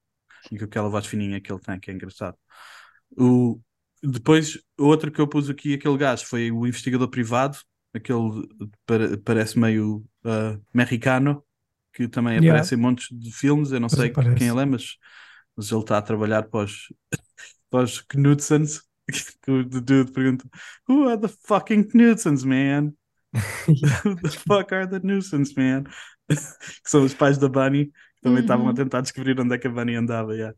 E 0.52 0.58
com 0.60 0.66
aquela 0.66 0.90
voz 0.90 1.06
fininha 1.06 1.40
que 1.42 1.52
ele 1.52 1.60
tem, 1.62 1.80
que 1.80 1.92
é 1.92 1.94
engraçado. 1.94 2.38
O, 3.18 3.60
depois, 4.02 4.60
outro 4.78 5.12
que 5.12 5.20
eu 5.22 5.28
pus 5.28 5.50
aqui, 5.50 5.74
aquele 5.76 5.98
gajo, 5.98 6.26
foi 6.26 6.52
o 6.52 6.66
investigador 6.68 7.08
privado, 7.10 7.58
aquele 7.94 8.48
pare- 8.86 9.18
parece 9.18 9.58
meio 9.58 10.06
ah, 10.26 10.58
mexicano, 10.74 11.44
que 11.94 12.08
também 12.08 12.40
Yeah. 12.40 12.48
aparece 12.50 12.76
em 12.76 12.78
montes 12.78 13.08
de 13.12 13.32
filmes. 13.32 13.72
Eu 13.72 13.80
não 13.80 13.90
Pois 13.90 14.02
sei 14.02 14.10
aparece. 14.12 14.36
quem 14.38 14.48
ele 14.50 14.62
é, 14.62 14.66
mas, 14.66 14.98
mas 15.56 15.72
ele 15.72 15.82
está 15.82 15.98
a 15.98 16.02
trabalhar 16.02 16.44
para 16.44 16.66
os, 16.66 16.88
para 17.70 17.84
os 17.84 18.02
Knudsons. 18.02 18.82
Que 19.44 19.52
o 19.52 19.64
dude 19.66 20.12
pergunta: 20.14 20.48
Who 20.88 21.10
are 21.10 21.20
the 21.20 21.28
fucking 21.28 21.84
Knudsons, 21.90 22.44
man? 22.46 22.94
Who 24.04 24.16
the 24.22 24.30
fuck 24.32 24.74
are 24.74 24.88
the 24.88 25.00
Knudsons, 25.00 25.54
man? 25.56 25.84
que 26.30 26.90
são 26.90 27.04
os 27.04 27.14
pais 27.14 27.38
da 27.38 27.50
Bunny, 27.50 27.92
também 28.24 28.42
estavam 28.42 28.68
a 28.68 28.70
Uhum. 28.70 28.76
tentar 28.76 29.02
descobrir 29.02 29.40
onde 29.40 29.56
é 29.56 29.58
que 29.60 29.68
a 29.68 29.72
Bunny 29.72 29.96
andava. 29.96 30.36
yeah. 30.36 30.56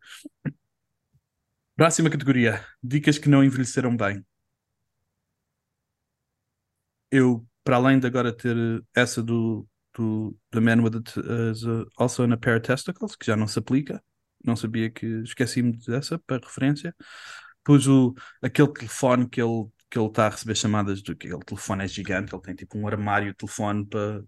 Próxima 1.75 2.09
categoria: 2.09 2.65
Dicas 2.83 3.17
que 3.17 3.29
não 3.29 3.43
envelheceram 3.43 3.95
bem. 3.95 4.25
Eu, 7.11 7.45
para 7.63 7.77
além 7.77 7.99
de 7.99 8.07
agora 8.07 8.35
ter 8.35 8.55
essa 8.95 9.21
do, 9.23 9.67
do 9.93 10.37
The 10.51 10.59
Man 10.59 10.81
with 10.83 10.95
it 10.97 11.19
as 11.51 11.63
a- 11.65 11.85
also 11.97 12.23
in 12.25 12.31
a 12.33 12.37
pair 12.37 12.57
of 12.57 12.63
testicles, 12.67 13.15
que 13.15 13.25
já 13.25 13.35
não 13.35 13.47
se 13.47 13.59
aplica, 13.59 14.03
não 14.43 14.55
sabia 14.55 14.89
que 14.89 15.05
esqueci-me 15.23 15.77
dessa 15.87 16.19
para 16.19 16.45
referência. 16.45 16.95
Pus 17.63 17.87
o, 17.87 18.13
aquele 18.41 18.71
telefone 18.73 19.29
que 19.29 19.41
ele 19.41 19.67
que 19.89 19.99
ele 19.99 20.07
está 20.07 20.27
a 20.27 20.29
receber 20.29 20.55
chamadas 20.55 21.01
do 21.01 21.15
que 21.15 21.27
aquele 21.27 21.43
telefone 21.45 21.83
é 21.85 21.87
gigante, 21.87 22.33
ele 22.35 22.41
tem 22.41 22.55
tipo 22.55 22.77
um 22.77 22.87
armário 22.87 23.29
de 23.31 23.35
telefone 23.37 23.85
para 23.85 24.21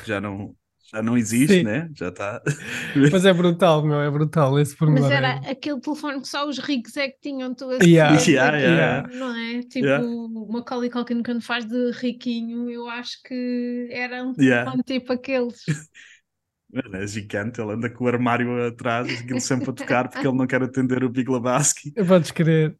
que 0.00 0.06
já 0.06 0.20
não 0.20 0.56
já 0.92 1.02
não 1.02 1.16
existe, 1.16 1.58
Sim. 1.58 1.62
né? 1.62 1.88
Já 1.94 2.08
está. 2.08 2.42
Mas 3.12 3.24
é 3.24 3.32
brutal, 3.32 3.84
meu, 3.86 4.00
é 4.00 4.10
brutal 4.10 4.58
esse 4.58 4.72
Mas 4.72 4.78
pormenor. 4.78 5.12
era 5.12 5.28
é- 5.46 5.50
aquele 5.52 5.80
telefone 5.80 6.20
que 6.20 6.28
só 6.28 6.48
os 6.48 6.58
ricos 6.58 6.96
é 6.96 7.08
que 7.08 7.20
tinham 7.20 7.54
tu 7.54 7.70
a 7.70 7.74
Yeah. 7.82 8.18
Yeah, 8.20 8.50
daquilo, 8.52 8.72
yeah, 8.74 9.08
não 9.14 9.36
é? 9.36 9.60
Tipo, 9.62 9.86
Yeah. 9.86 10.04
o 10.06 10.52
Macaulay 10.52 10.90
Culkin 10.90 11.22
quando 11.22 11.42
faz 11.42 11.64
de 11.64 11.90
riquinho, 11.92 12.68
eu 12.70 12.88
acho 12.88 13.22
que 13.24 13.88
era 13.92 14.22
um 14.24 14.32
Yeah. 14.38 14.64
telefone 14.70 14.82
tipo 14.84 15.12
aqueles. 15.12 15.62
Mano, 16.72 16.96
É 16.96 17.06
gigante, 17.06 17.60
ele 17.60 17.72
anda 17.72 17.90
com 17.90 18.04
o 18.04 18.08
armário 18.08 18.64
atrás, 18.66 19.20
aquilo 19.20 19.40
sempre 19.40 19.70
a 19.70 19.72
tocar, 19.72 20.08
porque 20.08 20.26
ele 20.26 20.36
não 20.36 20.46
quer 20.46 20.62
atender 20.62 21.02
o 21.02 21.08
Big 21.10 21.28
Lebowski. 21.30 21.92
Podes 21.92 22.30
crer. 22.30 22.76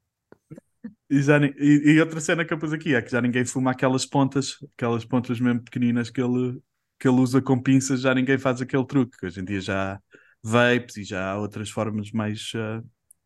E, 1.10 1.20
já, 1.22 1.38
e, 1.44 1.52
e 1.94 2.00
outra 2.00 2.20
cena 2.20 2.44
que 2.44 2.54
eu 2.54 2.58
pus 2.58 2.72
aqui 2.72 2.94
é 2.94 3.02
que 3.02 3.10
já 3.10 3.20
ninguém 3.20 3.44
fuma 3.44 3.72
aquelas 3.72 4.06
pontas, 4.06 4.56
aquelas 4.76 5.04
pontas 5.04 5.40
mesmo 5.40 5.60
pequeninas 5.62 6.08
que 6.08 6.20
ele, 6.22 6.60
que 7.00 7.08
ele 7.08 7.18
usa 7.18 7.40
com 7.40 7.60
pinças, 7.60 8.02
já 8.02 8.14
ninguém 8.14 8.38
faz 8.38 8.60
aquele 8.60 8.86
truque. 8.86 9.16
que 9.18 9.26
Hoje 9.26 9.40
em 9.40 9.44
dia 9.44 9.60
já 9.60 9.94
há 9.94 10.00
vapes 10.42 10.98
e 10.98 11.04
já 11.04 11.32
há 11.32 11.38
outras 11.38 11.70
formas 11.70 12.12
mais, 12.12 12.52
ah, 12.54 12.82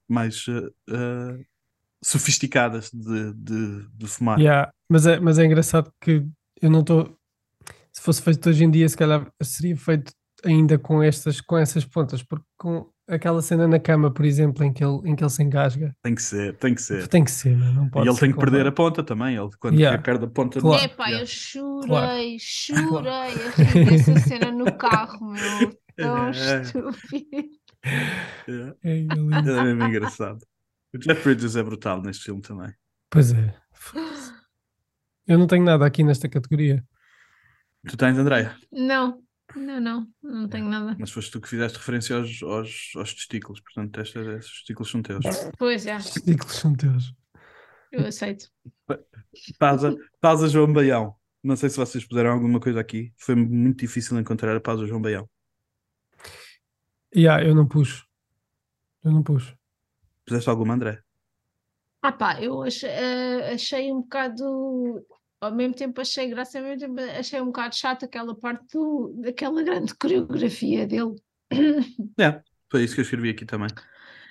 mais 0.08 0.46
ah, 0.48 0.70
ah, 0.90 1.38
sofisticadas 2.02 2.90
de, 2.92 3.34
de, 3.34 3.88
de 3.92 4.06
fumar. 4.06 4.38
Yeah, 4.38 4.72
Mas, 4.88 5.06
é, 5.06 5.18
mas 5.18 5.38
é 5.38 5.44
engraçado 5.44 5.92
que 6.00 6.24
eu 6.62 6.70
não 6.70 6.80
estou. 6.80 7.18
Se 7.92 8.00
fosse 8.00 8.22
feito 8.22 8.48
hoje 8.48 8.64
em 8.64 8.70
dia, 8.70 8.88
se 8.88 8.96
calhar 8.96 9.30
seria 9.42 9.76
feito 9.76 10.12
ainda 10.44 10.78
com 10.78 11.02
estas, 11.02 11.40
com 11.40 11.56
essas 11.58 11.84
pontas, 11.84 12.22
porque 12.22 12.44
com 12.56 12.88
aquela 13.08 13.40
cena 13.42 13.66
na 13.68 13.78
cama, 13.78 14.10
por 14.12 14.24
exemplo, 14.24 14.64
em 14.64 14.72
que 14.72 14.82
ele, 14.84 15.00
em 15.10 15.14
que 15.16 15.22
ele 15.22 15.30
se 15.30 15.42
engasga, 15.42 15.94
Tem 16.02 16.14
que 16.14 16.22
ser, 16.22 16.56
tem 16.56 16.74
que 16.74 16.82
ser. 16.82 17.06
tem 17.08 17.24
que 17.24 17.30
ser, 17.30 17.56
não, 17.56 17.72
não 17.72 17.86
E 17.86 17.90
pode 17.90 18.08
ele 18.08 18.14
ser 18.14 18.20
tem 18.20 18.32
que 18.32 18.38
perder 18.38 18.66
a 18.66 18.72
ponta 18.72 19.02
também. 19.02 19.36
Ele, 19.36 19.50
quando 19.60 19.74
Yeah. 19.78 20.00
perde 20.02 20.24
a 20.24 20.28
ponta, 20.28 20.60
Claro. 20.60 20.78
não- 20.78 20.84
Epá, 20.84 21.04
Yeah. 21.06 21.22
eu 21.22 21.26
chorei, 21.26 21.86
Claro. 21.88 22.38
chorei 22.38 23.12
a 23.12 23.70
rir 23.70 23.84
dessa 23.90 24.18
cena 24.20 24.50
no 24.50 24.72
carro, 24.76 25.32
meu. 25.32 25.78
Tão 25.96 26.28
É. 26.28 26.30
estúpido. 26.62 27.26
Yeah. 28.48 28.74
É, 28.82 28.90
é 28.90 28.94
lindo. 29.00 29.34
É 29.50 29.62
mesmo 29.64 29.84
engraçado. 29.84 30.38
O 30.94 30.98
Jeff 30.98 31.22
Bridges 31.24 31.54
é 31.56 31.62
brutal 31.62 32.00
neste 32.02 32.24
filme 32.24 32.40
também. 32.40 32.72
Pois 33.10 33.32
é. 33.32 33.54
Eu 35.26 35.38
não 35.38 35.46
tenho 35.46 35.64
nada 35.64 35.84
aqui 35.86 36.02
nesta 36.04 36.28
categoria. 36.28 36.84
Tu 37.88 37.96
tens, 37.96 38.16
Andréia? 38.18 38.56
Não, 38.72 39.20
não, 39.56 39.80
não, 39.80 40.08
não 40.22 40.48
tenho 40.48 40.68
nada. 40.68 40.96
Mas 40.98 41.10
foste 41.10 41.30
tu 41.30 41.40
que 41.40 41.48
fizeste 41.48 41.78
referência 41.78 42.16
aos, 42.16 42.42
aos, 42.42 42.92
aos 42.96 43.14
testículos, 43.14 43.60
portanto, 43.60 44.00
esta, 44.00 44.20
estes 44.36 44.54
testículos 44.56 44.90
são 44.90 45.02
teus. 45.02 45.24
Pois 45.58 45.86
é, 45.86 45.96
Os 45.96 46.04
ciclos 46.04 46.56
são 46.56 46.74
teus. 46.74 47.14
eu 47.92 48.06
aceito. 48.06 48.50
Pausa, 49.58 49.96
pausa 50.20 50.48
João 50.48 50.72
Baião. 50.72 51.14
Não 51.42 51.56
sei 51.56 51.68
se 51.68 51.76
vocês 51.76 52.06
puseram 52.06 52.30
alguma 52.30 52.58
coisa 52.58 52.80
aqui. 52.80 53.12
Foi 53.18 53.34
muito 53.34 53.80
difícil 53.80 54.18
encontrar 54.18 54.56
a 54.56 54.60
pausa 54.60 54.86
João 54.86 55.02
Baião. 55.02 55.28
Yeah, 57.14 57.44
eu 57.44 57.54
não 57.54 57.68
puxo. 57.68 58.06
Eu 59.04 59.12
não 59.12 59.22
puxo. 59.22 59.56
Puseste 60.24 60.48
alguma, 60.48 60.74
André? 60.74 61.02
Ah 62.02 62.12
pá, 62.12 62.40
eu 62.42 62.62
achei, 62.62 62.88
eh, 62.88 63.52
achei 63.54 63.92
um 63.92 64.00
bocado, 64.02 65.06
ao 65.40 65.54
mesmo 65.54 65.74
tempo 65.74 66.00
achei 66.00 66.28
graça, 66.28 66.58
ao 66.58 66.64
mesmo 66.64 66.80
tempo 66.80 67.00
achei 67.18 67.40
um 67.40 67.46
bocado 67.46 67.76
chato 67.76 68.04
aquela 68.04 68.34
parte 68.34 68.64
do, 68.72 69.14
daquela 69.20 69.62
grande 69.62 69.94
coreografia 69.94 70.86
dele. 70.86 71.14
É, 72.18 72.40
foi 72.70 72.84
isso 72.84 72.94
que 72.94 73.00
eu 73.00 73.04
escrevi 73.04 73.30
aqui 73.30 73.44
também. 73.44 73.68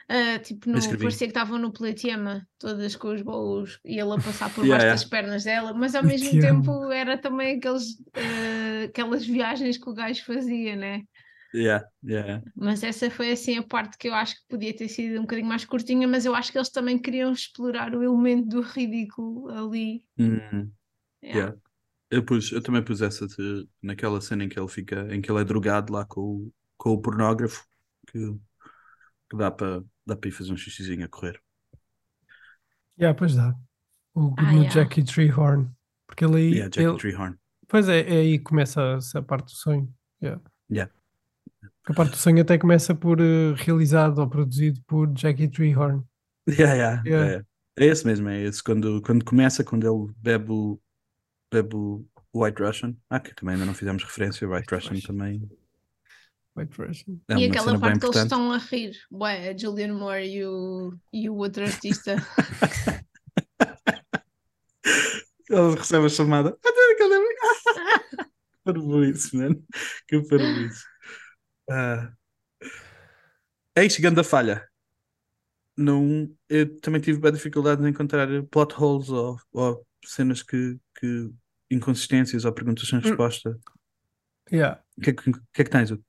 Ah, 0.09 0.37
tipo, 0.39 0.69
no, 0.69 0.79
parecia 0.97 1.27
que 1.27 1.31
estavam 1.31 1.57
no 1.57 1.71
Platiema, 1.71 2.45
todas 2.59 2.95
com 2.95 3.13
os 3.13 3.21
bolos, 3.21 3.79
e 3.85 3.99
ele 3.99 4.11
a 4.11 4.15
passar 4.15 4.53
por 4.53 4.63
Yeah, 4.65 4.75
baixo 4.75 4.85
yeah. 4.85 4.93
das 4.93 5.05
pernas 5.05 5.43
dela, 5.43 5.73
mas 5.73 5.95
ao 5.95 6.03
mesmo 6.03 6.39
tempo 6.39 6.91
era 6.91 7.17
também 7.17 7.57
aqueles, 7.57 7.97
ah, 8.13 8.85
aquelas 8.85 9.25
viagens 9.25 9.77
que 9.77 9.89
o 9.89 9.93
gajo 9.93 10.23
fazia, 10.25 10.75
né? 10.75 11.03
Yeah, 11.53 11.85
yeah. 12.03 12.43
Mas 12.55 12.83
essa 12.83 13.09
foi 13.09 13.31
assim 13.31 13.57
a 13.57 13.63
parte 13.63 13.97
que 13.97 14.09
eu 14.09 14.13
acho 14.13 14.35
que 14.35 14.41
podia 14.49 14.75
ter 14.75 14.87
sido 14.87 15.19
um 15.19 15.21
bocadinho 15.21 15.47
mais 15.47 15.63
curtinha, 15.65 16.07
mas 16.07 16.25
eu 16.25 16.35
acho 16.35 16.51
que 16.51 16.57
eles 16.57 16.69
também 16.69 16.97
queriam 16.97 17.31
explorar 17.31 17.95
o 17.95 18.03
elemento 18.03 18.49
do 18.49 18.61
ridículo 18.61 19.49
ali. 19.49 20.03
Hum, 20.17 20.37
Yeah. 20.37 20.67
Yeah. 21.23 21.57
Eu, 22.09 22.23
pus, 22.23 22.51
eu 22.51 22.61
também 22.61 22.83
pus 22.83 23.01
essa 23.01 23.27
de- 23.27 23.67
naquela 23.81 24.21
cena 24.21 24.43
em 24.43 24.49
que 24.49 24.59
ele 24.59 24.67
fica, 24.67 25.07
em 25.13 25.21
que 25.21 25.31
ele 25.31 25.41
é 25.41 25.43
drogado 25.43 25.91
lá 25.93 26.05
com 26.05 26.21
o, 26.21 26.53
com 26.77 26.91
o 26.91 27.01
pornógrafo, 27.01 27.65
que, 28.07 28.19
que 29.29 29.37
dá 29.37 29.49
para 29.51 29.83
dá 30.05 30.15
para 30.15 30.29
ir 30.29 30.31
fazer 30.33 30.51
um 30.53 30.57
xixizinho 30.57 31.05
a 31.05 31.07
correr. 31.09 31.41
Yeah, 32.99 33.17
pois 33.17 33.35
dá. 33.35 33.55
O 34.15 34.33
Ah, 34.37 34.51
yeah. 34.51 34.69
Jackie 34.69 35.03
Treehorn. 35.03 35.69
Porque 36.07 36.23
ele 36.25 36.35
aí. 36.37 36.51
Yeah, 36.51 36.65
Jackie 36.69 36.83
ele- 36.89 36.97
Treehorn. 36.97 37.35
Pois 37.67 37.89
é, 37.89 38.01
é 38.01 38.19
aí 38.19 38.37
que 38.37 38.43
começa 38.43 38.81
essa 38.97 39.21
parte 39.21 39.45
do 39.45 39.51
sonho. 39.57 39.91
Yeah. 40.21 40.41
Yeah. 40.69 40.93
A 41.85 41.93
parte 41.93 42.11
do 42.11 42.17
sonho 42.17 42.41
até 42.41 42.57
começa 42.57 42.93
por 42.93 43.19
eh, 43.19 43.53
realizado 43.57 44.19
ou 44.19 44.29
produzido 44.29 44.79
por 44.85 45.11
Jackie 45.17 45.47
Treehorn. 45.49 46.03
Yeah, 46.47 46.73
yeah, 46.75 47.03
Yeah. 47.05 47.27
yeah. 47.27 47.45
É 47.77 47.85
esse 47.85 48.05
mesmo, 48.05 48.29
é 48.29 48.43
esse. 48.43 48.61
Quando, 48.63 49.01
quando 49.01 49.25
começa, 49.25 49.63
quando 49.63 49.87
ele 49.87 50.13
bebe 50.17 50.51
o, 50.51 50.79
bebe 51.53 51.75
o 51.75 52.05
White 52.33 52.61
Russian. 52.61 52.95
Ah, 53.09 53.19
que 53.19 53.35
também 53.35 53.53
ainda 53.53 53.65
não 53.65 53.73
fizemos 53.73 54.03
referência. 54.03 54.49
White 54.49 54.73
Russian 54.73 54.99
também 55.01 55.47
White 56.55 56.81
Russian. 56.81 57.19
é 57.29 57.35
e 57.35 57.45
aquela 57.45 57.79
parte 57.79 57.99
que 57.99 58.05
eles 58.05 58.17
estão 58.17 58.51
a 58.51 58.57
rir, 58.57 58.95
Ué, 59.11 59.49
a 59.49 59.57
Julian 59.57 59.93
Moore 59.95 60.25
e 60.25 60.45
o, 60.45 60.93
e 61.11 61.29
o 61.29 61.35
outro 61.35 61.63
artista. 61.63 62.15
Ele 65.49 65.75
recebe 65.75 66.05
a 66.05 66.09
chamada. 66.09 66.57
Parvoíce, 68.63 69.35
mano. 69.35 69.61
Que 70.07 70.21
parvoíce. 70.21 70.83
Ah. 71.69 72.13
Ei, 73.75 73.89
chegando 73.89 74.19
a 74.19 74.23
falha. 74.23 74.65
Não, 75.75 76.29
eu 76.47 76.79
também 76.79 77.01
tive 77.01 77.19
bem 77.19 77.33
dificuldade 77.33 77.83
em 77.83 77.89
encontrar 77.89 78.27
plot 78.45 78.73
holes 78.73 79.09
ou, 79.09 79.37
ou 79.51 79.85
cenas 80.05 80.41
que, 80.41 80.79
que 80.97 81.29
inconsistências 81.73 82.45
ou 82.45 82.51
perguntas 82.53 82.87
sem 82.87 82.99
resposta. 82.99 83.57
Yeah. 84.51 84.81
O 84.97 85.01
que, 85.01 85.09
é 85.09 85.13
que, 85.13 85.31
que 85.31 85.61
é 85.61 85.63
que 85.63 85.69
tens? 85.69 85.91
Hugo? 85.91 86.03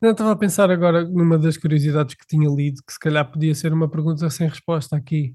Não, 0.00 0.12
estava 0.12 0.32
a 0.32 0.36
pensar 0.36 0.70
agora 0.70 1.04
numa 1.04 1.38
das 1.38 1.56
curiosidades 1.58 2.14
que 2.14 2.26
tinha 2.26 2.48
lido, 2.48 2.82
que 2.86 2.92
se 2.92 2.98
calhar 2.98 3.30
podia 3.30 3.54
ser 3.54 3.72
uma 3.72 3.88
pergunta 3.88 4.28
sem 4.30 4.48
resposta 4.48 4.96
aqui. 4.96 5.34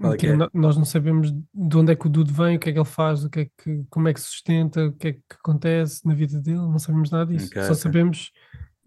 É 0.00 0.26
é? 0.26 0.36
no- 0.36 0.50
Nós 0.54 0.76
não 0.76 0.84
sabemos 0.84 1.30
de 1.32 1.76
onde 1.76 1.92
é 1.92 1.96
que 1.96 2.06
o 2.06 2.10
Dude 2.10 2.32
vem, 2.32 2.56
o 2.56 2.60
que 2.60 2.70
é 2.70 2.72
que 2.72 2.78
ele 2.78 2.84
faz, 2.84 3.24
o 3.24 3.30
que 3.30 3.40
é 3.40 3.44
que, 3.58 3.84
como 3.90 4.08
é 4.08 4.14
que 4.14 4.20
se 4.20 4.26
sustenta, 4.28 4.86
o 4.86 4.92
que 4.92 5.08
é 5.08 5.12
que 5.12 5.22
acontece 5.40 6.06
na 6.06 6.14
vida 6.14 6.40
dele, 6.40 6.58
não 6.58 6.78
sabemos 6.78 7.10
nada 7.10 7.26
disso. 7.32 7.46
Ok, 7.48 7.62
Só 7.62 7.68
ok. 7.72 7.74
sabemos 7.82 8.32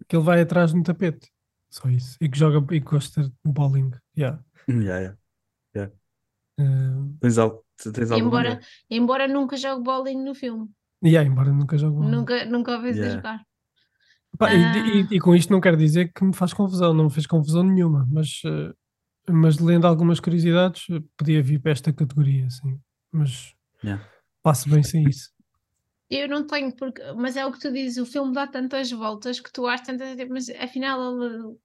que 0.06 0.16
ele 0.16 0.24
vai 0.24 0.40
atrás 0.40 0.72
de 0.72 0.78
um 0.78 0.82
tapete. 0.82 1.30
Só 1.70 1.88
isso. 1.88 2.16
E 2.20 2.28
que 2.28 2.38
joga 2.38 2.58
e 2.74 2.80
que 2.80 2.90
gosta 2.90 3.22
de 3.22 3.32
bowling. 3.44 3.90
Yeah. 4.16 4.42
Yeah, 4.68 4.98
yeah. 5.00 5.18
Eh, 6.58 7.18
Tens, 7.20 7.38
al- 7.38 7.62
tens 7.92 8.10
alguma? 8.10 8.18
embora, 8.28 8.60
embora 8.90 9.28
nunca 9.28 9.56
jogue 9.56 9.82
bowling 9.84 10.22
no 10.24 10.34
filme. 10.34 10.68
yeah, 11.04 11.28
embora 11.28 11.52
nunca 11.52 11.76
jogue 11.78 11.96
bowling. 11.96 12.10
Nunca, 12.10 12.44
nunca 12.46 12.76
o 12.78 12.82
vejo 12.82 13.00
a 13.00 13.04
Yeah. 13.04 13.16
jogar. 13.16 13.44
Pá, 14.38 14.52
e- 14.52 14.64
Ah. 14.64 14.76
e, 15.10 15.16
e 15.16 15.20
com 15.20 15.34
isto 15.34 15.50
não 15.52 15.60
quero 15.60 15.76
dizer 15.76 16.12
que 16.12 16.24
me 16.24 16.34
faz 16.34 16.52
confusão, 16.52 16.92
não 16.92 17.04
me 17.04 17.10
fez 17.10 17.26
confusão 17.26 17.62
nenhuma, 17.62 18.06
mas, 18.10 18.40
eh, 18.44 18.72
mas 19.30 19.58
lendo 19.58 19.86
algumas 19.86 20.20
curiosidades, 20.20 20.84
podia 21.16 21.42
vir 21.42 21.60
para 21.60 21.72
esta 21.72 21.92
categoria, 21.92 22.48
sim. 22.50 22.78
Mas 23.12 23.54
Yeah. 23.82 24.04
passo 24.42 24.68
bem 24.68 24.82
sem 24.82 25.04
isso. 25.08 25.30
Eu 26.10 26.26
não 26.26 26.46
tenho, 26.46 26.74
porque, 26.74 27.02
mas 27.16 27.36
é 27.36 27.44
o 27.44 27.52
que 27.52 27.60
tu 27.60 27.70
dizes, 27.70 27.98
o 27.98 28.06
filme 28.10 28.32
dá 28.32 28.46
tantas 28.46 28.90
voltas 28.90 29.40
que 29.40 29.52
tu 29.52 29.66
achas 29.66 29.86
tantas, 29.86 30.16
mas 30.28 30.48
afinal 30.48 31.02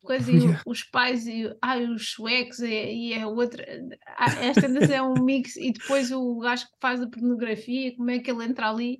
coisa, 0.02 0.30
e 0.32 0.36
o- 0.38 0.38
Yeah. 0.60 0.62
os 0.66 0.84
pais 0.84 1.26
e 1.28 1.56
ai, 1.62 1.86
os 1.86 2.12
suecos 2.12 2.60
e, 2.60 2.68
e 3.12 3.14
a 3.20 3.26
outra, 3.28 3.64
ah, 4.06 4.50
às 4.50 4.58
tantas 4.58 4.90
é 4.90 5.02
um 5.02 5.24
mix 5.24 5.56
e 5.56 5.72
depois 5.72 6.12
o 6.12 6.40
gajo 6.40 6.66
que 6.66 6.74
faz 6.82 7.02
a 7.02 7.08
pornografia, 7.08 7.96
como 7.96 8.12
é 8.12 8.20
que 8.20 8.30
ele 8.30 8.44
entra 8.44 8.70
ali, 8.70 9.00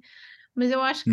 mas 0.56 0.72
eu 0.72 0.82
acho 0.82 1.04
que 1.04 1.10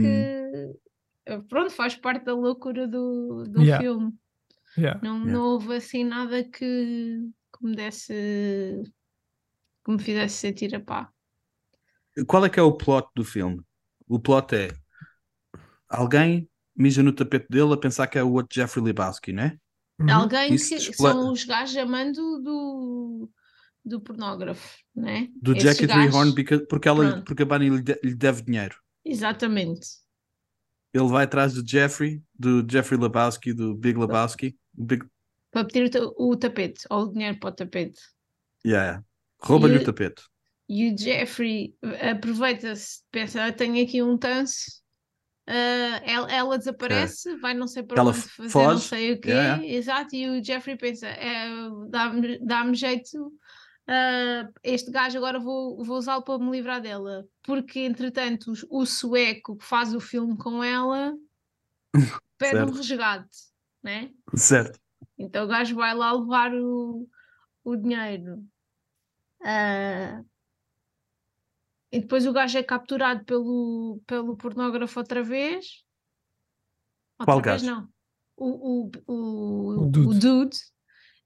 eh, 1.27 1.39
pronto, 1.49 1.71
faz 1.71 1.97
parte 1.97 2.25
da 2.25 2.35
loucura 2.35 2.87
do, 2.87 3.43
do 3.49 3.63
Yeah. 3.63 3.83
filme. 3.83 4.13
Yeah. 4.79 5.01
Não, 5.03 5.17
Yeah. 5.19 5.33
não 5.33 5.43
houve 5.49 5.75
assim 5.75 6.05
nada 6.05 6.45
que, 6.45 7.29
que 7.59 7.65
me 7.65 7.75
desse 7.75 8.13
que 9.85 9.91
me 9.91 9.99
fizesse 9.99 10.37
sentir 10.37 10.73
a 10.77 10.81
pá. 10.81 11.11
Qual 12.29 12.45
é 12.45 12.49
que 12.49 12.61
é 12.61 12.63
o 12.63 12.73
plot 12.77 13.09
do 13.17 13.25
filme? 13.25 13.61
O 14.11 14.19
plot 14.19 14.55
é 14.57 14.69
alguém 15.89 16.49
mija 16.77 17.03
no 17.03 17.13
tapete 17.13 17.47
dele 17.49 17.73
a 17.73 17.77
pensar 17.77 18.07
que 18.09 18.19
é 18.19 18.23
o 18.25 18.33
outro 18.33 18.55
Jeffrey 18.55 18.85
Lebowski, 18.85 19.33
né? 19.33 19.57
Uhum. 20.01 20.11
Alguém 20.13 20.53
Isso 20.55 20.75
que 20.77 20.93
são 20.95 21.31
os 21.33 21.45
gajos 21.45 21.77
amando 21.77 22.21
do, 22.43 23.31
do 23.85 24.01
pornógrafo, 24.01 24.79
né? 24.97 25.29
Do 25.41 25.53
Esses 25.53 25.63
Jackie 25.63 25.87
gajos- 25.87 26.03
Treehorn 26.11 26.33
because- 26.35 26.67
porque, 26.67 26.89
ela, 26.89 27.11
Pronto. 27.13 27.25
porque 27.25 27.43
a 27.43 27.47
Bunny 27.47 27.69
lhe, 27.71 27.83
de- 27.83 28.01
lhe 28.03 28.15
deve 28.15 28.43
dinheiro. 28.43 28.77
Exatamente. 29.05 29.87
Ele 30.93 31.07
vai 31.09 31.25
atrás 31.25 31.55
do 31.55 31.65
Jeffrey, 31.69 32.21
do 32.37 32.67
Jeffrey 32.69 32.99
Lebowski, 32.99 33.53
do 33.53 33.77
Big 33.77 33.97
Lebowski. 33.99 34.59
Big... 34.75 35.05
Para 35.53 35.65
pedir 35.67 35.85
o, 35.85 35.91
ta- 35.91 36.13
o 36.17 36.37
tapete, 36.37 36.85
ou 36.91 37.05
o 37.05 37.13
dinheiro 37.13 37.39
para 37.39 37.51
o 37.51 37.53
tapete. 37.53 38.01
Yeah. 38.67 39.05
Rouba-lhe 39.41 39.75
E- 39.75 39.79
o 39.79 39.85
tapete. 39.85 40.23
E 40.73 40.93
o 40.93 40.97
Jeffrey 40.97 41.75
aproveita-se, 42.13 43.03
pensa, 43.11 43.45
"Ah, 43.45 43.53
tenho 43.53 43.85
aqui 43.85 44.01
um 44.01 44.17
tanso, 44.17 44.81
ah, 45.45 46.01
ela, 46.05 46.33
ela 46.33 46.59
desaparece, 46.59 47.35
vai 47.39 47.55
não 47.55 47.67
sei 47.67 47.83
para 47.83 48.01
Ela 48.01 48.11
onde 48.11 48.21
fazer 48.21 48.55
não 48.55 48.77
foge, 48.77 48.87
sei 48.87 49.13
o 49.15 49.21
quê, 49.21 49.31
yeah, 49.31 49.67
exato, 49.67 50.15
e 50.15 50.29
o 50.31 50.45
Jeffrey 50.45 50.77
pensa, 50.77 51.09
é, 51.09 51.49
dá-me 51.89 52.39
dá 52.39 52.73
jeito, 52.73 53.33
ah, 53.89 54.49
este 54.63 54.93
gajo 54.93 55.19
agora 55.19 55.41
vou, 55.41 55.83
vou 55.83 55.99
usá-lo 55.99 56.23
para 56.23 56.39
me 56.39 56.53
livrar 56.53 56.81
dela, 56.81 57.27
porque 57.43 57.81
entretanto 57.81 58.53
o, 58.71 58.83
o 58.83 58.87
sueco 58.87 59.57
que 59.57 59.65
faz 59.65 59.93
o 59.93 59.99
filme 59.99 60.39
com 60.39 60.63
ela 60.63 61.13
pede 62.39 62.63
um 62.63 62.67
Certo. 62.69 62.77
resgate, 62.77 63.39
né? 63.83 64.13
Certo. 64.37 64.79
Então 65.19 65.47
o 65.47 65.49
gajo 65.49 65.75
vai 65.75 65.97
lá 65.97 66.13
levar 66.13 66.55
o, 66.55 67.09
o 67.65 67.75
dinheiro. 67.75 68.45
Ah, 69.43 70.23
e 71.93 72.01
depois 72.01 72.27
o 72.27 72.33
gajo 72.33 72.57
é 72.59 72.63
capturado 72.63 73.25
pelo, 73.25 74.01
pelo 74.07 74.37
pornógrafo 74.37 74.99
outra 75.01 75.23
vez. 75.23 75.85
Outra 77.19 77.27
Qual 77.27 77.43
vez 77.43 77.63
gajo? 77.63 77.67
não. 77.75 77.89
O, 78.37 78.47
o, 78.87 78.91
o, 79.07 79.15
O 79.15 79.83
o 79.83 79.91
dude. 79.91 80.19
dude 80.19 80.57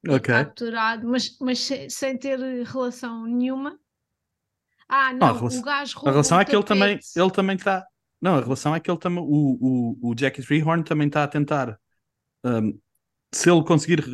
é 0.07 0.15
Ok. 0.15 0.35
capturado, 0.35 1.07
mas, 1.09 1.39
mas 1.41 1.59
se- 1.61 1.89
sem 1.89 2.19
ter 2.19 2.39
relação 2.67 3.25
nenhuma. 3.27 3.79
Ah, 4.89 5.13
Não, 5.13 5.29
a 5.29 5.33
não, 5.33 5.39
relação- 5.39 5.61
o 5.61 5.65
gajo 5.65 5.99
A 6.05 6.11
relação 6.11 6.39
o 6.39 6.41
é 6.41 6.45
que 6.45 6.55
ele 6.57 6.65
também, 6.65 6.99
ele 7.17 7.31
também 7.31 7.57
está. 7.57 7.87
Não, 8.21 8.37
a 8.37 8.41
relação 8.41 8.75
é 8.75 8.81
que 8.81 8.91
ele 8.91 8.99
também. 8.99 9.23
O, 9.23 9.97
o, 10.03 10.11
o 10.11 10.15
Jackie 10.17 10.43
Treehorn 10.43 10.83
também 10.85 11.07
está 11.09 11.25
a 11.25 11.29
tentar. 11.29 11.79
um, 12.45 12.79
se 13.33 13.51
ele 13.51 13.65
conseguir 13.65 14.01
uh, 14.01 14.13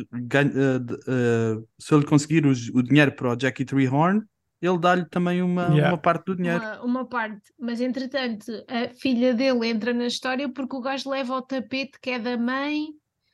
uh, 1.59 1.67
se 1.79 1.93
ele 1.93 2.05
conseguir 2.05 2.45
os- 2.45 2.69
o 2.69 2.81
dinheiro 2.81 3.11
para 3.15 3.33
o 3.33 3.39
Jackie 3.39 3.65
Treehorn, 3.65 4.23
ele 4.61 4.77
dá-lhe 4.77 5.05
também 5.05 5.41
uma, 5.41 5.63
Yeah. 5.69 5.89
uma 5.89 5.97
parte 5.97 6.25
do 6.25 6.35
dinheiro. 6.35 6.59
uma, 6.59 6.81
uma 6.83 7.05
parte, 7.05 7.41
mas 7.59 7.81
entretanto 7.81 8.45
a 8.67 8.93
filha 8.93 9.33
dele 9.33 9.67
entra 9.67 9.93
na 9.93 10.05
história 10.05 10.47
porque 10.49 10.75
o 10.75 10.81
gajo 10.81 11.09
leva 11.09 11.33
o 11.35 11.41
tapete 11.41 11.99
que 11.99 12.11
é 12.11 12.19
da 12.19 12.37
mãe 12.37 12.87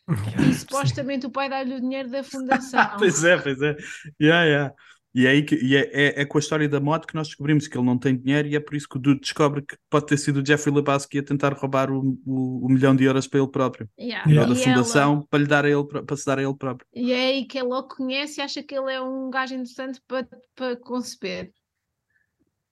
e 0.50 0.54
supostamente 0.54 1.26
o 1.26 1.30
pai 1.30 1.50
dá-lhe 1.50 1.76
o 1.76 1.82
dinheiro 1.82 2.10
da 2.10 2.24
fundação. 2.24 2.80
Pois 2.98 3.24
é, 3.24 3.38
pois 3.38 3.62
é. 3.62 3.76
Yeah, 4.22 4.46
yeah. 4.46 4.74
E, 5.16 5.26
é, 5.26 5.30
aí 5.32 5.42
que, 5.44 5.56
e 5.56 5.76
é, 5.76 5.90
é, 5.94 6.22
é 6.22 6.26
com 6.26 6.38
a 6.38 6.42
história 6.42 6.70
da 6.70 6.80
moto 6.80 7.08
que 7.08 7.16
nós 7.16 7.28
descobrimos 7.28 7.68
que 7.68 7.76
ele 7.76 7.86
não 7.86 7.98
tem 7.98 8.16
dinheiro 8.16 8.48
e 8.48 8.56
é 8.56 8.60
por 8.60 8.76
isso 8.76 8.88
que 8.88 8.98
o 8.98 9.00
Dude 9.00 9.22
descobre 9.22 9.64
que 9.64 9.76
pode 9.90 10.06
ter 10.06 10.18
sido 10.18 10.42
o 10.42 10.46
Jeffrey 10.46 10.74
Lebowski 10.76 11.18
a 11.20 11.24
tentar 11.24 11.54
roubar 11.54 11.90
o, 11.90 12.20
o, 12.26 12.66
o 12.66 12.70
milhão 12.70 12.96
de 12.96 13.04
euros 13.06 13.26
para 13.28 13.40
ele 13.40 13.50
próprio. 13.50 13.90
Yeah. 14.00 14.30
Yeah. 14.30 14.50
Ou 14.50 14.56
da 14.56 14.62
E 14.62 14.64
fundação 14.64 15.14
ela- 15.14 15.28
para 15.28 15.40
lhe 15.40 15.48
dar 15.48 15.66
a 15.66 15.70
ele, 15.70 15.84
para 15.86 16.16
se 16.18 16.26
dar 16.26 16.38
a 16.38 16.44
ele 16.44 16.56
próprio. 16.56 16.88
e 16.94 17.12
é 17.12 17.28
aí 17.30 17.46
que 17.46 17.58
ele 17.58 17.68
logo 17.68 17.88
conhece 17.88 18.40
e 18.40 18.44
acha 18.44 18.62
que 18.62 18.76
ele 18.76 18.92
é 18.94 19.02
um 19.02 19.30
gajo 19.32 19.56
interessante 19.56 20.00
para, 20.08 20.28
para 20.54 20.76
conceber. 20.76 21.52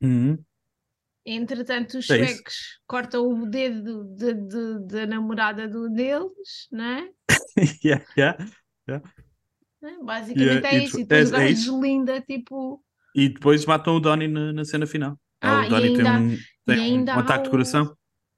Uhum. 0.01 0.37
Entretanto, 1.25 1.97
os 1.97 2.07
É 2.11 2.27
cortam 2.85 3.27
o 3.27 3.49
dedo 3.49 4.03
de- 4.15 4.33
de- 4.35 4.85
da 4.85 5.07
namorada 5.07 5.67
do 5.67 5.89
deles, 5.89 6.67
não 6.71 6.83
é? 6.85 7.09
yeah, 7.83 8.05
yeah. 8.15 8.37
Né? 9.85 9.97
Basicamente 10.03 10.41
Yeah, 10.43 10.69
é 10.69 10.79
e 10.79 10.83
isso. 10.85 10.99
E 10.99 11.03
depois- 11.05 11.29
depois 11.29 11.31
o 11.31 11.35
é- 11.35 11.49
é 11.51 11.53
deslinda, 11.53 12.21
tipo. 12.21 12.83
E 13.15 13.29
depois 13.29 13.65
matam 13.65 13.95
o 13.95 13.99
Donnie 13.99 14.27
na, 14.27 14.51
na 14.51 14.65
cena 14.65 14.85
final. 14.87 15.17
Ah, 15.41 15.61
o 15.61 15.63
e 15.65 15.69
Donnie 15.69 15.93
tem, 15.95 16.05
um, 16.11 16.37
tem 16.65 16.75
e 16.75 16.79
um- 16.79 16.83
ainda 16.83 17.15
um 17.15 17.19
ataque 17.19 17.39
há 17.39 17.43
de 17.43 17.47
o- 17.47 17.51
coração. 17.51 17.97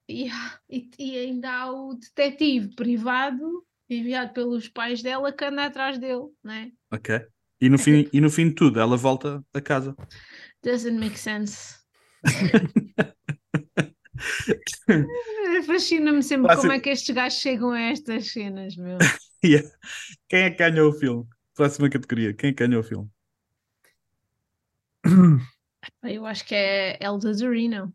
E, 0.09 0.29
e, 0.69 0.89
e 0.99 1.17
ainda 1.17 1.49
há 1.51 1.71
o 1.71 1.93
detetive 1.95 2.75
privado 2.75 3.63
enviado 3.89 4.33
pelos 4.33 4.67
pais 4.67 5.01
dela 5.01 5.31
que 5.31 5.45
anda 5.45 5.65
atrás 5.65 5.97
dele, 5.97 6.25
né? 6.43 6.71
Ok. 6.91 7.21
E 7.61 7.69
no, 7.69 7.77
fim, 7.79 8.07
e 8.13 8.21
no 8.21 8.29
fim 8.29 8.49
de 8.49 8.55
tudo, 8.55 8.79
ela 8.79 8.95
volta 8.97 9.41
a 9.53 9.61
casa. 9.61 9.95
Doesn't 10.63 10.97
make 10.99 11.17
sense. 11.17 11.75
Fascina-me 15.65 16.23
sempre 16.23 16.47
Passa- 16.47 16.61
como 16.61 16.73
é 16.73 16.79
que 16.79 16.89
estes 16.89 17.13
gajos 17.15 17.39
chegam 17.39 17.71
a 17.71 17.79
estas 17.81 18.31
cenas, 18.31 18.75
meu. 18.75 18.97
Yeah. 19.45 19.69
Quem 20.27 20.39
é 20.45 20.49
que 20.49 20.57
ganhou 20.57 20.89
o 20.89 20.93
filme? 20.93 21.23
Próxima 21.57 21.89
categoria. 21.89 22.33
Quem 22.35 22.51
é 22.51 22.53
que 22.53 22.65
ganhou 22.65 22.81
o 22.81 22.83
filme? 22.83 23.09
Eu 26.03 26.25
acho 26.25 26.45
que 26.45 26.53
é 26.55 27.03
Elda 27.03 27.33
Dorino. 27.33 27.93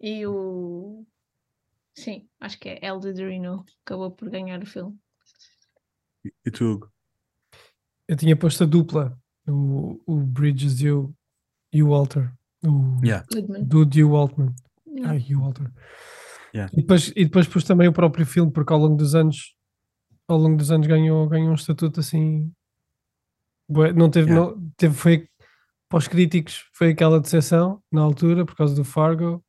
E 0.00 0.26
o. 0.26 1.06
Sim, 1.94 2.28
acho 2.38 2.58
que 2.60 2.68
é 2.68 2.84
Elda 2.84 3.12
Dorino. 3.14 3.64
Acabou 3.84 4.10
por 4.10 4.28
ganhar 4.30 4.62
o 4.62 4.66
filme. 4.66 4.96
E- 6.24 6.32
E 6.46 6.50
tu, 6.50 6.64
Hugo? 6.72 6.92
Eu 8.06 8.16
tinha 8.16 8.36
posto 8.36 8.62
a 8.64 8.66
dupla, 8.66 9.18
o, 9.46 10.00
o 10.06 10.16
Bridges 10.20 10.80
e 10.80 10.90
o, 10.90 11.14
e 11.72 11.82
o 11.82 11.88
Walter. 11.90 12.30
O 12.64 13.00
Yeah. 13.04 13.26
Goodman. 13.32 13.64
Dude 13.64 14.00
e 14.00 14.04
o 14.04 14.16
Altman. 14.16 14.54
Yeah. 14.86 15.10
Ai, 15.12 15.24
e 15.28 15.34
o 15.36 15.40
Walter. 15.40 15.70
Yeah. 16.54 16.72
E, 16.72 16.80
depois, 16.82 17.08
e 17.14 17.24
depois 17.24 17.46
pus 17.48 17.64
também 17.64 17.88
o 17.88 17.92
próprio 17.92 18.24
filme, 18.26 18.50
porque 18.52 18.72
ao 18.72 18.78
longo 18.78 18.96
dos 18.96 19.14
anos, 19.14 19.54
ao 20.28 20.38
longo 20.38 20.56
dos 20.56 20.70
anos 20.70 20.86
ganhou, 20.86 21.28
ganhou 21.28 21.50
um 21.50 21.54
estatuto 21.54 22.00
assim. 22.00 22.52
bué- 23.68 23.92
Não 23.92 24.10
teve, 24.10 24.30
Yeah. 24.30 24.52
não, 24.56 24.70
teve 24.76 24.94
foi 24.94 25.28
para 25.88 25.98
os 25.98 26.08
críticos 26.08 26.66
foi 26.74 26.90
aquela 26.90 27.20
decepção 27.20 27.82
na 27.90 28.02
altura 28.02 28.44
por 28.44 28.54
causa 28.54 28.74
do 28.74 28.84
Fargo, 28.84 29.42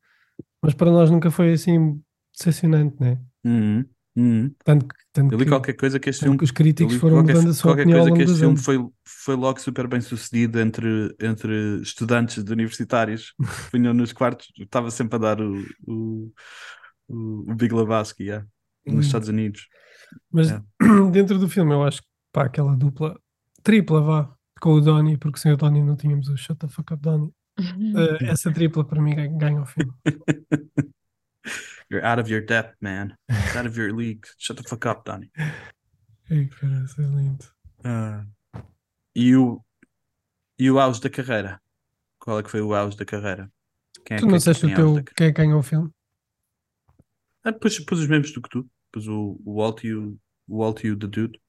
mas 0.61 0.73
para 0.73 0.91
nós 0.91 1.09
nunca 1.11 1.29
foi 1.31 1.53
assim 1.53 2.01
decepcionante, 2.37 2.95
né? 2.99 3.19
Uhum. 3.45 3.85
Uhum. 4.15 4.53
Tanto, 4.65 4.85
tanto, 5.13 5.33
Eu 5.33 5.37
li 5.37 5.45
que, 5.45 5.51
qualquer 5.51 5.73
coisa 5.73 5.99
que 5.99 6.09
este 6.09 6.23
filme 6.23 6.37
que 6.37 6.43
os 6.43 6.51
críticos 6.51 6.95
foram 6.95 7.17
qualquer, 7.17 7.33
mudando 7.35 7.51
a 7.51 7.53
sua 7.53 7.75
qualquer 7.75 7.85
coisa 7.93 8.11
que 8.11 8.21
este 8.23 8.37
filme 8.39 8.53
anos. 8.53 8.65
foi, 8.65 8.89
foi 9.05 9.35
logo 9.35 9.59
super 9.61 9.87
bem 9.87 10.01
sucedido 10.01 10.59
entre, 10.59 11.15
entre 11.21 11.81
estudantes 11.81 12.43
de 12.43 12.51
universitários 12.51 13.33
que 13.71 13.77
vinham 13.77 13.93
nos 13.93 14.11
quartos, 14.11 14.51
estava 14.57 14.91
sempre 14.91 15.15
a 15.15 15.19
dar 15.19 15.41
o, 15.41 15.61
o, 15.87 16.31
o, 17.07 17.51
o 17.51 17.55
Big 17.55 17.73
Lebowski 17.73 18.23
yeah, 18.23 18.45
nos 18.85 18.95
Hum. 18.95 18.99
Estados 19.01 19.29
Unidos. 19.29 19.67
Mas 20.31 20.47
Yeah. 20.49 20.65
dentro 21.11 21.37
do 21.39 21.47
filme, 21.49 21.73
eu 21.73 21.83
acho 21.83 22.01
que 22.01 22.07
pá, 22.31 22.45
aquela 22.45 22.75
dupla, 22.75 23.19
tripla 23.63 24.01
vá, 24.01 24.35
com 24.61 24.73
o 24.73 24.81
Donnie, 24.81 25.17
porque 25.17 25.39
sem 25.39 25.51
o 25.53 25.57
Donnie 25.57 25.83
não 25.83 25.95
tínhamos 25.95 26.27
o 26.29 26.37
Shut 26.37 26.57
the 26.59 26.67
Fuck 26.67 26.93
Up 26.93 27.01
Donnie. 27.01 27.33
Eh, 27.59 28.25
essa 28.25 28.51
tripla 28.53 28.85
para 28.85 29.01
mim 29.01 29.15
ganha, 29.37 29.61
o 29.61 29.65
filme. 29.65 29.91
You're 31.89 32.05
out 32.05 32.19
of 32.21 32.29
your 32.31 32.45
depth, 32.45 32.75
man. 32.81 33.15
It's 33.29 33.55
out 33.55 33.67
of 33.67 33.77
your 33.79 33.91
league. 33.95 34.21
Shut 34.37 34.61
the 34.61 34.67
fuck 34.67 34.85
up, 34.87 35.01
Donnie. 35.05 35.31
Ei, 36.29 36.47
cara, 36.47 36.83
isso 36.83 37.01
é 37.01 37.05
lindo. 37.05 37.45
Ah. 37.83 38.23
e, 39.15 39.35
o, 39.35 39.63
e 40.59 40.69
o 40.69 40.79
auge 40.79 41.01
da 41.01 41.09
carreira? 41.09 41.59
Qual 42.19 42.37
é 42.39 42.43
que 42.43 42.51
foi 42.51 42.61
o 42.61 42.75
auge 42.75 42.95
da 42.95 43.05
carreira? 43.05 43.51
Quem 44.05 44.17
é 44.17 44.19
tu 44.19 44.25
que- 44.25 44.31
não 44.31 44.37
disseste 44.37 44.67
quem 44.67 44.69
o 44.69 44.73
é 44.73 44.75
teu, 44.75 45.13
quem 45.15 45.27
é 45.27 45.31
que 45.31 45.37
ganhou 45.37 45.59
o 45.59 45.63
filme? 45.63 45.89
Ah, 47.43 47.51
pus, 47.53 47.79
pus 47.79 47.99
os 47.99 48.07
mesmos 48.07 48.31
do 48.33 48.41
que 48.41 48.49
tu. 48.49 48.69
Pus 48.91 49.07
o, 49.07 49.39
o 49.45 49.55
Walt 49.57 49.83
e 49.83 49.93
o, 49.93 50.19
o 50.47 50.57
Walt 50.59 50.83
e 50.83 50.91
o 50.91 50.97
The 50.97 51.07
Dude. 51.07 51.41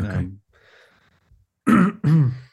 Um, 0.00 0.38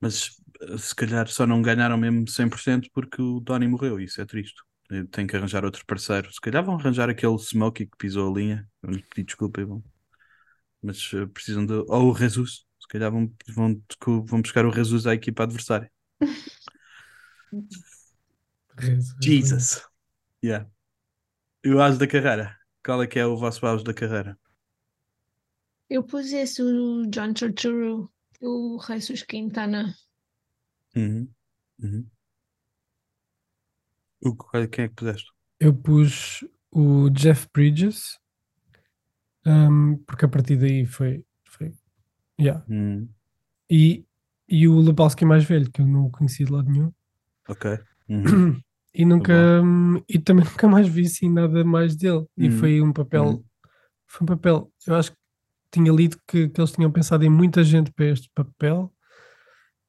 mas 0.00 0.30
eh, 0.60 0.78
se 0.78 0.94
calhar 0.94 1.28
só 1.28 1.46
não 1.46 1.62
ganharam 1.62 1.96
mesmo 1.96 2.28
100% 2.28 2.88
porque 2.92 3.20
o 3.20 3.40
Donnie 3.40 3.68
morreu. 3.68 4.00
Isso 4.00 4.20
é 4.20 4.26
triste. 4.26 4.60
Eh, 4.90 5.04
Tem 5.10 5.26
que 5.26 5.36
arranjar 5.36 5.64
outro 5.64 5.84
parceiro. 5.86 6.32
Se 6.32 6.40
calhar 6.40 6.64
vão 6.64 6.76
arranjar 6.76 7.08
aquele 7.08 7.38
Smokey 7.38 7.86
que 7.86 7.96
pisou 7.96 8.32
a 8.32 8.38
linha. 8.38 8.68
Vamos 8.82 9.02
pedir 9.02 9.24
desculpa 9.26 9.60
e 9.60 9.64
vão. 9.64 9.82
Mas 10.82 11.10
eh, 11.14 11.26
precisam 11.26 11.66
de. 11.66 11.74
Ou 11.74 12.12
o 12.12 12.16
Jesus. 12.16 12.66
Se 12.80 12.88
calhar 12.88 13.10
vão, 13.10 13.30
vão, 13.48 13.82
vão 14.24 14.40
buscar 14.40 14.64
o 14.64 14.72
Jesus 14.72 15.06
à 15.06 15.14
equipa 15.14 15.42
adversária. 15.42 15.90
Jesus. 19.20 19.82
Yeah. 20.42 20.66
E 21.64 21.70
o 21.70 21.80
auge 21.80 21.98
da 21.98 22.06
carreira? 22.06 22.57
Qual 22.88 23.02
é 23.02 23.06
que 23.06 23.18
é 23.18 23.26
o 23.26 23.36
vosso 23.36 23.66
auge 23.66 23.84
da 23.84 23.92
carreira? 23.92 24.38
Eu 25.90 26.02
pus 26.02 26.32
esse, 26.32 26.62
o 26.62 27.04
John 27.10 27.34
Turturro, 27.34 28.10
o 28.40 28.80
Jesus 28.80 29.24
Quintana. 29.24 29.94
Uhum. 30.96 31.28
Uhum. 31.82 32.10
O, 34.22 34.34
qual- 34.34 34.66
quem 34.68 34.86
é 34.86 34.88
que 34.88 34.94
puseste? 34.94 35.30
Eu 35.60 35.74
pus 35.74 36.42
o 36.70 37.10
Jeff 37.10 37.46
Bridges, 37.52 38.18
um, 39.44 39.98
porque 40.06 40.24
a 40.24 40.28
partir 40.28 40.56
daí 40.56 40.86
foi. 40.86 41.22
foi 41.44 41.74
yeah. 42.40 42.64
Hum, 42.70 43.06
e, 43.70 44.02
e 44.48 44.66
o 44.66 44.80
Lebowski 44.80 45.26
mais 45.26 45.44
velho, 45.44 45.70
que 45.70 45.82
eu 45.82 45.86
não 45.86 46.10
conheci 46.10 46.42
de 46.42 46.52
lado 46.52 46.70
nenhum. 46.70 46.90
ok. 47.48 47.66
Uhum. 48.08 48.62
E 48.94 49.04
nunca 49.04 49.62
hum, 49.62 50.02
e 50.08 50.18
também 50.18 50.44
nunca 50.64 50.68
mais 50.68 50.88
vi 50.88 51.02
assim 51.06 51.30
nada 51.30 51.64
mais 51.64 51.94
dele. 51.96 52.26
E 52.36 52.46
Uhum. 52.48 52.52
foi 52.52 52.80
um 52.82 52.92
papel, 52.92 53.24
Uhum. 53.24 53.44
foi 54.06 54.24
um 54.24 54.26
papel, 54.26 54.72
eu 54.86 54.94
acho 54.94 55.12
que 55.12 55.18
tinha 55.70 55.92
lido 55.92 56.18
que, 56.26 56.48
que 56.48 56.60
eles 56.60 56.72
tinham 56.72 56.90
pensado 56.90 57.24
em 57.24 57.28
muita 57.28 57.62
gente 57.62 57.92
para 57.92 58.06
este 58.06 58.30
papel 58.34 58.92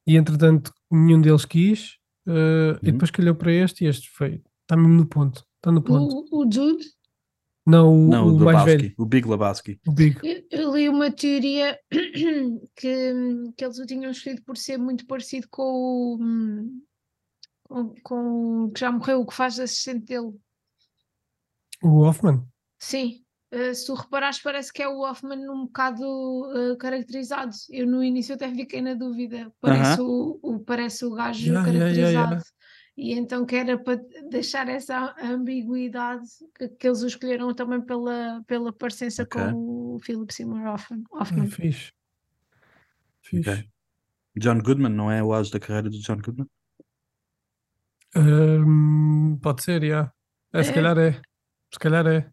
e 0.06 0.18
entretanto 0.18 0.74
nenhum 0.92 1.22
deles 1.22 1.46
quis 1.46 1.98
eh, 2.28 2.32
e 2.82 2.88
Uhum. 2.88 2.92
depois 2.94 3.12
calhou 3.12 3.34
para 3.36 3.52
este 3.54 3.86
e 3.86 3.88
este 3.88 4.10
foi, 4.10 4.42
está 4.64 4.76
mesmo 4.76 4.94
no 4.94 5.06
ponto, 5.06 5.46
está 5.56 5.72
no 5.72 5.82
ponto. 5.82 6.14
O, 6.32 6.42
o 6.42 6.46
Dude, 6.46 6.86
Não, 7.66 7.94
o, 7.94 8.10
Não, 8.10 8.28
o 8.28 8.36
o 8.36 8.40
mais 8.44 8.64
velho, 8.66 8.94
o 8.98 9.06
Big 9.06 9.28
Lebowski. 9.28 9.80
o 9.88 9.92
Big. 9.92 10.18
eu, 10.24 10.44
eu 10.52 10.76
li 10.76 10.90
uma 10.90 11.10
teoria 11.12 11.78
que, 12.76 13.14
que 13.56 13.64
eles 13.66 13.80
o 13.80 13.86
tinham 13.86 14.12
escolhido 14.12 14.42
por 14.44 14.58
ser 14.58 14.78
muito 14.78 15.06
parecido 15.06 15.48
com 15.50 15.64
o, 15.64 16.18
hum, 16.22 16.82
com, 18.04 18.72
que 18.74 18.80
já 18.80 18.92
morreu, 18.92 19.22
o 19.22 19.26
que 19.26 19.34
faz 19.34 19.60
assistente 19.60 20.06
dele. 20.06 20.34
O 21.84 22.02
Hoffman. 22.02 22.44
Sim. 22.80 23.24
Uh, 23.54 23.74
se 23.74 23.88
tu 23.88 23.96
reparares, 23.96 24.40
parece 24.42 24.72
que 24.72 24.84
é 24.84 24.88
o 24.88 25.00
Hoffman 25.02 25.40
um 25.50 25.66
bocado 25.66 26.04
uh, 26.04 26.78
caracterizado. 26.78 27.52
Eu 27.70 27.88
no 27.88 28.04
início 28.04 28.36
até 28.36 28.50
fiquei 28.54 28.82
na 28.82 28.94
dúvida. 28.94 29.52
Parece, 29.60 30.02
o, 30.02 30.40
o, 30.42 30.60
parece 30.60 31.06
o 31.06 31.14
gajo 31.14 31.46
Yeah, 31.48 31.64
caracterizado. 31.66 32.12
yeah, 32.12 32.30
yeah. 32.30 32.44
E 32.96 33.14
então 33.14 33.46
que 33.46 33.56
era 33.56 33.78
para 33.82 33.96
deixar 34.30 34.68
essa 34.68 35.16
ambiguidade 35.24 36.28
que, 36.54 36.68
que 36.68 36.86
eles 36.88 37.02
o 37.02 37.08
escolheram 37.08 37.54
também 37.56 37.82
pela, 37.82 38.44
pela 38.46 38.74
parecença 38.74 39.24
Ok. 39.24 39.42
com 39.42 39.96
o 39.96 40.00
Philip 40.00 40.34
Seymour 40.34 40.68
Hoffman. 40.68 41.04
Ah, 41.14 41.22
Hoffman. 41.22 41.48
fixe. 41.48 41.94
Fixe. 43.22 43.50
Ok. 43.50 43.70
John 44.38 44.60
Goodman, 44.60 44.92
não 44.94 45.10
é 45.10 45.24
o 45.24 45.34
auge 45.34 45.50
da 45.50 45.60
carreira 45.60 45.90
de 45.90 46.00
John 46.02 46.18
Goodman? 46.18 46.48
Pode 49.42 49.64
ser, 49.64 49.84
já. 49.86 50.12
É, 50.54 50.64
se 50.64 50.72
É. 50.72 50.74
calhar 50.74 50.98
é. 50.98 51.22
Se 51.74 51.80
calhar 51.80 52.08
é. 52.08 52.30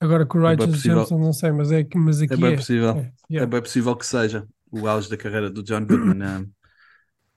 Agora 0.00 0.26
com 0.26 0.38
o 0.38 0.46
É 0.46 0.50
Righteous 0.50 0.76
possível. 0.76 0.98
Johnson 1.00 1.18
não 1.18 1.32
sei, 1.32 1.52
mas, 1.52 1.72
é, 1.72 1.84
que- 1.84 1.98
mas 1.98 2.20
aqui 2.20 2.34
É 2.34 2.36
bem 2.36 2.52
é. 2.52 2.56
possível. 2.56 2.90
É, 2.90 3.00
É 3.00 3.12
yeah. 3.30 3.50
bem 3.50 3.60
possível 3.62 3.96
que 3.96 4.06
seja 4.06 4.46
o 4.70 4.86
auge 4.88 5.08
da 5.08 5.16
carreira 5.16 5.50
do 5.50 5.62
John 5.62 5.84
Goodman. 5.86 6.22
um, 6.42 6.52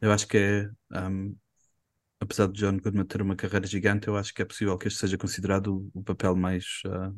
eu 0.01 0.11
acho 0.11 0.27
que 0.27 0.37
é, 0.37 0.69
um, 1.09 1.35
apesar 2.19 2.47
de 2.47 2.59
John 2.59 2.77
Goodman 2.77 3.05
ter 3.05 3.21
uma 3.21 3.35
carreira 3.35 3.67
gigante, 3.67 4.07
eu 4.07 4.17
acho 4.17 4.33
que 4.33 4.41
é 4.41 4.45
possível 4.45 4.77
que 4.77 4.87
este 4.87 4.99
seja 4.99 5.17
considerado 5.17 5.89
o, 5.93 5.99
o 5.99 6.03
papel 6.03 6.35
mais, 6.35 6.65
uh, 6.87 7.15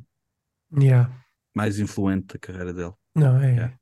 Yeah. 0.80 1.10
mais 1.56 1.80
influente 1.80 2.34
da 2.34 2.40
carreira 2.40 2.74
dele. 2.74 2.94
Não, 3.16 3.40
é. 3.42 3.52
Yeah. 3.52 3.80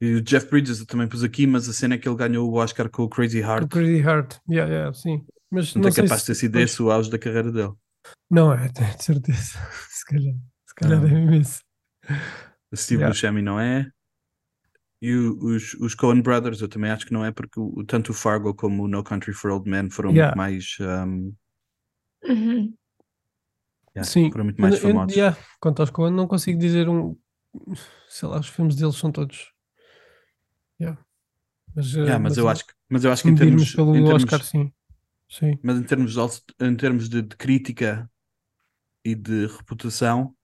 E 0.00 0.14
o 0.16 0.22
Jeff 0.22 0.48
Bridges 0.50 0.80
eu 0.80 0.86
também 0.86 1.08
pus 1.08 1.22
aqui, 1.24 1.46
mas 1.46 1.68
a 1.68 1.72
cena 1.72 1.94
é 1.94 1.98
que 1.98 2.06
ele 2.08 2.16
ganhou 2.16 2.50
o 2.50 2.54
Oscar 2.56 2.88
com 2.90 3.02
o 3.04 3.08
Crazy 3.08 3.40
O 3.40 3.44
Heart. 3.44 3.68
Crazy 3.70 3.98
Heart. 4.00 4.38
Yeah, 4.48 4.70
yeah, 4.72 4.94
sim. 4.94 5.24
Mas 5.50 5.74
Não 5.74 5.82
não 5.82 5.88
é 5.88 5.92
sei 5.92 6.04
capaz 6.04 6.20
de 6.22 6.26
ter 6.26 6.34
sido 6.34 6.58
esse 6.60 6.82
o 6.82 6.90
auge 6.90 7.10
da 7.10 7.18
carreira 7.18 7.50
dele. 7.50 7.72
Não 8.30 8.52
é, 8.52 8.68
de 8.68 9.02
certeza. 9.02 9.58
Se 9.88 10.04
calhar. 10.04 10.34
Se 10.66 10.74
calhar 10.74 11.00
Não. 11.00 11.08
é 11.08 11.10
mesmo 11.12 11.34
esse. 11.34 11.60
O 12.70 12.76
Steve 12.76 13.00
Yeah. 13.00 13.12
Buscemi 13.14 13.40
não 13.42 13.58
é. 13.58 13.90
E 15.00 15.14
o- 15.14 15.38
os, 15.54 15.74
os 15.74 15.94
Coen 15.94 16.20
Brothers 16.20 16.60
eu 16.60 16.68
também 16.68 16.90
acho 16.90 17.06
que 17.06 17.12
não 17.12 17.24
é, 17.24 17.30
porque 17.30 17.58
o, 17.60 17.84
tanto 17.84 18.10
o 18.10 18.14
Fargo 18.14 18.54
como 18.54 18.84
o 18.84 18.88
No 18.88 19.02
Country 19.04 19.32
for 19.32 19.50
Old 19.50 19.68
Men 19.70 19.88
foram 19.90 20.10
Yeah. 20.10 20.28
muito 20.28 20.36
mais, 20.38 20.76
um, 20.80 21.34
Uhum. 22.24 22.74
yeah, 23.94 24.04
Sim. 24.04 24.30
foram 24.30 24.44
muito 24.44 24.60
mais 24.60 24.74
Eu- 24.74 24.80
eu- 24.88 24.94
famosos. 24.94 25.16
yeah, 25.16 25.36
Quanto 25.60 25.80
aos 25.80 25.90
Coen, 25.90 26.12
não 26.12 26.26
consigo 26.26 26.58
dizer 26.58 26.88
um. 26.88 27.16
Sei 28.08 28.28
lá, 28.28 28.38
os 28.40 28.48
filmes 28.48 28.74
deles 28.76 28.96
são 28.96 29.10
todos. 29.12 29.52
Mas, 31.76 31.94
eh, 31.94 32.00
Yeah, 32.00 32.18
mas, 32.18 32.36
eu 32.38 32.48
acho 32.48 32.66
que, 32.66 32.72
mas 32.88 33.04
eu 33.04 33.12
acho 33.12 33.22
que 33.22 33.28
em 33.28 33.34
termos, 33.34 33.74
pelo 33.74 33.94
em 33.94 34.02
termos, 34.04 34.24
Oscar, 34.24 34.42
sim. 34.42 34.72
Sim. 35.28 35.58
mas 35.62 35.76
em 35.78 35.82
termos, 35.82 36.14
de, 36.14 36.20
em 36.66 36.74
termos 36.76 37.08
de, 37.08 37.20
de 37.22 37.36
crítica 37.36 38.10
e 39.04 39.14
de 39.14 39.46
reputação, 39.46 40.34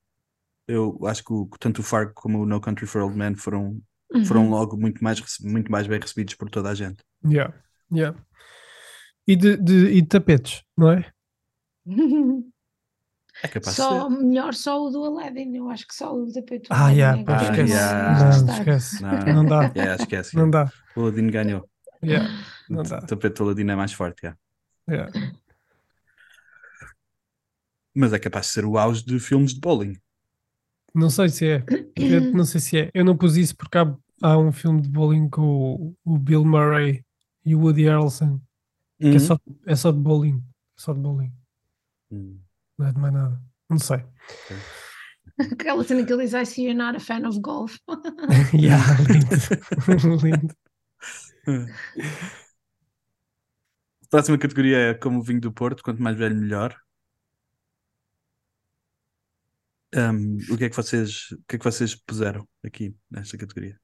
eu 0.68 0.98
acho 1.06 1.24
que 1.24 1.32
o- 1.32 1.48
tanto 1.58 1.80
o 1.80 1.82
Fargo 1.84 2.12
como 2.14 2.42
o 2.42 2.46
No 2.46 2.60
Country 2.60 2.86
for 2.86 3.02
Old 3.02 3.16
Men 3.16 3.34
foram, 3.34 3.80
foram 4.26 4.44
Uhum. 4.44 4.50
logo 4.50 4.76
muito 4.76 5.02
mais, 5.02 5.20
muito 5.40 5.72
mais 5.72 5.86
bem 5.86 5.98
recebidos 5.98 6.34
por 6.34 6.50
toda 6.50 6.68
a 6.70 6.74
gente. 6.74 7.02
Yeah. 7.24 7.54
Yeah. 7.92 8.18
E, 9.26 9.34
de, 9.36 9.56
de- 9.56 9.88
e 9.92 10.02
de 10.02 10.08
tapetes, 10.08 10.62
não 10.76 10.92
é? 10.92 11.10
É 13.42 13.48
capaz 13.48 13.74
Só, 13.76 14.08
de 14.08 14.14
ser. 14.16 14.22
melhor 14.24 14.54
só 14.54 14.84
o 14.86 14.90
do 14.90 15.04
Aladdin, 15.04 15.56
eu 15.56 15.68
acho 15.68 15.86
que 15.86 15.94
só 15.94 16.14
o 16.14 16.32
tapete 16.32 16.68
do 16.68 16.72
Ah, 16.72 16.82
Aladdin 16.84 16.96
yeah, 16.98 17.20
é 17.20 17.24
pá, 17.24 17.38
Ah, 17.38 17.42
esquece. 17.42 17.72
yeah. 17.72 18.42
Não, 18.42 18.54
esquece. 18.54 19.02
Não, 19.02 19.34
Não 19.34 19.44
dá. 19.46 19.62
Yeah, 19.76 19.94
esquece. 20.02 20.36
Não 20.36 20.50
dá. 20.50 20.72
O 20.96 21.00
Aladino 21.00 21.30
ganhou. 21.32 21.68
Yeah. 22.04 22.28
O 22.70 22.72
Não 22.74 22.82
dá. 22.84 23.00
tapete 23.02 23.36
do 23.38 23.44
Aladino 23.44 23.72
é 23.72 23.76
mais 23.76 23.92
forte, 23.92 24.22
yeah. 24.24 24.38
Yeah. 24.88 25.12
mas 27.94 28.12
é 28.12 28.18
capaz 28.18 28.46
de 28.46 28.52
ser 28.52 28.64
o 28.64 28.78
auge 28.78 29.04
de 29.04 29.18
filmes 29.20 29.54
de 29.54 29.60
bowling. 29.60 29.96
Não 30.94 31.10
sei 31.10 31.28
se 31.28 31.46
é. 31.46 31.64
Eu 31.96 32.20
não 32.32 32.44
sei 32.44 32.60
se 32.60 32.78
é. 32.78 32.90
Eu 32.94 33.04
não 33.04 33.16
pus 33.16 33.36
isso 33.36 33.56
porque 33.56 33.78
há, 33.78 33.94
há 34.22 34.38
um 34.38 34.52
filme 34.52 34.80
de 34.80 34.88
bowling 34.88 35.28
com 35.28 35.42
o, 35.42 35.96
o 36.14 36.18
Bill 36.18 36.44
Murray 36.44 37.04
e 37.44 37.54
o 37.54 37.60
Woody 37.60 37.84
Harrelson, 37.84 38.40
que 39.00 39.08
é, 39.08 39.10
Uhum. 39.12 39.18
só, 39.18 39.38
é 39.66 39.74
só 39.76 39.90
de 39.92 39.98
bowling. 39.98 40.42
Só 40.76 40.92
de 40.92 41.00
bowling. 41.00 41.32
Hum. 42.10 42.38
Não 42.78 42.86
é 42.86 42.92
de 42.92 42.98
mais 42.98 43.12
nada. 43.12 43.40
Não 43.68 43.78
sei. 43.78 43.98
Aquela 45.52 45.82
cena 45.84 46.04
que 46.04 46.12
ele 46.12 46.24
diz, 46.24 46.34
I 46.34 46.44
see 46.44 46.64
you're 46.64 46.76
not 46.76 46.96
a 46.96 47.00
fan 47.00 47.26
of 47.26 47.40
golf. 47.40 47.78
yeah, 48.54 48.82
lindo. 49.08 49.36
lindo. 50.22 50.54
A 54.02 54.08
próxima 54.10 54.38
categoria 54.38 54.76
é 54.90 54.94
como 54.94 55.20
o 55.20 55.22
vinho 55.22 55.40
do 55.40 55.52
Porto, 55.52 55.82
quanto 55.82 56.02
mais 56.02 56.16
velho, 56.16 56.36
melhor. 56.36 56.76
Um, 59.94 60.38
o 60.50 60.56
que 60.56 60.64
é 60.64 60.70
que 60.70 60.76
vocês, 60.76 61.30
o 61.32 61.42
que 61.46 61.56
é 61.56 61.58
que 61.58 61.64
vocês 61.64 61.94
puseram 61.94 62.48
aqui 62.64 62.96
nesta 63.10 63.36
categoria? 63.36 63.78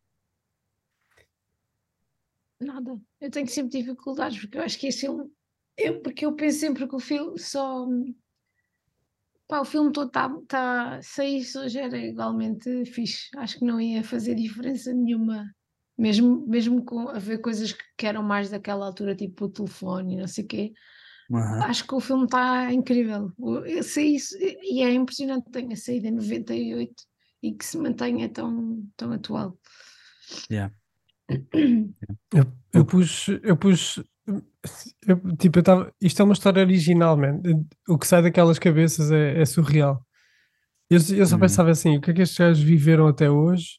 Nada. 2.60 2.98
Eu 3.20 3.30
tenho 3.30 3.46
sempre 3.46 3.78
dificuldades, 3.78 4.40
porque 4.40 4.58
eu 4.58 4.62
acho 4.62 4.78
que 4.78 4.88
esse 4.88 5.00
filme. 5.00 5.30
Eu, 5.76 6.00
porque 6.00 6.26
eu 6.26 6.34
penso 6.34 6.58
sempre 6.58 6.88
que 6.88 6.96
o 6.96 7.00
filme 7.00 7.38
só. 7.38 7.86
Pá, 9.48 9.60
o 9.60 9.64
filme 9.64 9.90
todo 9.90 10.08
está. 10.08 10.28
Tá, 10.46 11.00
se 11.02 11.24
isso 11.24 11.58
hoje 11.60 11.78
era 11.78 11.96
igualmente 11.96 12.84
fixe. 12.84 13.30
Acho 13.36 13.58
que 13.58 13.64
não 13.64 13.80
ia 13.80 14.04
fazer 14.04 14.34
diferença 14.34 14.92
nenhuma. 14.92 15.50
Mesmo, 15.96 16.46
mesmo 16.46 16.84
com 16.84 17.08
haver 17.08 17.40
coisas 17.40 17.72
que, 17.96 18.06
eram 18.06 18.22
mais 18.22 18.50
daquela 18.50 18.86
altura, 18.86 19.16
tipo 19.16 19.46
o 19.46 19.48
telefone 19.48 20.14
e 20.14 20.18
não 20.18 20.28
sei 20.28 20.44
o 20.44 20.46
quê. 20.46 20.72
Aham. 21.32 21.64
Acho 21.64 21.86
que 21.86 21.94
o 21.94 22.00
filme 22.00 22.24
está 22.24 22.72
incrível. 22.72 23.32
Sei 23.82 24.14
isso, 24.16 24.36
e 24.38 24.82
é 24.82 24.92
impressionante 24.92 25.46
que 25.46 25.50
tenha 25.50 25.76
saído 25.76 26.06
em 26.06 26.12
98 26.12 26.94
e 27.42 27.52
que 27.52 27.64
se 27.64 27.78
mantenha 27.78 28.28
tão, 28.28 28.86
tão 28.96 29.12
atual. 29.12 29.58
Yeah. 30.50 30.74
Eu, 32.32 32.44
eu 32.72 32.84
pus. 32.84 33.26
Eu 33.42 33.56
pus 33.56 34.02
eu, 35.06 35.36
tipo, 35.36 35.58
eu 35.58 35.62
tava, 35.62 35.92
isto 36.00 36.20
é 36.20 36.24
uma 36.24 36.34
história 36.34 36.62
original, 36.62 37.16
man. 37.16 37.40
O 37.88 37.98
que 37.98 38.06
sai 38.06 38.22
daquelas 38.22 38.58
cabeças 38.58 39.10
é, 39.10 39.40
é 39.40 39.44
surreal. 39.46 40.04
Eu, 40.90 40.98
eu 41.16 41.26
só 41.26 41.34
Uhum. 41.34 41.40
pensava 41.40 41.70
assim: 41.70 41.96
o 41.96 42.00
que 42.00 42.10
é 42.10 42.14
que 42.14 42.22
estes 42.22 42.38
gajos 42.38 42.62
viveram 42.62 43.06
até 43.08 43.30
hoje 43.30 43.78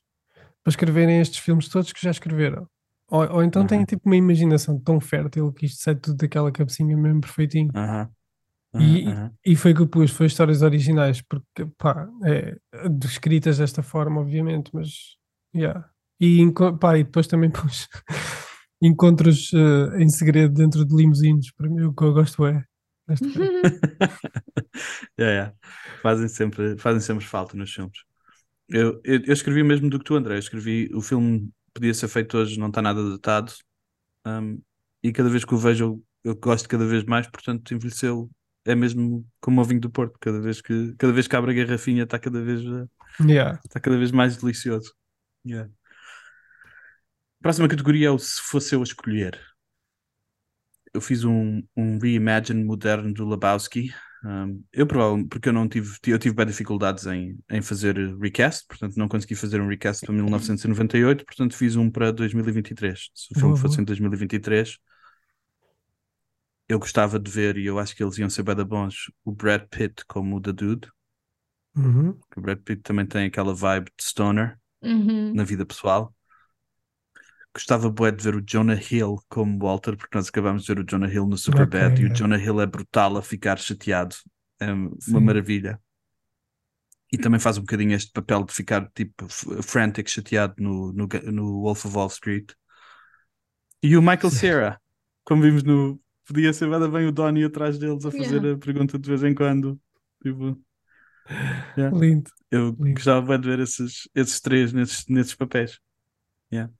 para 0.63 0.71
escreverem 0.71 1.19
estes 1.21 1.39
filmes 1.39 1.67
todos 1.69 1.91
que 1.93 2.01
já 2.01 2.11
escreveram? 2.11 2.67
Ou, 3.09 3.27
ou 3.35 3.43
então 3.43 3.65
têm 3.65 3.79
Uhum. 3.79 3.85
tipo 3.85 4.03
uma 4.07 4.15
imaginação 4.15 4.79
tão 4.79 4.99
fértil 5.01 5.51
que 5.53 5.65
isto 5.65 5.81
sai 5.81 5.95
tudo 5.95 6.17
daquela 6.17 6.51
cabecinha 6.51 6.95
mesmo 6.97 7.21
perfeitinho. 7.21 7.71
Aham. 7.75 8.09
E-. 8.79 9.05
E 9.45 9.55
foi 9.55 9.73
que 9.73 9.81
eu 9.81 9.87
pus, 9.87 10.11
foi 10.11 10.27
histórias 10.27 10.61
originais, 10.61 11.21
porque 11.21 11.65
pá, 11.77 12.07
é, 12.25 12.55
escritas 13.05 13.57
desta 13.57 13.81
forma, 13.81 14.21
obviamente, 14.21 14.69
mas 14.73 15.17
yeah. 15.55 15.89
E, 16.21 16.45
pá, 16.79 16.97
e 16.97 17.03
depois 17.03 17.25
também 17.27 17.49
pus 17.51 17.87
encontros 18.81 19.51
eh, 19.53 20.01
em 20.01 20.09
segredo 20.09 20.53
dentro 20.53 20.85
de 20.85 20.95
limusines, 20.95 21.51
para 21.51 21.69
mim 21.69 21.83
o 21.83 21.93
que 21.93 22.03
eu 22.03 22.13
gosto 22.13 22.45
é. 22.45 22.63
yeah. 25.19 25.53
Fazem 26.01 26.27
sempre, 26.27 26.77
fazem 26.77 27.01
sempre 27.01 27.25
falta 27.25 27.57
nos 27.57 27.73
filmes. 27.73 27.97
Eu, 28.67 29.01
eu, 29.03 29.21
eu 29.25 29.33
escrevi 29.33 29.63
mesmo 29.63 29.89
do 29.89 29.97
que 29.97 30.05
tu, 30.05 30.15
André. 30.15 30.35
Eu 30.35 30.39
escrevi 30.39 30.89
o 30.93 31.01
filme 31.01 31.51
podia 31.73 31.93
ser 31.93 32.07
feito 32.07 32.37
hoje, 32.37 32.59
não 32.59 32.67
está 32.67 32.81
nada 32.81 33.09
datado. 33.11 33.53
Um, 34.25 34.61
e 35.01 35.11
cada 35.11 35.29
vez 35.29 35.45
que 35.45 35.53
o 35.53 35.57
vejo, 35.57 35.85
eu, 35.85 36.03
eu 36.31 36.35
gosto 36.35 36.67
cada 36.67 36.85
vez 36.85 37.03
mais, 37.05 37.27
portanto, 37.27 37.73
envelheceu. 37.73 38.29
É 38.65 38.75
mesmo 38.75 39.25
como 39.39 39.61
o 39.61 39.63
vinho 39.63 39.79
do 39.79 39.89
Porto. 39.89 40.17
Cada 40.19 40.39
vez 40.39 40.61
que, 40.61 40.93
cada 40.97 41.13
vez 41.13 41.27
que 41.27 41.35
abre 41.35 41.51
a 41.51 41.65
garrafinha, 41.65 42.03
está 42.03 42.19
cada 42.19 42.41
vez, 42.41 42.61
eh, 42.61 42.85
Yeah. 43.21 43.59
está 43.65 43.79
cada 43.79 43.97
vez 43.97 44.11
mais 44.11 44.37
delicioso. 44.37 44.93
Yeah. 45.45 45.69
Próxima 47.41 47.67
categoria 47.67 48.07
é 48.07 48.11
o 48.11 48.17
Se 48.19 48.41
Fosse 48.41 48.75
Eu 48.75 48.79
a 48.81 48.83
Escolher. 48.83 49.37
Eu 50.93 51.01
fiz 51.01 51.23
um, 51.23 51.61
um 51.75 51.99
reimagine 51.99 52.63
moderno 52.63 53.13
do 53.13 53.27
Lebowski. 53.27 53.91
Um, 54.25 54.61
eu 54.73 54.85
provavelmente, 54.85 55.29
porque 55.29 55.47
eu 55.49 55.53
não 55.53 55.67
tive, 55.69 55.97
eu 56.07 56.19
tive 56.19 56.35
bem 56.35 56.45
dificuldades 56.45 57.05
em, 57.05 57.37
em 57.49 57.61
fazer 57.61 57.95
recast, 58.19 58.65
portanto 58.67 58.97
não 58.97 59.07
consegui 59.07 59.35
fazer 59.35 59.61
um 59.61 59.67
recast 59.67 60.03
para 60.03 60.13
1998, 60.13 61.23
portanto 61.25 61.55
fiz 61.55 61.75
um 61.77 61.89
para 61.89 62.11
2023. 62.11 63.09
Se 63.13 63.31
o 63.33 63.39
filme 63.39 63.55
Boa, 63.55 63.57
fosse 63.57 63.79
em 63.79 63.85
2023, 63.85 64.77
eu 66.69 66.79
gostava 66.79 67.19
de 67.19 67.29
ver, 67.29 67.57
e 67.57 67.65
eu 67.65 67.77
acho 67.79 67.93
que 67.95 68.01
eles 68.03 68.17
iam 68.17 68.29
ser 68.29 68.43
bem 68.43 68.55
da 68.55 68.63
bons, 68.63 69.11
o 69.25 69.31
Brad 69.33 69.67
Pitt 69.69 70.05
como 70.07 70.37
o 70.37 70.41
The 70.41 70.53
Dude. 70.53 70.89
Uhum. 71.75 72.19
O 72.35 72.41
Brad 72.41 72.59
Pitt 72.63 72.81
também 72.81 73.05
tem 73.05 73.25
aquela 73.27 73.53
vibe 73.53 73.91
de 73.97 74.03
stoner 74.03 74.59
Uhum. 74.81 75.33
na 75.33 75.43
vida 75.43 75.65
pessoal. 75.65 76.13
Gostava 77.53 77.89
bué 77.89 78.11
de 78.11 78.23
ver 78.23 78.35
o 78.35 78.41
Jonah 78.45 78.75
Hill 78.79 79.17
como 79.27 79.59
Walter, 79.59 79.97
porque 79.97 80.15
nós 80.17 80.29
acabámos 80.29 80.63
de 80.65 80.73
ver 80.73 80.81
o 80.81 80.85
Jonah 80.85 81.11
Hill 81.11 81.25
no 81.27 81.37
Superbad 81.37 81.93
Ok, 81.93 82.03
e 82.03 82.05
o 82.05 82.11
é. 82.11 82.13
Jonah 82.13 82.37
Hill 82.37 82.61
é 82.61 82.65
brutal 82.67 83.17
a 83.17 83.21
ficar 83.21 83.57
chateado. 83.57 84.15
É 84.59 84.71
uma 84.71 84.91
Sim. 84.99 85.19
maravilha. 85.19 85.79
E 87.11 87.17
também 87.17 87.39
faz 87.39 87.57
um 87.57 87.61
bocadinho 87.61 87.93
este 87.95 88.11
papel 88.11 88.43
de 88.43 88.53
ficar 88.53 88.89
tipo 88.91 89.27
frantic, 89.63 90.07
chateado 90.09 90.55
no, 90.59 90.93
no, 90.93 91.07
no 91.31 91.61
Wolf 91.63 91.85
of 91.85 91.95
Wall 91.95 92.07
Street. 92.07 92.51
E 93.81 93.95
o 93.97 94.01
Michael 94.01 94.31
Cera, 94.31 94.81
como 95.23 95.41
vimos 95.43 95.63
no. 95.63 95.99
Podia 96.25 96.53
ser 96.53 96.67
nada 96.67 96.87
bem 96.87 97.07
o 97.07 97.11
Donnie 97.11 97.45
atrás 97.45 97.79
deles 97.79 98.05
a 98.05 98.11
fazer 98.11 98.43
Yeah. 98.43 98.53
a 98.53 98.57
pergunta 98.57 98.99
de 98.99 99.09
vez 99.09 99.23
em 99.23 99.33
quando. 99.33 99.79
Tipo, 100.21 100.55
Yeah. 101.77 101.89
Lindo. 101.91 102.31
Eu 102.51 102.77
Lindo. 102.79 102.93
gostava 102.93 103.21
bué 103.21 103.37
de 103.37 103.47
ver 103.47 103.59
esses, 103.59 104.07
esses 104.15 104.39
três 104.41 104.73
nesses, 104.73 105.05
nesses 105.07 105.35
papéis. 105.35 105.79
Yeah. 106.51 106.73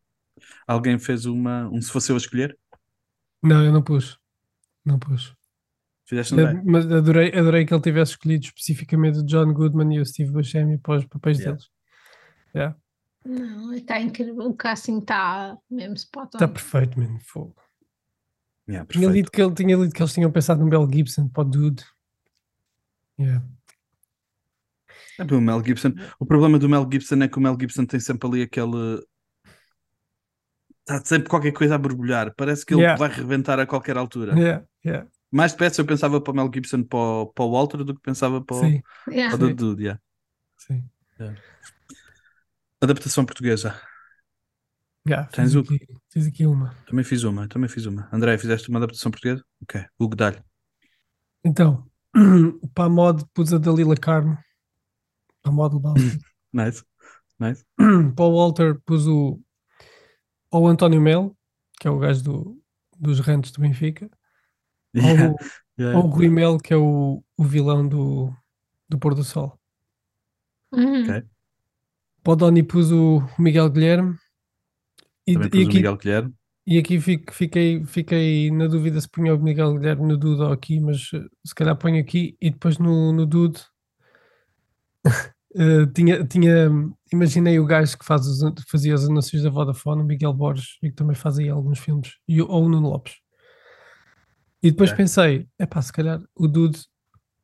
Alguém 0.68 0.98
fez 1.00 1.26
uma, 1.26 1.68
um 1.70 1.82
se 1.82 1.92
fosse 1.92 2.12
eu 2.12 2.16
a 2.16 2.18
escolher? 2.18 2.58
Não, 3.42 3.64
eu 3.64 3.72
não 3.72 3.82
pus. 3.82 4.20
Não 4.86 5.00
pus. 5.00 5.36
Fizeste 6.06 6.34
André? 6.34 6.62
Mas 6.66 6.86
adorei, 6.92 7.32
adorei 7.38 7.66
que 7.66 7.74
ele 7.74 7.82
tivesse 7.82 8.12
escolhido 8.12 8.46
especificamente 8.46 9.20
o 9.20 9.24
John 9.26 9.54
Goodman 9.54 9.94
e 9.96 10.00
o 10.00 10.06
Steve 10.06 10.32
Buscemi 10.32 10.78
para 10.78 10.98
os 10.98 11.06
papéis 11.06 11.38
Yeah. 11.38 11.58
deles. 11.58 11.72
Yeah. 12.56 12.78
Não, 13.26 13.74
está 13.74 14.00
incrível. 14.02 14.48
O 14.48 14.54
casting 14.56 15.00
está 15.00 15.56
mesmo 15.70 15.94
spot 15.96 16.34
on. 16.34 16.38
Está 16.38 16.48
perfeito, 16.48 17.00
mano. 17.00 17.20
Fogo. 17.22 17.56
Yeah, 18.68 18.88
Tinha 18.88 19.10
lido, 19.10 19.32
que 19.32 19.42
ele, 19.42 19.54
tinha 19.54 19.76
lido 19.76 19.94
que 19.94 20.02
eles 20.02 20.14
tinham 20.14 20.32
pensado 20.32 20.60
no 20.64 20.68
Mel 20.70 20.88
Gibson 20.92 21.28
para 21.28 21.42
o 21.42 21.46
Dude. 21.46 21.84
Yeah. 23.20 23.46
É 25.20 25.24
o 25.24 25.42
Mel 25.42 25.64
Gibson. 25.64 25.94
O 26.20 26.26
problema 26.26 26.58
do 26.58 26.70
Mel 26.70 26.88
Gibson 26.92 27.16
é 27.16 27.28
que 27.28 27.38
o 27.38 27.42
Mel 27.42 27.58
Gibson 27.60 27.86
tem 27.86 28.00
sempre 28.00 28.28
ali 28.28 28.42
aquele. 28.42 29.04
Está 30.90 31.06
sempre 31.06 31.30
qualquer 31.30 31.52
coisa 31.52 31.76
a 31.76 31.78
borbulhar. 31.78 32.34
Parece 32.36 32.66
que 32.66 32.74
ele 32.74 32.82
Yeah. 32.82 32.98
vai 33.00 33.10
reventar 33.16 33.60
a 33.60 33.66
qualquer 33.68 33.96
altura. 33.96 34.34
Yeah, 34.38 34.66
yeah. 34.84 35.08
Mais 35.32 35.52
depressa 35.52 35.82
eu 35.82 35.86
pensava 35.86 36.20
para 36.20 36.32
o 36.32 36.36
Mel 36.36 36.50
Gibson 36.52 36.82
para 36.84 36.98
o, 36.98 37.28
para 37.28 37.46
o 37.46 37.52
Walter 37.52 37.84
do 37.84 37.94
que 37.94 38.02
pensava 38.02 38.44
para 38.44 38.56
o, 38.58 38.60
Sim, 38.62 38.82
Yeah. 39.08 39.38
para 39.38 39.46
o 39.46 39.50
Sim. 39.50 39.56
Dude. 39.56 39.84
yeah. 39.84 40.02
sim. 40.58 40.84
Adaptação 42.82 43.26
portuguesa. 43.26 43.80
Yeah, 45.08 45.28
Tens 45.32 45.54
fiz, 45.54 45.56
o- 45.56 45.60
aqui, 45.60 45.88
fiz 46.12 46.28
aqui 46.28 46.46
uma. 46.46 46.76
Também 46.88 47.04
fiz 47.04 47.24
uma, 47.24 47.48
também 47.48 47.70
fiz 47.70 47.86
uma. 47.86 48.10
André, 48.12 48.38
fizeste 48.38 48.70
uma 48.70 48.80
adaptação 48.80 49.12
portuguesa? 49.12 49.44
Ok. 49.62 49.86
Hugo 50.00 50.16
Dalho. 50.16 50.44
Então, 51.44 51.86
para 52.74 52.86
a 52.86 52.90
mod 52.90 53.24
pus 53.34 53.54
a 53.54 53.58
Dalila 53.58 53.96
Carmo. 53.96 54.38
Para 55.42 55.52
a 55.52 55.56
mod. 55.56 55.76
Nice. 56.52 56.84
Nice. 57.40 57.64
para 58.16 58.26
o 58.26 58.36
Walter 58.36 58.80
pus 58.86 59.06
o, 59.08 59.40
ou 60.52 60.64
o 60.64 60.68
António 60.68 61.02
Melo, 61.02 61.36
que 61.80 61.88
é 61.88 61.92
o 61.92 62.00
gajo 62.00 62.24
do, 62.24 62.64
dos 62.98 63.20
rentes 63.20 63.52
do 63.52 63.62
Benfica. 63.62 64.10
Yeah, 64.96 65.30
Ou, 65.30 65.36
yeah. 65.80 66.00
ou 66.00 66.06
o 66.06 66.10
Rui 66.10 66.30
Melo, 66.30 66.58
que 66.58 66.74
é 66.74 66.78
o, 66.78 67.24
o 67.38 67.44
vilão 67.44 67.88
do, 67.88 68.34
do 68.90 68.98
Pôr 68.98 69.14
do 69.14 69.24
Sol. 69.24 69.56
Uhum. 70.72 71.04
Ok. 71.04 71.24
Para 72.24 72.34
o 72.34 72.36
Doni 72.36 72.64
pus 72.64 72.92
o 72.92 73.22
Miguel 73.38 73.70
Guilherme. 73.70 74.16
E, 75.28 75.34
Também 75.34 75.48
e 75.48 75.52
pus 75.52 75.66
o 75.66 75.70
aqui, 75.70 75.76
Miguel 75.76 75.98
Guilherme. 75.98 76.34
e 76.66 76.78
aqui 76.80 77.00
fico- 77.00 77.34
fiquei, 77.34 77.84
fiquei 77.86 78.52
na 78.52 78.68
dúvida 78.68 79.00
se 79.00 79.08
punha 79.10 79.36
o 79.36 79.40
Miguel 79.40 79.74
Guilherme 79.78 80.08
no 80.08 80.18
Dude 80.18 80.42
ou 80.42 80.52
aqui, 80.52 80.80
mas 80.80 81.10
eh, 81.14 81.24
se 81.46 81.54
calhar 81.56 81.78
ponho 81.78 82.02
aqui 82.02 82.36
e 82.42 82.50
depois 82.52 82.78
no, 82.80 83.14
no 83.14 83.26
Dude. 83.28 83.60
eh, 85.56 85.86
tinha, 85.94 86.26
tinha, 86.26 86.70
imaginei 87.12 87.60
o 87.60 87.66
gajo 87.66 87.98
que 87.98 88.06
faz 88.06 88.26
os 88.28 88.40
fazia 88.70 88.94
os 88.96 89.08
anúncios 89.08 89.44
da 89.44 89.50
Vodafone, 89.50 90.02
o 90.02 90.06
Miguel 90.06 90.34
Borges, 90.34 90.78
e 90.84 90.90
que 90.90 90.96
também 90.96 91.16
faz 91.16 91.38
aí 91.40 91.50
alguns 91.50 91.80
filmes, 91.80 92.18
e, 92.28 92.42
ou 92.42 92.66
o 92.66 92.70
Nuno 92.70 92.90
Lopes. 92.90 93.16
E 94.62 94.72
depois 94.72 94.90
Ok. 94.92 94.98
pensei, 94.98 95.48
é 95.58 95.66
pá, 95.66 95.82
se 95.82 95.92
calhar 95.94 96.22
o 96.36 96.48
Dude, 96.48 96.80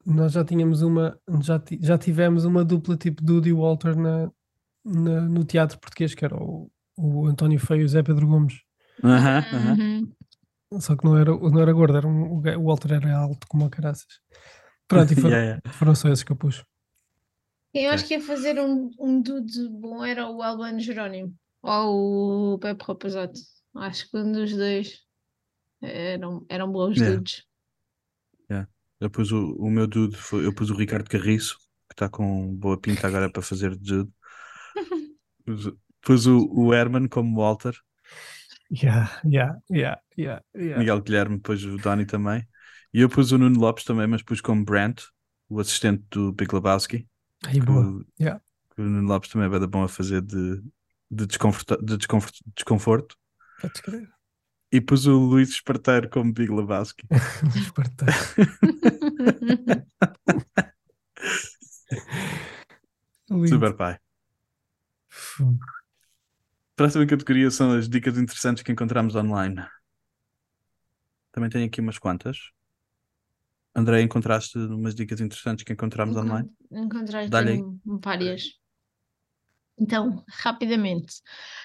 nós 0.05 0.33
já 0.33 0.43
tínhamos 0.43 0.81
uma, 0.81 1.17
já, 1.41 1.61
já 1.81 1.97
tivemos 1.97 2.45
uma 2.45 2.63
dupla 2.63 2.95
tipo 2.97 3.23
Dude 3.23 3.49
e 3.49 3.53
Walter 3.53 3.95
na, 3.97 4.29
na- 4.83 5.21
no 5.21 5.43
teatro 5.43 5.79
português, 5.79 6.13
que 6.13 6.25
era 6.25 6.35
o, 6.35 6.69
o 6.97 7.25
António 7.25 7.59
Feio 7.59 7.81
e 7.81 7.85
o 7.85 7.89
Zé 7.89 8.03
Pedro 8.03 8.27
Gomes. 8.27 8.55
Aham. 9.03 9.43
Uhum. 9.53 10.11
Só 10.81 10.95
que 10.95 11.05
não 11.05 11.17
era, 11.17 11.31
não 11.31 11.61
era 11.61 11.71
gordo, 11.71 11.95
era 11.97 12.07
um, 12.07 12.33
o 12.33 12.65
Walter 12.65 12.93
era 12.93 13.17
alto 13.17 13.47
como 13.47 13.65
o 13.65 13.69
caraças. 13.69 14.05
Pronto, 14.87 15.11
e 15.13 15.15
foram, 15.15 15.29
Yeah, 15.29 15.45
yeah. 15.63 15.71
foram 15.77 15.95
só 15.95 16.09
esses 16.09 16.23
que 16.23 16.31
eu 16.31 16.35
pus. 16.35 16.63
Eu 17.75 17.91
acho 17.91 18.05
que 18.07 18.13
ia 18.15 18.21
fazer 18.21 18.59
um, 18.59 18.89
um 18.99 19.21
dude 19.21 19.69
bom 19.69 20.03
era 20.05 20.29
o 20.29 20.41
Albano 20.41 20.79
Jerónimo 20.79 21.35
ou 21.61 22.53
o 22.55 22.59
Pepe 22.59 22.83
Rapazote. 22.85 23.41
Acho 23.75 24.09
que 24.09 24.17
um 24.17 24.31
dos 24.31 24.51
dois 24.55 25.01
eram, 25.81 26.45
eram 26.49 26.71
bons 26.71 27.01
Yeah. 27.01 27.01
dudes. 27.01 27.43
Eu 28.99 29.09
pus 29.09 29.31
o, 29.31 29.53
o 29.57 29.69
meu 29.69 29.87
dude, 29.87 30.15
foi- 30.17 30.45
eu 30.45 30.53
pus 30.53 30.69
o 30.69 30.75
Ricardo 30.75 31.09
Carriço, 31.09 31.57
que 31.89 31.93
está 31.93 32.09
com 32.09 32.53
boa 32.55 32.79
pinta 32.79 33.07
agora 33.07 33.29
para 33.31 33.41
fazer 33.41 33.71
de 33.77 33.77
dude. 34.03 34.11
Pus, 35.45 35.63
pus 36.01 36.27
o, 36.27 36.37
o 36.51 36.73
Herman 36.73 37.07
como 37.07 37.35
Walter, 37.41 37.75
Yeah, 38.69 39.07
yeah, 39.23 39.53
yeah, 39.69 39.95
yeah, 40.17 40.39
yeah. 40.55 40.77
Miguel 40.79 41.01
Guilherme, 41.01 41.37
depois 41.37 41.63
o 41.65 41.77
Donny 41.77 42.05
também. 42.05 42.47
E 42.93 43.01
eu 43.01 43.09
pus 43.09 43.31
o 43.31 43.37
Nuno 43.37 43.59
Lopes 43.59 43.83
também, 43.83 44.07
mas 44.07 44.23
pus 44.23 44.41
como 44.41 44.63
Brent, 44.63 45.01
o 45.49 45.59
assistente 45.59 46.03
do 46.11 46.31
Big 46.33 46.53
Lebowski. 46.53 47.07
Aí, 47.47 47.59
que 47.59 47.65
boa. 47.65 47.85
o- 47.87 48.05
Yeah. 48.19 48.41
que 48.75 48.81
o 48.81 48.85
Nuno 48.85 49.07
Lopes 49.07 49.29
também 49.29 49.47
é 49.47 49.59
bem 49.59 49.67
bom 49.67 49.83
a 49.83 49.87
fazer 49.89 50.21
de, 50.21 50.61
de, 51.09 51.25
desconforto, 51.27 51.77
de 51.83 51.97
desconforto, 51.97 52.39
desconforto. 52.55 53.17
Podes 53.61 53.81
crer. 53.81 54.09
E 54.71 54.81
pus 54.81 55.05
o 55.05 55.17
Luís 55.17 55.49
Esparteiro 55.49 56.09
como 56.09 56.33
Big 56.33 56.51
Lebowski. 56.51 57.07
Espartano. 57.55 58.11
Lindo. 63.29 63.47
Super 63.47 63.73
pai. 63.75 63.99
Próxima 66.75 67.05
categoria 67.07 67.49
são 67.49 67.71
as 67.71 67.87
dicas 67.87 68.17
interessantes 68.17 68.61
que 68.63 68.71
encontramos 68.71 69.15
online. 69.15 69.65
Também 71.31 71.49
tenho 71.49 71.65
aqui 71.65 71.79
umas 71.81 71.97
quantas. 71.97 72.51
André, 73.75 74.01
encontraste 74.01 74.57
umas 74.57 74.95
dicas 74.95 75.19
interessantes 75.19 75.65
que 75.65 75.73
encontramos 75.73 76.15
online? 76.15 76.49
Encontraste 76.71 77.29
várias. 78.01 78.41
Então, 79.77 80.23
rapidamente, 80.29 81.15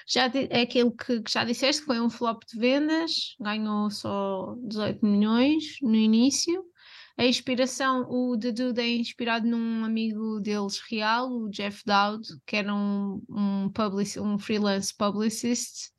já 0.05 0.29
é 0.49 0.63
aquilo 0.63 0.93
que, 0.93 1.21
que 1.21 1.31
já 1.31 1.45
disseste, 1.45 1.81
que 1.81 1.87
foi 1.87 2.01
um 2.01 2.09
flop 2.09 2.43
de 2.43 2.59
vendas, 2.59 3.35
ganhou 3.39 3.89
só 3.89 4.53
18 4.63 5.05
milhões 5.05 5.77
no 5.81 5.95
início. 5.95 6.65
A 7.17 7.25
inspiração, 7.25 8.05
o 8.09 8.37
The 8.37 8.51
Dude 8.51 8.81
é 8.81 8.95
inspirado 8.97 9.47
num 9.47 9.85
amigo 9.85 10.41
deles 10.41 10.81
real, 10.89 11.31
o 11.31 11.49
Jeff 11.49 11.81
Dowd, 11.85 12.27
que 12.45 12.57
era 12.57 12.73
um, 12.73 13.21
um, 13.29 13.69
publici- 13.69 14.19
um 14.19 14.37
freelance 14.37 14.93
publicist. 14.93 15.91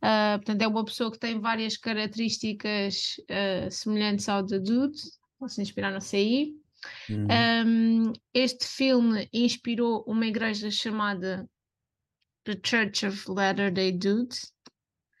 Ah, 0.00 0.38
portanto, 0.38 0.62
é 0.62 0.68
uma 0.68 0.84
pessoa 0.84 1.10
que 1.10 1.18
tem 1.18 1.38
várias 1.38 1.76
características 1.76 3.16
ah, 3.28 3.70
semelhantes 3.70 4.28
ao 4.28 4.46
The 4.46 4.58
Dude, 4.60 4.98
se 5.48 5.60
inspiraram-se 5.62 6.16
aí. 6.16 6.54
Uhum. 7.10 7.26
Um, 7.66 8.12
este 8.32 8.66
filme 8.66 9.28
inspirou 9.32 10.04
uma 10.06 10.26
igreja 10.26 10.70
chamada 10.70 11.48
The 12.44 12.58
Church 12.62 13.06
of 13.06 13.30
Latter-day 13.30 13.92
Dude 13.92 14.36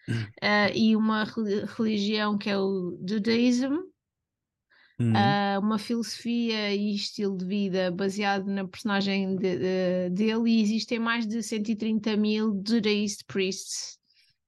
uh, 0.08 0.72
e 0.74 0.94
uma 0.94 1.24
reli- 1.24 1.64
religião 1.76 2.38
que 2.38 2.50
é 2.50 2.58
o 2.58 2.98
Judaism, 3.08 3.78
Uhum. 4.98 5.12
uh, 5.12 5.60
uma 5.60 5.78
filosofia 5.78 6.74
e 6.74 6.94
estilo 6.94 7.36
de 7.36 7.44
vida 7.44 7.90
baseado 7.90 8.46
na 8.46 8.66
personagem 8.66 9.36
de- 9.36 9.58
de- 9.58 10.10
dele 10.10 10.50
e 10.50 10.62
existem 10.62 10.98
mais 10.98 11.26
de 11.26 11.42
130 11.42 12.16
mil 12.16 12.62
Judaist 12.66 13.22
priests. 13.26 13.98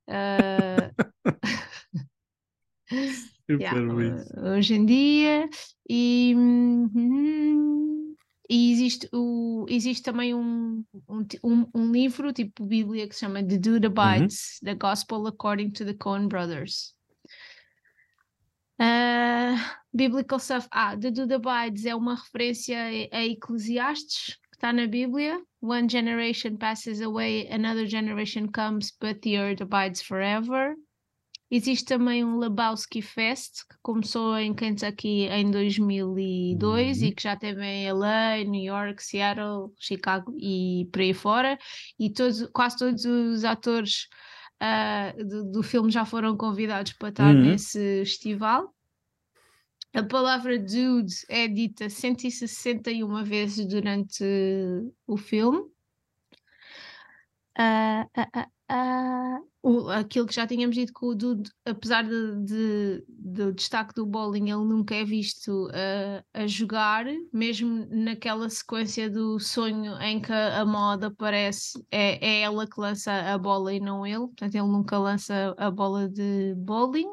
Uh, 0.09 0.89
Yeah, 3.51 3.81
isso. 4.21 4.41
hoje 4.41 4.75
em 4.75 4.85
dia 4.85 5.49
e, 5.89 6.35
hum, 6.37 8.15
e 8.49 8.73
existe, 8.73 9.09
o, 9.13 9.65
existe 9.69 10.03
também 10.03 10.35
um, 10.35 10.85
um, 11.43 11.67
um, 11.75 11.93
livro 11.93 12.33
tipo 12.33 12.67
Bíblia 12.67 13.09
que 13.09 13.15
se 13.15 13.21
chama 13.21 13.43
The 13.43 13.59
Dude 13.59 13.87
Abides, 13.87 14.59
The 14.63 14.75
Gospel 14.75 15.27
According 15.27 15.71
to 15.73 15.85
the 15.85 15.95
Coen 15.95 16.29
Brothers. 16.29 16.95
Ah, 18.79 19.77
biblical 19.93 20.39
stuff. 20.39 20.69
Ah, 20.71 20.97
The 20.97 21.11
Dude 21.11 21.35
Abides 21.35 21.85
é 21.85 21.95
uma 21.95 22.15
referência 22.15 22.79
a, 22.79 23.19
a 23.19 23.27
Eclesiastes 23.27 24.37
que 24.51 24.57
está 24.57 24.73
na 24.73 24.87
Bíblia. 24.87 25.41
One 25.61 25.89
generation 25.89 26.57
passes 26.57 27.01
away, 27.01 27.49
another 27.51 27.87
generation 27.87 28.49
comes, 28.49 28.93
but 29.01 29.21
the 29.23 29.37
earth 29.37 29.61
abides 29.61 30.01
forever. 30.01 30.75
Existe 31.51 31.87
também 31.87 32.23
um 32.25 32.39
Lebowski 32.39 33.01
Fest, 33.01 33.67
que 33.69 33.77
começou 33.81 34.37
em 34.37 34.55
Kentucky 34.55 35.27
em 35.31 35.51
2002 35.51 37.01
e 37.03 37.11
que 37.13 37.23
já 37.23 37.37
teve 37.37 37.65
em 37.65 37.87
LA, 37.87 38.45
New 38.45 38.63
York, 38.63 39.03
Seattle, 39.03 39.73
Chicago 39.79 40.35
e 40.39 40.87
por 40.93 41.01
aí 41.01 41.15
fora. 41.15 41.59
E 41.99 42.11
todos, 42.13 42.47
quase 42.53 42.77
todos 42.77 43.05
os 43.07 43.45
atores 43.45 44.09
ah, 44.61 45.15
do, 45.17 45.51
do 45.53 45.63
filme 45.63 45.91
já 45.91 46.05
foram 46.05 46.37
convidados 46.37 46.93
para 46.93 47.09
estar 47.09 47.35
Uhum. 47.35 47.53
nesse 47.53 47.79
festival. 48.01 48.75
A 49.95 50.03
palavra 50.03 50.59
dude 50.59 51.15
é 51.29 51.49
dita 51.49 51.89
161 51.89 53.25
vezes 53.25 53.67
durante 53.67 54.23
o 55.07 55.17
filme. 55.17 55.65
Ah, 57.57 58.07
Ah, 58.71 59.41
o- 59.69 59.91
aquilo 59.91 60.27
que 60.27 60.35
já 60.35 60.47
tínhamos 60.47 60.75
dito 60.77 60.93
que 60.93 61.05
o 61.05 61.15
Dude, 61.15 61.51
apesar 61.65 62.03
de, 62.05 62.45
de- 62.45 63.05
do 63.09 63.53
destaque 63.53 63.95
do 63.95 64.07
bowling, 64.07 64.51
ele 64.51 64.65
nunca 64.65 64.95
é 64.95 65.05
visto 65.05 65.69
ah, 65.73 66.25
a 66.33 66.47
jogar, 66.47 67.05
mesmo 67.33 67.87
naquela 67.91 68.49
sequência 68.49 69.11
do 69.11 69.39
sonho 69.39 70.01
em 70.01 70.21
que 70.21 70.33
a 70.33 70.65
moda 70.65 71.09
aparece, 71.09 71.85
é, 71.91 72.25
é 72.27 72.41
ela 72.43 72.67
que 72.67 72.81
lança 72.81 73.13
a 73.13 73.37
bola 73.39 73.73
e 73.75 73.81
não 73.81 74.07
ele, 74.07 74.27
portanto, 74.27 74.55
ele 74.55 74.67
nunca 74.67 74.99
lança 74.99 75.55
a 75.59 75.71
bola 75.71 76.09
de 76.09 76.55
bowling. 76.57 77.09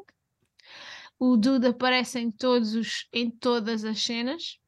O 1.20 1.38
Dude 1.38 1.68
aparece 1.68 2.20
em, 2.20 2.32
todos 2.32 2.74
os, 2.76 3.08
em 3.14 3.30
todas 3.30 3.84
as 3.86 4.02
cenas. 4.02 4.60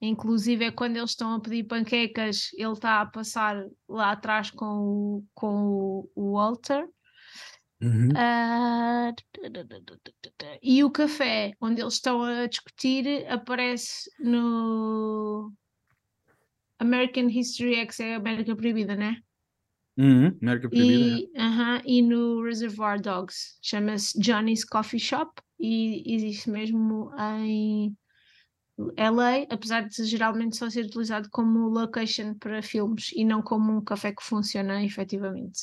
Inclusive 0.00 0.64
é 0.64 0.70
quando 0.72 0.96
eles 0.96 1.10
estão 1.10 1.34
a 1.34 1.40
pedir 1.40 1.64
panquecas, 1.64 2.50
ele 2.54 2.72
está 2.72 3.00
a 3.00 3.06
passar 3.06 3.64
lá 3.88 4.10
atrás 4.12 4.50
com 4.50 4.64
o, 4.64 5.24
com 5.34 5.66
o, 5.66 6.10
o 6.14 6.32
Walter. 6.32 6.88
Uhum. 7.82 8.08
Ah, 8.16 9.12
e 10.62 10.84
o 10.84 10.90
café, 10.90 11.52
onde 11.60 11.80
eles 11.80 11.94
estão 11.94 12.22
a 12.22 12.46
discutir, 12.46 13.26
aparece 13.28 14.10
no 14.20 15.52
American 16.78 17.28
History 17.28 17.74
X, 17.76 18.00
é 18.00 18.14
América 18.14 18.54
Proibida, 18.54 18.94
né? 18.94 19.16
Uhum. 19.96 20.38
América 20.40 20.68
Proibida. 20.68 21.04
é. 21.04 21.18
E, 21.18 21.30
aham, 21.36 21.82
e 21.84 22.02
no 22.02 22.42
Reservoir 22.42 23.00
Dogs, 23.00 23.58
chama-se 23.62 24.18
Johnny's 24.18 24.64
Coffee 24.64 25.00
Shop 25.00 25.30
e 25.58 26.14
existe 26.14 26.50
mesmo 26.50 27.10
em 27.18 27.96
LA, 28.96 29.46
apesar 29.50 29.86
de 29.86 30.04
geralmente 30.04 30.56
só 30.56 30.68
ser 30.70 30.86
utilizado 30.86 31.28
como 31.30 31.68
location 31.68 32.34
para 32.34 32.62
filmes 32.62 33.10
e 33.14 33.24
não 33.24 33.42
como 33.42 33.72
um 33.72 33.84
café 33.84 34.12
que 34.12 34.22
funciona 34.22 34.82
efetivamente. 34.84 35.60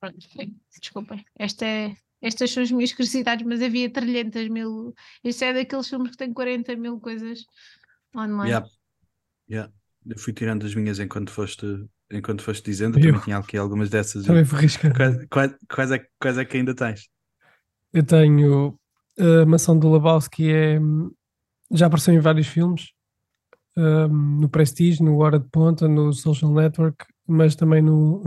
Pronto, 0.00 0.26
bem, 0.36 0.56
desculpem. 0.78 1.24
Esta 1.38 1.64
é, 1.66 1.94
estas 2.22 2.50
são 2.50 2.62
as 2.62 2.70
minhas 2.70 2.92
curiosidades, 2.92 3.46
mas 3.46 3.62
havia 3.62 3.90
300 3.90 4.48
mil. 4.48 4.94
Este 5.24 5.44
é 5.44 5.54
daqueles 5.54 5.88
filmes 5.88 6.10
que 6.10 6.16
tem 6.16 6.32
40 6.32 6.76
mil 6.76 7.00
coisas 7.00 7.44
online. 8.16 8.50
Yeah. 8.50 8.68
Yeah. 9.50 9.72
Eu 10.06 10.18
fui 10.18 10.32
tirando 10.32 10.64
as 10.64 10.74
minhas 10.74 10.98
enquanto 10.98 11.30
foste, 11.30 11.66
enquanto 12.10 12.42
foste 12.42 12.64
dizendo, 12.64 12.98
Eu. 12.98 13.06
também 13.06 13.20
tinha 13.20 13.38
aqui 13.38 13.56
algumas 13.56 13.90
dessas. 13.90 14.24
Também 14.24 14.44
fui 14.44 14.60
riscando. 14.60 14.94
Quais, 14.94 15.26
quais, 15.26 15.54
quais, 15.68 15.90
é, 15.92 16.06
quais 16.18 16.38
é 16.38 16.44
que 16.44 16.56
ainda 16.56 16.74
tens? 16.74 17.08
Eu 17.92 18.02
tenho 18.02 18.78
a 19.18 19.44
mansão 19.44 19.78
do 19.78 19.92
Lebowski 19.92 20.50
é 20.50 20.78
já 21.72 21.86
apareceu 21.86 22.14
em 22.14 22.20
vários 22.20 22.46
filmes 22.46 22.92
um, 23.76 24.40
no 24.40 24.48
Prestige, 24.48 25.02
no 25.02 25.18
Hora 25.18 25.38
de 25.38 25.48
Ponta, 25.48 25.86
no 25.86 26.12
Social 26.12 26.52
Network, 26.52 27.06
mas 27.26 27.54
também 27.54 27.80
no 27.80 28.24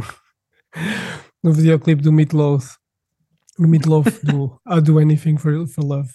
no 1.44 1.52
videoclipe 1.52 2.02
do 2.02 2.12
Meatloaf 2.12 2.78
no 3.60 3.68
Meatloaf 3.68 4.08
do 4.26 4.60
I'll 4.68 4.82
do 4.82 5.00
anything 5.00 5.38
for, 5.38 5.68
for 5.68 5.84
love 5.84 6.10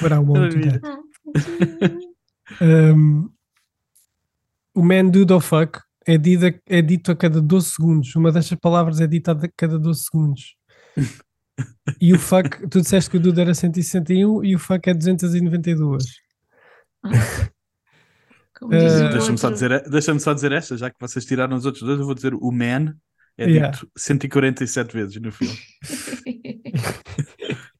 but 0.00 0.12
I 0.12 0.18
won't 0.18 0.56
do 0.56 0.70
that. 0.70 2.00
Um, 2.60 3.30
o 4.74 4.82
man 4.82 5.10
dude 5.10 5.32
or 5.32 5.40
fuck 5.40 5.80
é 6.06 6.18
dito, 6.18 6.60
é 6.66 6.82
dito 6.82 7.12
a 7.12 7.16
cada 7.16 7.40
12 7.40 7.70
segundos. 7.70 8.14
Uma 8.16 8.32
destas 8.32 8.58
palavras 8.58 9.00
é 9.00 9.06
dita 9.06 9.32
a 9.32 9.48
cada 9.56 9.78
12 9.78 10.02
segundos. 10.04 10.56
E 12.00 12.12
o 12.14 12.18
fuck, 12.18 12.66
tu 12.68 12.80
disseste 12.80 13.10
que 13.10 13.18
o 13.18 13.20
dude 13.20 13.40
era 13.40 13.54
161 13.54 14.44
e 14.44 14.56
o 14.56 14.58
fuck 14.58 14.88
é 14.88 14.94
292 14.94 16.04
Como 18.58 18.70
diz 18.72 18.92
o 18.94 19.04
Eh, 19.04 19.08
Deixa-me 19.10 19.38
só, 19.38 19.50
dizer, 19.50 19.88
deixa 19.90 20.18
só 20.18 20.32
dizer 20.32 20.52
esta, 20.52 20.76
já 20.76 20.90
que 20.90 20.96
vocês 20.98 21.24
tiraram 21.24 21.56
os 21.56 21.66
outros 21.66 21.84
dois, 21.84 22.00
eu 22.00 22.06
vou 22.06 22.14
dizer 22.14 22.34
o 22.34 22.50
man 22.50 22.94
é 23.42 23.46
Yeah. 23.48 23.70
dito 23.70 23.90
147 23.96 24.92
vezes 24.94 25.16
no 25.20 25.32
filme. 25.32 25.58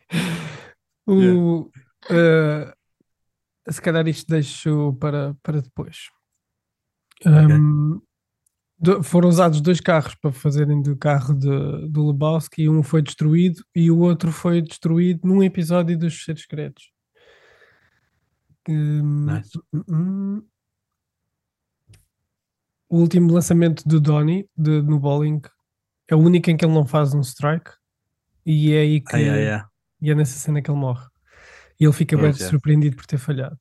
O, 1.06 1.70
eh, 2.10 2.72
se 3.68 3.80
calhar 3.82 4.06
isto 4.06 4.28
deixo 4.30 4.92
para, 5.00 5.34
para 5.42 5.60
depois. 5.60 6.08
Um, 7.26 8.00
do- 8.78 9.02
foram 9.02 9.28
usados 9.28 9.60
dois 9.60 9.80
carros 9.80 10.14
para 10.14 10.30
fazerem 10.30 10.80
do 10.80 10.96
carro 10.96 11.34
de, 11.34 11.88
do 11.88 12.06
Lebowski. 12.06 12.68
Um 12.68 12.82
foi 12.82 13.02
destruído 13.02 13.64
e 13.74 13.90
o 13.90 13.98
outro 13.98 14.30
foi 14.30 14.62
destruído 14.62 15.26
num 15.26 15.42
episódio 15.42 15.98
dos 15.98 16.14
Fecheiros 16.14 16.42
Secretos. 16.42 16.90
Um, 18.68 19.24
Nice. 19.26 19.50
hum, 19.88 20.42
o 22.90 22.98
último 22.98 23.32
lançamento 23.32 23.86
do 23.88 24.00
Donnie 24.00 24.46
de- 24.56 24.82
no 24.82 24.98
bowling 24.98 25.40
é 26.08 26.14
o 26.14 26.18
único 26.18 26.50
em 26.50 26.56
que 26.56 26.64
ele 26.64 26.74
não 26.74 26.84
faz 26.84 27.14
um 27.14 27.20
strike. 27.20 27.70
E 28.44 28.72
é 28.72 28.80
aí 28.80 29.00
que 29.00 29.14
Ah, 29.16 29.68
e 30.02 30.10
é 30.10 30.14
nessa 30.14 30.38
cena 30.38 30.60
que 30.60 30.70
ele 30.70 30.78
morre. 30.78 31.06
E 31.78 31.84
ele 31.84 31.92
fica 31.92 32.16
bem 32.16 32.30
é. 32.30 32.32
surpreendido 32.32 32.96
por 32.96 33.06
ter 33.06 33.18
falhado. 33.18 33.56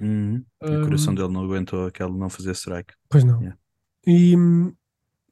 Uhum. 0.00 0.44
E 0.62 0.70
o 0.76 0.82
coração 0.84 1.14
dele 1.14 1.28
não 1.28 1.44
aguentou 1.44 1.86
aquele 1.86 2.12
não 2.12 2.28
fazer 2.28 2.52
strike. 2.52 2.94
Pois 3.10 3.24
não. 3.24 3.38
Yeah. 3.40 3.58
E 4.06 4.36
hum, 4.36 4.72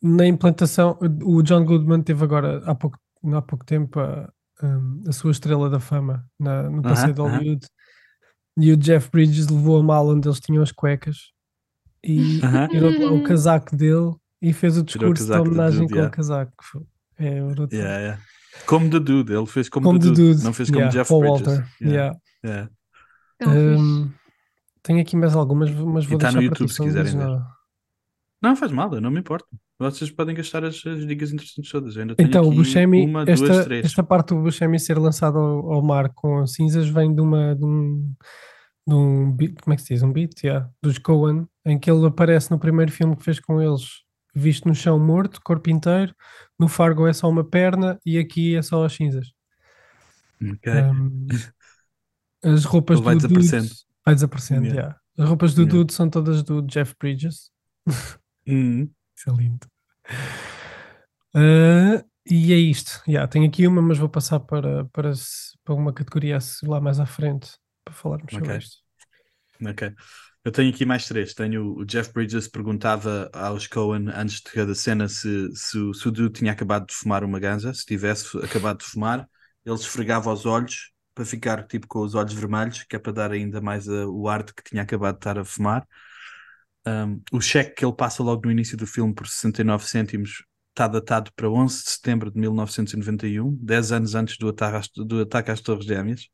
na 0.03 0.27
implantação, 0.27 0.99
o 1.25 1.43
John 1.43 1.65
Goodman 1.65 2.03
teve 2.03 2.23
agora 2.23 2.63
há 2.67 2.75
pouco, 2.75 2.99
há 3.33 3.43
pouco 3.43 3.65
tempo 3.65 3.99
a, 4.01 4.31
hum, 4.63 5.03
a 5.09 5.13
sua 5.13 5.31
estrela 5.31 5.71
da 5.71 5.81
fama 5.81 6.29
na- 6.39 6.69
no 6.69 6.83
passeio 6.83 7.15
de 7.15 7.21
Aham, 7.21 7.29
aham. 7.31 7.39
Hollywood. 7.39 7.67
E 8.59 8.73
o 8.73 8.77
Jeff 8.77 9.11
Bridges 9.11 9.49
levou 9.49 9.79
a 9.79 9.83
mala 9.83 10.13
onde 10.13 10.29
eles 10.29 10.41
tinham 10.41 10.63
as 10.63 10.73
cuecas 10.73 11.33
e 12.07 12.41
tirou 12.71 13.17
o 13.17 13.23
casaco 13.23 13.77
dele 13.77 14.15
e 14.41 14.53
fez 14.53 14.77
o 14.77 14.81
o 14.81 14.85
discurso 14.85 15.27
de 15.27 15.33
homenagem 15.33 15.87
com 15.87 15.95
o 15.95 15.97
yeah. 15.97 16.15
casaco. 16.15 16.53
É. 17.19 17.39
Yeah, 17.73 17.99
yeah. 17.99 18.23
Como 18.67 18.89
The 18.91 19.01
Dude, 19.01 19.33
ele 19.33 19.47
fez 19.47 19.69
como, 19.69 19.87
Como 19.87 19.99
The 19.99 20.05
de 20.07 20.11
Dude, 20.13 20.33
dude, 20.35 20.45
não 20.45 20.53
fez 20.53 20.69
como 20.69 20.81
yeah, 20.81 20.99
Jeff 20.99 21.09
Paul 21.09 21.21
Bridges. 21.21 21.47
Walter. 21.47 21.67
Yeah. 21.83 22.19
Hum, 23.45 24.11
tenho 24.83 25.01
aqui 25.01 25.17
mais 25.17 25.35
algumas, 25.35 25.71
mas 25.71 26.07
vou 26.07 26.19
tá 26.19 26.31
deixar 26.31 26.41
no 26.41 26.49
para 26.49 26.57
ti, 26.57 26.63
YouTube 26.63 26.73
se 26.73 26.79
não 26.79 26.87
quiserem 26.87 27.13
ver. 27.13 27.19
nada. 27.19 27.47
Não 28.43 28.57
faz 28.57 28.71
mal, 28.71 28.95
eu 28.95 29.01
não 29.01 29.11
me 29.11 29.21
importo. 29.21 29.47
Vocês 29.79 30.11
podem 30.11 30.35
gastar 30.35 30.65
as, 30.65 30.87
as 30.87 31.07
dicas 31.07 31.33
interessantes 31.33 31.71
todas. 31.71 31.97
Eu 31.97 32.03
ainda 32.03 32.15
tenho 32.15 32.29
Então, 32.29 32.49
o 32.49 32.53
Buscemi, 32.53 33.05
uma, 33.05 33.25
esta, 33.27 33.47
duas, 33.47 33.65
três. 33.65 33.85
esta 33.85 34.03
parte 34.03 34.29
do 34.29 34.41
Buscemi 34.41 34.79
ser 34.81 34.99
lançado 34.99 35.39
ao, 35.39 35.73
ao 35.73 35.83
mar 35.83 36.11
com 36.15 36.47
cinzas 36.47 36.89
vem 36.89 37.15
de 37.15 37.21
uma 37.21 37.55
de 37.55 37.65
um, 37.65 38.15
de 38.87 38.95
um 38.95 39.33
beat, 39.33 39.61
como 39.61 39.75
é 39.75 39.77
que 39.77 39.83
se 39.83 39.93
diz? 39.93 40.03
Um 40.03 40.13
beat, 40.13 40.33
yeah, 40.43 40.71
dos 40.83 40.99
Coen, 40.99 41.47
em 41.67 41.79
que 41.79 41.91
ele 41.91 42.07
aparece 42.07 42.51
no 42.51 42.59
primeiro 42.59 42.93
filme 42.93 43.17
que 43.17 43.25
fez 43.25 43.41
com 43.41 43.61
eles, 43.61 44.03
visto 44.35 44.69
no 44.69 44.75
chão 44.75 44.99
morto, 44.99 45.41
corpo 45.43 45.69
inteiro. 45.71 46.15
No 46.59 46.69
Fargo 46.69 47.07
é 47.07 47.13
só 47.13 47.29
uma 47.29 47.45
perna 47.45 47.99
e 48.07 48.19
aqui 48.19 48.57
é 48.57 48.63
só 48.63 48.85
as 48.85 48.95
cinzas. 48.95 49.33
Ok. 50.43 50.69
Um, 50.69 51.27
as 52.45 52.65
roupas 52.65 53.01
vai 53.01 53.17
do 53.17 53.27
Dude 53.29 53.41
desaparecendo. 53.41 53.75
vai 54.05 54.15
desaparecendo, 54.15 54.67
Yeah. 54.67 54.81
yeah. 54.83 55.01
As 55.19 55.29
roupas 55.29 55.55
do 55.55 55.63
Yeah. 55.63 55.79
Dude 55.79 55.93
são 55.93 56.11
todas 56.11 56.43
do 56.43 56.63
Jeff 56.63 56.95
Bridges. 57.01 57.51
Uhum. 58.47 58.91
Isso 59.17 59.31
é 59.31 59.33
lindo. 59.35 59.67
Ah, 61.35 62.05
e 62.29 62.53
é 62.53 62.57
isto. 62.57 63.03
Yeah, 63.09 63.29
tenho 63.29 63.47
aqui 63.47 63.67
uma, 63.67 63.83
mas 63.83 63.99
vou 63.99 64.09
passar 64.09 64.41
para, 64.41 64.85
para, 64.87 65.13
para 65.65 65.75
uma 65.75 65.93
categoria 65.93 66.39
lá 66.65 66.81
mais 66.81 66.99
à 67.01 67.07
frente 67.07 67.51
para 67.85 67.95
falarmos 67.95 68.33
sobre 68.33 68.49
Ok. 68.49 68.59
isto. 68.59 68.77
Ok. 69.65 69.95
Eu 70.47 70.53
tenho 70.53 70.71
aqui 70.73 70.87
mais 70.87 71.07
três. 71.07 71.35
Tenho 71.35 71.75
o 71.77 71.85
Jeff 71.85 72.13
Bridges 72.13 72.47
perguntava 72.47 73.29
aos 73.33 73.67
Cohen 73.67 74.09
antes 74.15 74.37
de 74.37 74.45
cada 74.53 74.77
cena 74.77 75.09
se, 75.09 75.51
se, 75.57 75.77
se 75.93 76.09
o 76.09 76.11
Dude 76.13 76.31
tinha 76.39 76.53
acabado 76.53 76.87
de 76.87 76.95
fumar 76.95 77.25
uma 77.25 77.41
ganza. 77.41 77.75
Se 77.75 77.85
tivesse 77.85 78.39
acabado 78.39 78.79
de 78.79 78.85
fumar, 78.85 79.29
ele 79.65 79.75
esfregava 79.75 80.33
os 80.33 80.47
olhos 80.47 80.93
para 81.13 81.25
ficar 81.25 81.67
tipo 81.67 81.89
com 81.89 81.99
os 81.99 82.15
olhos 82.15 82.33
vermelhos, 82.33 82.85
que 82.85 82.95
é 82.95 82.99
para 83.01 83.11
dar 83.13 83.33
ainda 83.33 83.61
mais 83.61 83.89
a- 83.89 84.07
o 84.07 84.29
ar 84.29 84.45
de 84.45 84.55
que 84.55 84.63
tinha 84.63 84.83
acabado 84.83 85.15
de 85.17 85.19
estar 85.19 85.37
a 85.37 85.45
fumar. 85.45 85.85
Um, 86.87 87.21
o 87.33 87.41
cheque 87.41 87.75
que 87.75 87.85
ele 87.85 87.93
passa 87.97 88.23
logo 88.23 88.43
no 88.45 88.53
início 88.53 88.77
do 88.77 88.87
filme 88.87 89.13
por 89.13 89.27
69 89.27 89.85
cêntimos 89.89 90.45
está 90.69 90.87
datado 90.87 91.33
para 91.35 91.51
11 91.51 91.83
de 91.83 91.91
setembro 91.91 92.31
de 92.31 92.39
1991, 92.39 93.53
10 93.57 93.91
anos 93.91 94.15
antes 94.15 94.39
do 94.39 94.49
ataque 94.49 94.77
às, 94.77 94.89
do 94.95 95.23
ataque 95.23 95.51
às 95.51 95.61
Torres 95.61 95.85
Gêmeas. 95.87 96.29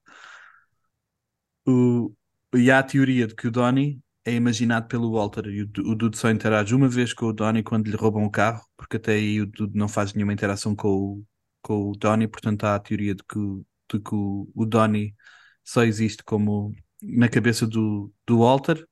O, 1.66 2.12
e 2.55 2.70
há 2.70 2.78
a 2.78 2.82
teoria 2.82 3.26
de 3.26 3.34
que 3.34 3.48
o 3.48 3.50
Donnie 3.50 4.00
é 4.24 4.32
imaginado 4.34 4.86
pelo 4.88 5.12
Walter 5.12 5.46
e 5.48 5.62
o, 5.62 5.66
o 5.90 5.94
Dude 5.96 6.16
só 6.16 6.30
interage 6.30 6.74
uma 6.74 6.88
vez 6.88 7.12
com 7.12 7.26
o 7.26 7.32
Donnie 7.32 7.62
quando 7.62 7.88
lhe 7.88 7.96
roubam 7.96 8.24
o 8.24 8.30
carro, 8.30 8.64
porque 8.76 8.96
até 8.96 9.14
aí 9.14 9.40
o 9.40 9.46
Dude 9.46 9.76
não 9.76 9.88
faz 9.88 10.12
nenhuma 10.14 10.32
interação 10.32 10.74
com 10.76 10.88
o, 10.88 11.24
com 11.62 11.90
o 11.90 11.96
Donnie, 11.96 12.28
portanto 12.28 12.64
há 12.64 12.74
a 12.76 12.80
teoria 12.80 13.14
de 13.14 13.22
que, 13.24 13.38
o- 13.38 13.64
de 13.92 14.00
que 14.00 14.14
o, 14.14 14.50
o 14.55 14.64
Donnie 14.66 15.14
só 15.64 15.82
existe 15.84 16.22
como 16.24 16.72
na 17.03 17.28
cabeça 17.28 17.66
do, 17.66 18.12
do 18.26 18.38
Walter 18.40 18.86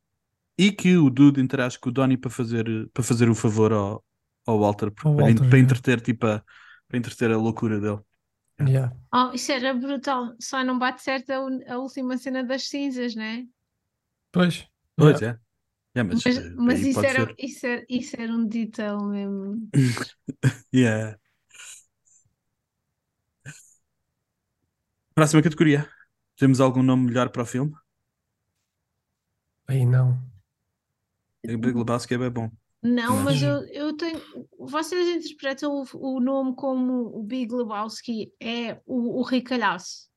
e 0.58 0.72
que 0.72 0.96
o 0.96 1.10
Dude 1.10 1.40
interage 1.40 1.78
com 1.78 1.88
o 1.90 1.92
Donnie 1.92 2.16
para 2.18 2.30
fazer, 2.30 2.88
para 2.92 3.02
fazer 3.02 3.28
o 3.30 3.34
favor 3.34 3.72
ao, 3.72 4.04
ao 4.46 4.58
Walter, 4.60 4.90
Ao 5.04 5.12
para, 5.16 5.24
Walter, 5.24 5.44
para 5.46 5.58
yeah. 5.58 5.58
entreter 5.58 6.00
tipo 6.00 6.26
a, 6.26 6.42
para 6.88 6.98
entreter 6.98 7.30
a 7.30 7.36
loucura 7.38 7.80
dele. 7.80 8.00
Yeah. 8.66 8.92
Oh, 9.12 9.32
isso 9.34 9.52
era 9.52 9.74
brutal. 9.74 10.34
Só 10.40 10.62
não 10.62 10.78
bate 10.78 11.02
certo 11.02 11.30
a, 11.30 11.74
a 11.74 11.78
última 11.78 12.16
cena 12.16 12.44
das 12.44 12.68
cinzas, 12.68 13.14
né? 13.14 13.46
Pois. 14.32 14.66
Pois 14.96 15.22
é. 15.22 15.38
Yeah, 15.96 16.14
mas, 16.14 16.24
mas, 16.24 16.38
eh, 16.38 16.50
mas 16.56 16.80
isso, 16.82 17.04
era, 17.04 17.34
isso, 17.36 17.66
era, 17.66 17.86
isso, 17.88 18.16
era, 18.20 18.32
um 18.32 18.46
detail 18.46 18.98
mesmo. 19.06 19.68
yeah. 20.72 21.18
Próxima 25.14 25.42
categoria. 25.42 25.88
Temos 26.36 26.60
algum 26.60 26.82
nome 26.82 27.06
melhor 27.06 27.30
para 27.30 27.42
o 27.42 27.46
filme? 27.46 27.74
Aí 29.66 29.84
não. 29.84 30.20
O 31.44 31.58
Big 31.58 31.76
Lebowski 31.76 32.14
é 32.14 32.18
bem 32.18 32.30
bom. 32.30 32.50
Não, 32.82 33.22
Mas- 33.24 33.42
eu, 33.42 33.62
eu 33.68 33.96
tenho. 33.96 34.20
Vocês 34.58 35.08
interpretam 35.08 35.82
o, 35.92 36.16
o 36.16 36.20
nome 36.20 36.54
como 36.56 37.18
o 37.18 37.22
Big 37.22 37.52
Lebowski 37.54 38.32
é 38.40 38.80
o, 38.86 39.20
o 39.20 39.22
ricalhaço. 39.22 40.08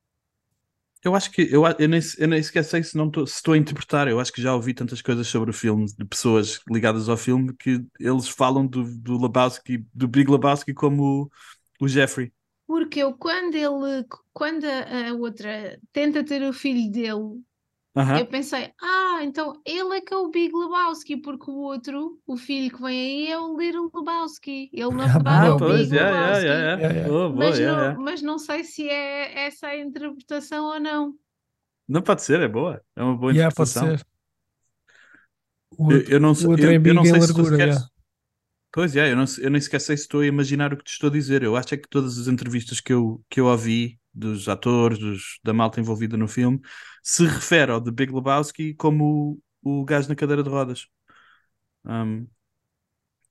Eu 1.02 1.14
acho 1.14 1.30
que 1.30 1.42
eu, 1.42 1.64
eu, 1.78 1.88
nem, 1.88 2.00
eu 2.18 2.28
nem 2.28 2.42
sequer 2.42 2.64
sei 2.64 2.82
se 2.82 2.96
não 2.96 3.10
tô- 3.10 3.26
se 3.26 3.34
estou 3.34 3.52
a 3.52 3.58
interpretar. 3.58 4.08
Eu 4.08 4.18
acho 4.18 4.32
que 4.32 4.40
já 4.40 4.54
ouvi 4.54 4.72
tantas 4.72 5.02
coisas 5.02 5.26
sobre 5.26 5.50
o 5.50 5.52
filme 5.52 5.84
de 5.86 6.04
pessoas 6.06 6.60
ligadas 6.70 7.08
ao 7.10 7.16
filme 7.16 7.54
que 7.58 7.84
eles 8.00 8.26
falam 8.28 8.66
do, 8.66 8.82
do 8.98 9.20
Lebowski, 9.20 9.84
do 9.92 10.08
Big 10.08 10.30
Lebowski 10.30 10.72
como 10.72 11.24
o, 11.24 11.84
o 11.84 11.88
Jeffrey. 11.88 12.32
Porque 12.66 13.00
eu, 13.00 13.14
quando 13.16 13.54
ele, 13.54 14.06
quando 14.32 14.64
a, 14.64 15.10
a 15.10 15.14
outra 15.14 15.78
tenta 15.92 16.24
ter 16.24 16.42
o 16.42 16.52
filho 16.52 16.90
dele, 16.90 17.42
Aham. 17.96 18.22
eu 18.22 18.26
pensei, 18.26 18.72
ah, 18.80 19.20
então 19.22 19.60
ele 19.64 19.96
é 19.98 20.00
que 20.00 20.14
é 20.14 20.16
o 20.16 20.30
Big 20.30 20.54
Lebowski, 20.54 21.16
porque 21.18 21.50
o 21.50 21.54
outro, 21.56 22.20
o 22.26 22.36
filho 22.36 22.74
que 22.74 22.82
vem 22.82 23.26
aí, 23.26 23.32
é 23.32 23.38
o 23.38 23.56
Little 23.58 23.90
Lebowski. 23.94 24.70
Ele, 24.72 24.90
na 24.92 25.06
Ah, 25.14 25.18
verdade, 25.18 25.46
é 25.46 25.50
boa, 25.50 25.52
o 25.52 25.60
pois, 25.60 25.60
Big 25.60 25.92
yeah, 25.92 26.10
yeah, 26.10 26.38
Lebowski. 26.40 26.44
yeah, 26.44 26.76
yeah. 26.76 26.76
Yeah, 26.76 26.94
yeah. 26.94 27.10
Boa, 27.10 27.30
boa, 27.30 27.56
Mas, 27.56 27.58
yeah, 27.58 27.76
não, 27.76 27.92
yeah. 27.94 28.00
mas 28.02 28.22
não 28.22 28.38
sei 28.38 28.64
se 28.64 28.88
é 28.88 29.46
essa 29.46 29.68
a 29.68 29.76
interpretação 29.78 30.66
ou 30.66 30.80
não. 30.80 31.18
Não 31.88 32.02
pode 32.02 32.22
ser, 32.22 32.40
é 32.40 32.48
boa. 32.48 32.82
É 32.96 33.02
uma 33.02 33.16
boa 33.16 33.32
Yeah, 33.32 33.50
pode 33.54 33.72
interpretação. 33.72 33.74
ser. 33.74 34.04
O 35.78 35.84
Eu, 35.88 36.00
outro, 36.00 36.14
eu 36.14 36.20
não, 36.20 36.32
outro 36.42 36.70
eu, 36.70 36.72
é 36.72 36.78
eu 36.84 36.94
não 36.94 37.04
sei 37.04 37.20
se 37.20 37.32
largura. 37.34 37.58
yeah. 37.58 37.86
Pois 38.72 38.96
é, 38.96 39.12
eu, 39.12 39.16
não, 39.16 39.24
eu 39.40 39.50
nem 39.50 39.60
sequer 39.60 39.80
sei 39.80 39.96
se 39.96 40.04
estou 40.04 40.20
a 40.20 40.26
imaginar 40.26 40.72
o 40.72 40.76
que 40.76 40.84
te 40.84 40.90
estou 40.92 41.08
a 41.08 41.12
dizer. 41.12 41.42
Eu 41.42 41.56
acho 41.56 41.74
é 41.74 41.78
que 41.78 41.88
todas 41.88 42.18
as 42.18 42.28
entrevistas 42.28 42.80
que 42.80 42.92
eu, 42.92 43.24
que 43.30 43.40
eu 43.40 43.46
ouvi 43.46 44.00
dos 44.12 44.48
atores, 44.48 44.98
dos, 44.98 45.38
da 45.44 45.52
malta 45.52 45.80
envolvida 45.80 46.16
no 46.16 46.28
filme, 46.28 46.60
se 47.04 47.26
refere 47.26 47.72
ao 47.72 47.82
The 47.82 47.92
Big 47.92 48.12
Lebowski 48.12 48.74
como 48.74 49.40
o, 49.64 49.82
o 49.82 49.86
gajo 49.86 50.10
na 50.10 50.16
cadeira 50.16 50.42
de 50.44 50.50
rodas. 50.50 50.88
Um, 51.84 52.28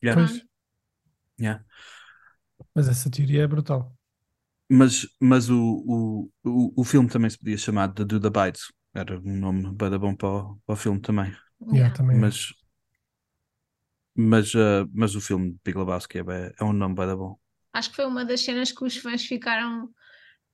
yeah, 0.02 0.16
Pois, 0.16 0.32
yeah. 1.38 1.60
mas 2.76 2.88
essa 2.88 3.10
teoria 3.10 3.44
é 3.44 3.48
brutal. 3.48 3.96
Mas, 4.70 5.08
mas 5.20 5.50
o, 5.50 5.56
o, 5.88 6.32
o, 6.44 6.82
o 6.82 6.84
filme 6.84 7.10
também 7.10 7.30
se 7.30 7.38
podia 7.38 7.58
chamar 7.58 7.94
The 7.94 8.06
Dude 8.06 8.28
Abides. 8.28 8.72
Era 8.94 9.20
um 9.20 9.38
nome 9.38 9.72
bem 9.74 9.98
bom 10.00 10.16
para 10.16 10.30
o, 10.30 10.56
para 10.66 10.74
o 10.74 10.76
filme 10.76 11.00
também. 11.02 11.36
Yeah, 11.72 11.94
também 11.94 12.18
é. 12.20 12.22
Mas, 12.22 12.54
mas, 14.16 14.54
uh, 14.54 14.88
mas 14.94 15.16
o 15.16 15.22
filme 15.22 15.58
Big 15.64 15.78
Lebowski 15.78 16.20
é, 16.20 16.54
é 16.60 16.64
um 16.64 16.74
nome 16.74 16.96
bem 16.96 17.16
bom. 17.16 17.38
Acho 17.74 17.90
que 17.90 17.96
foi 17.98 18.06
uma 18.06 18.26
das 18.26 18.42
cenas 18.42 18.72
que 18.72 18.84
os 18.84 18.98
fãs 18.98 19.24
ficaram 19.26 19.90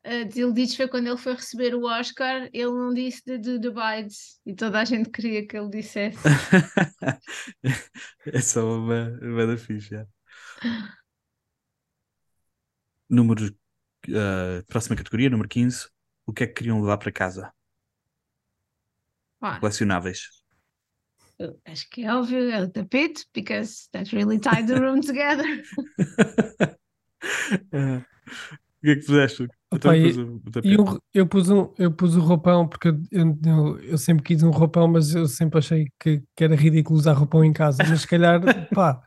uh, 0.06 0.26
desiludidos 0.26 0.76
foi 0.76 0.88
quando 0.88 1.08
ele 1.08 1.18
foi 1.18 1.34
receber 1.34 1.76
o 1.76 1.86
Oscar, 1.86 2.50
ele 2.54 2.72
não 2.72 2.93
disse 2.93 3.24
The 3.24 3.38
Dude 3.38 3.68
Abides 3.68 4.39
e 4.45 4.54
toda 4.54 4.80
a 4.80 4.86
gente 4.86 5.10
queria 5.10 5.45
que 5.45 5.58
ele 5.58 5.70
dissesse. 5.70 6.18
é 8.26 8.41
só 8.41 8.78
uma, 8.78 9.10
uma 9.22 9.47
da 9.47 9.58
ficha. 9.58 10.08
Número, 13.10 13.47
uh, 13.47 14.64
próxima 14.68 14.95
categoria, 14.95 15.30
número 15.30 15.50
15. 15.50 15.89
O 16.26 16.34
que 16.34 16.43
é 16.43 16.47
que 16.47 16.54
queriam 16.54 16.80
levar 16.80 16.97
para 16.97 17.12
casa? 17.12 17.52
Pá, 19.39 19.60
Colecionáveis. 19.60 20.30
acho 21.66 21.89
que 21.89 22.04
é 22.04 22.14
óbvio, 22.14 22.52
é 22.52 22.64
o 22.64 22.70
tapete, 22.70 23.26
because 23.34 23.89
that 23.91 24.14
really 24.14 24.39
tied 24.39 24.68
the 24.68 24.78
room 24.78 25.02
together. 25.02 25.64
Uh, 27.74 28.06
o 28.80 28.86
que 28.86 28.89
é 28.91 28.95
que 28.95 29.01
fizeste? 29.01 29.43
Eu 29.43 29.47
Opa, 29.71 29.80
também 29.80 30.01
e- 30.05 30.13
pus 30.13 30.17
o, 30.17 30.36
o 30.36 30.51
tapete. 30.51 30.73
eu, 30.75 30.99
eu, 31.13 31.27
pus 31.27 31.49
um, 31.49 31.73
eu 31.77 31.91
pus 31.91 32.15
o 32.15 32.21
roupão 32.21 32.67
porque 32.67 32.88
eu, 32.89 32.99
eu, 33.11 33.80
eu 33.82 33.97
sempre 33.97 34.23
quis 34.23 34.41
um 34.41 34.49
roupão, 34.51 34.88
mas 34.88 35.13
eu 35.13 35.27
sempre 35.27 35.59
achei 35.59 35.86
que, 35.99 36.23
que 36.36 36.43
era 36.43 36.55
ridículo 36.55 36.97
usar 36.97 37.13
roupão 37.13 37.43
em 37.43 37.53
casa. 37.53 37.84
Mas 37.88 38.01
se 38.01 38.07
calhar, 38.07 38.39
pá, 38.73 39.01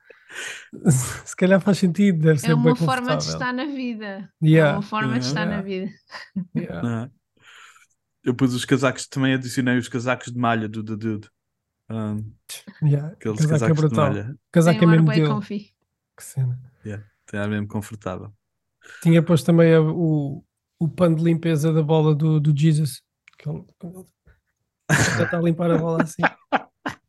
se 1.27 1.37
calhar 1.37 1.61
faz 1.61 1.79
sentido, 1.79 2.19
deve 2.21 2.39
ser 2.39 2.53
É 2.53 2.55
bem 2.55 2.65
uma 2.65 2.77
forma 2.77 3.17
de 3.17 3.25
estar 3.25 3.53
na 3.53 3.65
vida. 3.65 4.31
É 4.43 4.47
Yeah, 4.47 4.73
uma 4.77 4.83
forma 4.83 5.19
de 5.19 5.27
estar 5.27 5.47
na 5.47 5.61
Yeah. 5.61 5.67
vida. 5.69 5.93
yeah. 6.57 6.89
Ah. 7.05 7.11
Eu 8.25 8.35
pus 8.35 8.55
os 8.55 8.65
casacos, 8.65 9.07
também 9.09 9.35
adicionei 9.35 9.77
os 9.79 9.89
casacos 9.89 10.33
de 10.33 10.39
malha 10.39 10.69
do 10.69 10.85
The 10.85 10.97
Dude. 10.97 11.29
Um, 11.91 12.33
Yeah, 12.83 13.09
aqueles 13.09 13.45
casaco 13.45 13.45
é 13.45 13.49
casacos 13.49 13.77
de 13.77 13.89
brutal. 13.89 14.09
malha. 14.11 14.37
Casaco 14.53 14.79
Tem 14.79 14.87
é 14.87 14.91
um 14.91 14.93
ar 14.95 15.03
mesmo 15.03 15.41
bem. 15.41 15.67
Que 16.17 16.23
cena. 16.25 16.61
Tem 17.27 17.41
ar 17.41 17.49
mesmo 17.49 17.67
confortável. 17.67 18.33
Tinha 19.03 19.23
posto 19.23 19.47
também 19.47 19.75
a- 19.75 19.81
o, 19.81 20.45
o 20.79 20.89
pano 20.89 21.17
de 21.17 21.25
limpeza 21.25 21.73
da 21.73 21.83
bola 21.83 22.15
do, 22.15 22.39
do 22.41 22.57
Jesus. 22.57 23.03
Que 23.39 23.49
ele, 23.49 23.65
já 25.19 25.25
está 25.25 25.39
a 25.39 25.43
limpar 25.43 25.71
a 25.71 25.79
bola 25.79 26.03
assim. 26.03 26.23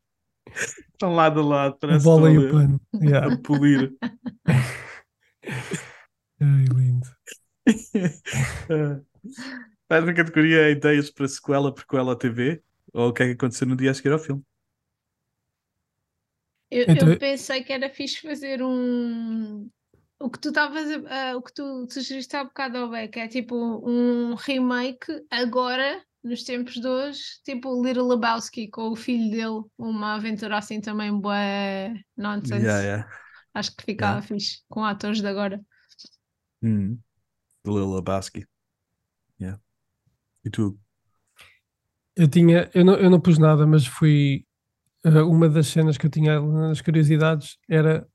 Estão 0.94 1.16
lado 1.16 1.40
a 1.40 1.44
lado, 1.44 1.74
A 1.74 1.78
parece 1.80 2.04
bola 2.06 2.32
e 2.32 2.38
o 2.38 2.52
pano. 2.52 2.82
Yeah. 2.96 3.28
a, 3.30 3.34
a 3.34 3.38
polir. 3.40 3.94
Ai, 6.40 6.66
lindo. 6.66 7.08
Faz 9.90 10.06
na 10.06 10.14
categoria 10.14 10.70
ideias 10.70 11.10
para 11.10 11.28
sequela, 11.28 11.74
prequela 11.74 12.16
TV 12.18 12.62
ou 12.94 13.10
o 13.10 13.14
que 13.14 13.24
é 13.24 13.26
que 13.28 13.32
aconteceu 13.34 13.68
no 13.68 13.76
dia 13.76 13.92
a 13.92 13.94
seguir 13.94 14.12
ao 14.12 14.20
filme. 14.20 14.44
Eu, 16.72 16.86
Então- 16.88 17.10
eu 17.12 17.20
pensei 17.20 17.64
que 17.64 17.72
era 17.74 17.90
fixe 17.90 18.22
fazer 18.22 18.62
um. 18.64 19.70
O 20.24 20.30
que 20.30 20.40
tu 20.40 20.50
estavas 20.50 20.88
a- 21.06 21.36
o 21.36 21.42
que 21.42 21.54
tu 21.54 21.86
sugeriste 21.92 22.36
há 22.38 22.44
bocado 22.46 22.78
ao 22.78 22.90
Beck 22.90 23.18
é 23.20 23.28
tipo 23.28 23.56
um 23.86 24.36
remake 24.36 25.06
agora, 25.30 26.02
nos 26.24 26.44
tempos 26.46 26.76
de 26.76 26.88
hoje, 26.88 27.20
tipo 27.44 27.84
Little 27.84 28.08
Lebowski 28.08 28.70
com 28.70 28.90
o 28.92 28.96
filho 28.96 29.30
dele, 29.30 29.70
uma 29.78 30.16
aventura 30.16 30.58
assim 30.58 30.80
também 30.80 31.12
boa 31.20 31.36
nonsense. 32.16 32.64
Yeah, 32.66 32.82
yeah. 32.84 33.10
Acho 33.54 33.76
que 33.76 33.84
ficava 33.84 34.14
Yeah. 34.20 34.28
fixe 34.28 34.64
com 34.70 34.86
atores 34.86 35.20
de 35.20 35.28
agora. 35.28 35.60
Hum. 36.62 36.98
The 37.64 37.72
Lil 37.72 37.94
Lebowski. 37.94 38.46
Yeah. 39.42 39.60
E 40.46 40.50
tu? 40.50 40.80
Eu 42.16 42.30
tinha, 42.30 42.70
eu 42.74 42.86
não, 42.86 42.96
eu 42.96 43.10
não 43.10 43.20
pus 43.20 43.38
nada, 43.38 43.68
mas 43.68 43.86
fui. 43.86 44.46
eh, 45.04 45.22
uma 45.22 45.50
das 45.50 45.68
cenas 45.68 45.98
que 45.98 46.06
eu 46.06 46.10
tinha 46.10 46.40
nas 46.40 46.80
curiosidades 46.80 47.58
era 47.70 48.08
o 48.08 48.13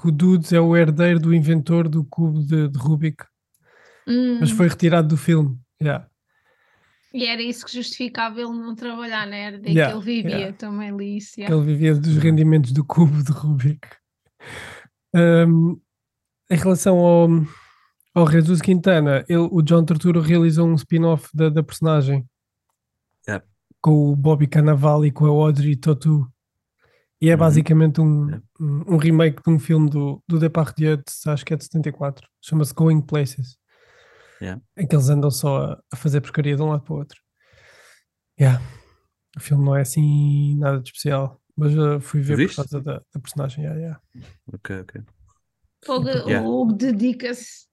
que 0.00 0.08
o 0.08 0.10
Dudes 0.10 0.52
é 0.52 0.60
o 0.60 0.76
herdeiro 0.76 1.20
do 1.20 1.34
inventor 1.34 1.88
do 1.88 2.04
cubo 2.04 2.42
de, 2.44 2.68
de 2.68 2.78
Rubik, 2.78 3.24
mas 4.40 4.50
Hum, 4.50 4.56
foi 4.56 4.68
retirado 4.68 5.08
do 5.08 5.16
filme. 5.16 5.58
Yeah. 5.80 6.08
E 7.14 7.26
era 7.26 7.42
isso 7.42 7.64
que 7.66 7.72
justificava 7.72 8.40
ele 8.40 8.50
não 8.50 8.74
trabalhar, 8.74 9.26
né? 9.26 9.42
Era 9.42 9.58
daí 9.58 9.74
Yeah, 9.74 9.92
que 9.92 9.98
ele 9.98 10.22
vivia, 10.22 10.36
yeah. 10.38 10.56
também 10.56 10.96
li 10.96 11.16
isso. 11.18 11.38
yeah. 11.38 11.54
ele 11.54 11.64
vivia 11.66 11.94
dos 11.94 12.16
rendimentos 12.16 12.72
do 12.72 12.84
cubo 12.84 13.22
de 13.22 13.30
Rubik. 13.30 13.86
Um, 15.14 15.78
em 16.50 16.56
relação 16.56 16.98
ao, 16.98 17.28
ao 18.14 18.30
Jesus 18.30 18.60
Quintana, 18.60 19.24
ele, 19.28 19.48
o 19.50 19.62
John 19.62 19.84
Tortura 19.84 20.22
realizou 20.22 20.66
um 20.66 20.74
spin-off 20.74 21.28
da, 21.34 21.48
da 21.48 21.62
personagem 21.62 22.26
com 23.82 24.12
o 24.12 24.16
Bobby 24.16 24.46
Cannavale 24.46 25.08
e 25.08 25.10
com 25.10 25.26
a 25.26 25.28
Audrey 25.28 25.74
Tautou. 25.74 26.26
E 27.22 27.30
é 27.30 27.34
Uhum. 27.34 27.38
basicamente 27.38 28.00
um, 28.00 28.28
Yep. 28.30 28.42
um, 28.60 28.94
um 28.94 28.96
remake 28.96 29.40
de 29.42 29.48
um 29.50 29.58
filme 29.58 29.88
do, 29.88 30.20
do 30.28 30.38
Depardieu, 30.40 30.96
de, 30.96 31.04
acho 31.26 31.44
que 31.44 31.54
é 31.54 31.56
de 31.56 31.62
74, 31.64 32.26
chama-se 32.44 32.74
Going 32.74 33.00
Places, 33.00 33.56
Yeah. 34.40 34.60
em 34.76 34.84
que 34.88 34.96
eles 34.96 35.08
andam 35.08 35.30
só 35.30 35.66
a, 35.66 35.82
a 35.92 35.96
fazer 35.96 36.20
porcaria 36.20 36.56
de 36.56 36.62
um 36.62 36.70
lado 36.70 36.82
para 36.82 36.94
o 36.94 36.96
outro. 36.98 37.16
Yeah. 38.40 38.60
O 39.36 39.40
filme 39.40 39.64
não 39.64 39.76
é 39.76 39.82
assim 39.82 40.58
nada 40.58 40.80
de 40.80 40.88
especial, 40.88 41.40
mas 41.56 41.72
uh, 41.78 42.00
fui 42.00 42.20
ver 42.22 42.36
Viste? 42.36 42.56
por 42.56 42.68
causa 42.68 42.82
da, 42.84 42.94
da 43.14 43.20
personagem. 43.20 43.62
Yeah, 43.64 43.80
yeah. 43.80 44.00
Ok, 44.52 44.80
ok. 44.80 45.00
Fogo, 45.86 46.08
Yeah. 46.08 46.44
O 46.46 46.62
Hugo 46.62 46.72
dedica-se 46.72 47.70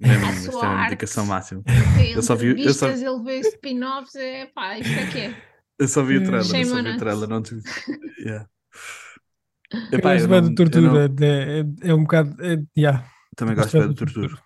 Mesmo, 0.00 0.26
A 0.26 0.30
isto 0.32 0.52
sua 0.52 0.64
é 0.64 0.68
uma 0.68 0.84
dedicação 0.84 1.26
máxima. 1.26 1.62
a 1.66 2.02
Eu 2.04 2.22
só 2.22 2.34
vi- 2.36 2.60
eu 2.64 2.74
só- 2.74 2.88
ele 2.88 3.22
vê 3.24 3.38
spin-offs, 3.40 4.14
é 4.16 4.46
pá, 4.46 4.76
isto 4.78 4.92
é 4.92 5.06
que 5.10 5.18
é. 5.18 5.42
Eu 5.78 5.86
só 5.88 6.02
vi 6.04 6.18
o 6.18 6.22
Eh, 6.22 6.24
trailer, 6.24 6.38
eu 6.60 6.64
só 6.66 6.82
vi 6.82 6.88
o 6.90 6.96
trailer, 6.98 7.28
não 7.28 7.42
tive. 7.42 7.62
Yeah. 8.20 8.48
Eu 9.90 9.98
Epá, 9.98 10.12
gosto 10.12 10.24
eu 10.24 10.28
bem 10.28 10.40
não- 10.40 10.48
de 10.48 10.52
eu 10.52 10.54
tortura, 10.56 11.08
não- 11.08 11.26
é, 11.26 11.60
é, 11.60 11.90
é 11.90 11.94
um 11.94 12.02
bocado. 12.02 12.36
É, 12.44 12.62
yeah, 12.76 13.08
Também 13.36 13.54
gosto 13.54 13.72
gosto 13.72 13.78
bem 13.78 13.82
bem 13.82 13.88
de 13.88 13.94
do 13.94 13.98
tortura. 14.12 14.42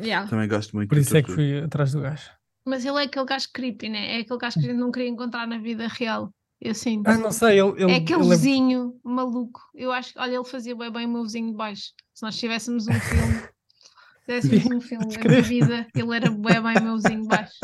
Yeah. 0.00 0.28
Também 0.28 0.48
gosto 0.48 0.76
muito 0.76 0.88
Por 0.88 0.96
de 0.96 1.00
isso 1.02 1.16
é 1.16 1.22
que 1.22 1.32
fui 1.32 1.58
atrás 1.60 1.92
do 1.92 2.00
gajo. 2.00 2.30
Mas 2.66 2.84
ele 2.84 2.98
é 2.98 3.04
aquele 3.04 3.26
gajo 3.26 3.48
creepy, 3.52 3.88
né? 3.88 4.16
É 4.16 4.20
aquele 4.20 4.38
gajo 4.38 4.58
que 4.58 4.66
a 4.66 4.68
gente 4.70 4.78
não 4.80 4.90
queria 4.90 5.08
encontrar 5.08 5.46
na 5.46 5.58
vida 5.58 5.86
real. 5.86 6.30
Eu 6.60 6.74
sinto. 6.74 7.06
Ah, 7.08 7.18
não 7.18 7.30
sei, 7.30 7.60
ele, 7.60 7.82
ele, 7.82 7.92
é 7.92 7.96
aquele 7.96 8.20
ele 8.22 8.28
vizinho 8.30 8.98
maluco. 9.04 9.60
Eu 9.74 9.92
acho 9.92 10.12
que, 10.14 10.18
olha, 10.18 10.34
ele 10.34 10.44
fazia 10.44 10.74
bem 10.74 10.90
bem 10.90 11.06
o 11.06 11.10
meu 11.10 11.22
vizinho 11.22 11.50
de 11.50 11.56
baixo. 11.56 11.92
Se 12.14 12.22
nós 12.22 12.36
tivéssemos 12.38 12.86
um 12.88 12.92
filme, 12.92 13.42
tivéssemos 14.26 14.66
um 14.66 14.80
filme 14.80 15.14
da 15.14 15.28
minha 15.28 15.42
vida, 15.42 15.86
ele 15.94 16.16
era 16.16 16.30
bem 16.30 16.62
bem 16.62 16.78
o 16.78 16.82
meu 16.82 16.96
vizinho 16.96 17.22
de 17.22 17.28
baixo. 17.28 17.54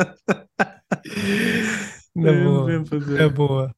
Na 2.15 2.33
boa, 2.33 2.71
na 3.19 3.29
boa, 3.29 3.75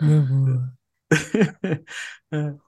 na 0.00 0.20
boa. 0.20 0.72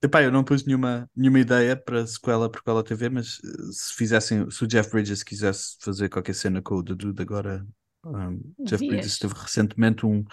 Epá, 0.00 0.22
eu 0.22 0.30
não 0.30 0.44
pus 0.44 0.64
nenhuma, 0.64 1.10
nenhuma 1.14 1.40
ideia 1.40 1.76
para 1.76 2.06
sequela 2.06 2.48
por 2.48 2.62
Quela 2.62 2.84
TV, 2.84 3.08
mas 3.08 3.40
eh, 3.44 3.72
se 3.72 3.94
fizessem, 3.94 4.48
se 4.48 4.62
o 4.62 4.66
Jeff 4.66 4.90
Bridges 4.90 5.24
quisesse 5.24 5.76
fazer 5.80 6.08
qualquer 6.08 6.34
cena 6.34 6.62
com 6.62 6.76
o 6.76 6.82
Dude 6.82 7.20
agora, 7.20 7.66
um, 8.04 8.40
Jeff 8.60 8.80
Devias. 8.80 8.88
Bridges 8.88 9.18
teve 9.18 9.34
recentemente 9.34 10.06
um 10.06 10.24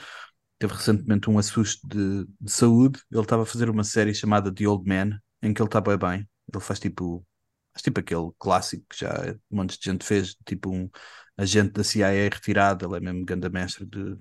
teve 0.59 0.73
recentemente 0.73 1.29
um 1.29 1.37
assusto 1.37 1.85
de, 1.87 2.25
de 2.39 2.51
saúde. 2.51 3.01
Ele 3.11 3.21
estava 3.21 3.43
a 3.43 3.45
fazer 3.45 3.69
uma 3.69 3.83
série 3.83 4.13
chamada 4.13 4.53
The 4.53 4.67
Old 4.67 4.87
Man, 4.87 5.19
em 5.41 5.53
que 5.53 5.61
ele 5.61 5.67
está 5.67 5.81
bem 5.81 5.97
bem. 5.97 6.29
Ele 6.53 6.63
faz 6.63 6.79
tipo, 6.79 7.25
faz 7.73 7.81
tipo 7.83 7.99
aquele 7.99 8.31
clássico 8.39 8.85
que 8.89 8.99
já 8.99 9.35
um 9.51 9.57
monte 9.57 9.79
de 9.79 9.85
gente 9.91 10.05
fez, 10.05 10.35
tipo 10.45 10.69
um 10.73 10.89
agente 11.37 11.71
da 11.71 11.83
CIA 11.83 12.29
retirado, 12.29 12.85
ele 12.85 12.97
é 12.97 12.99
mesmo 12.99 13.25
grande 13.25 13.49
mestre 13.49 13.85
de 13.85 14.17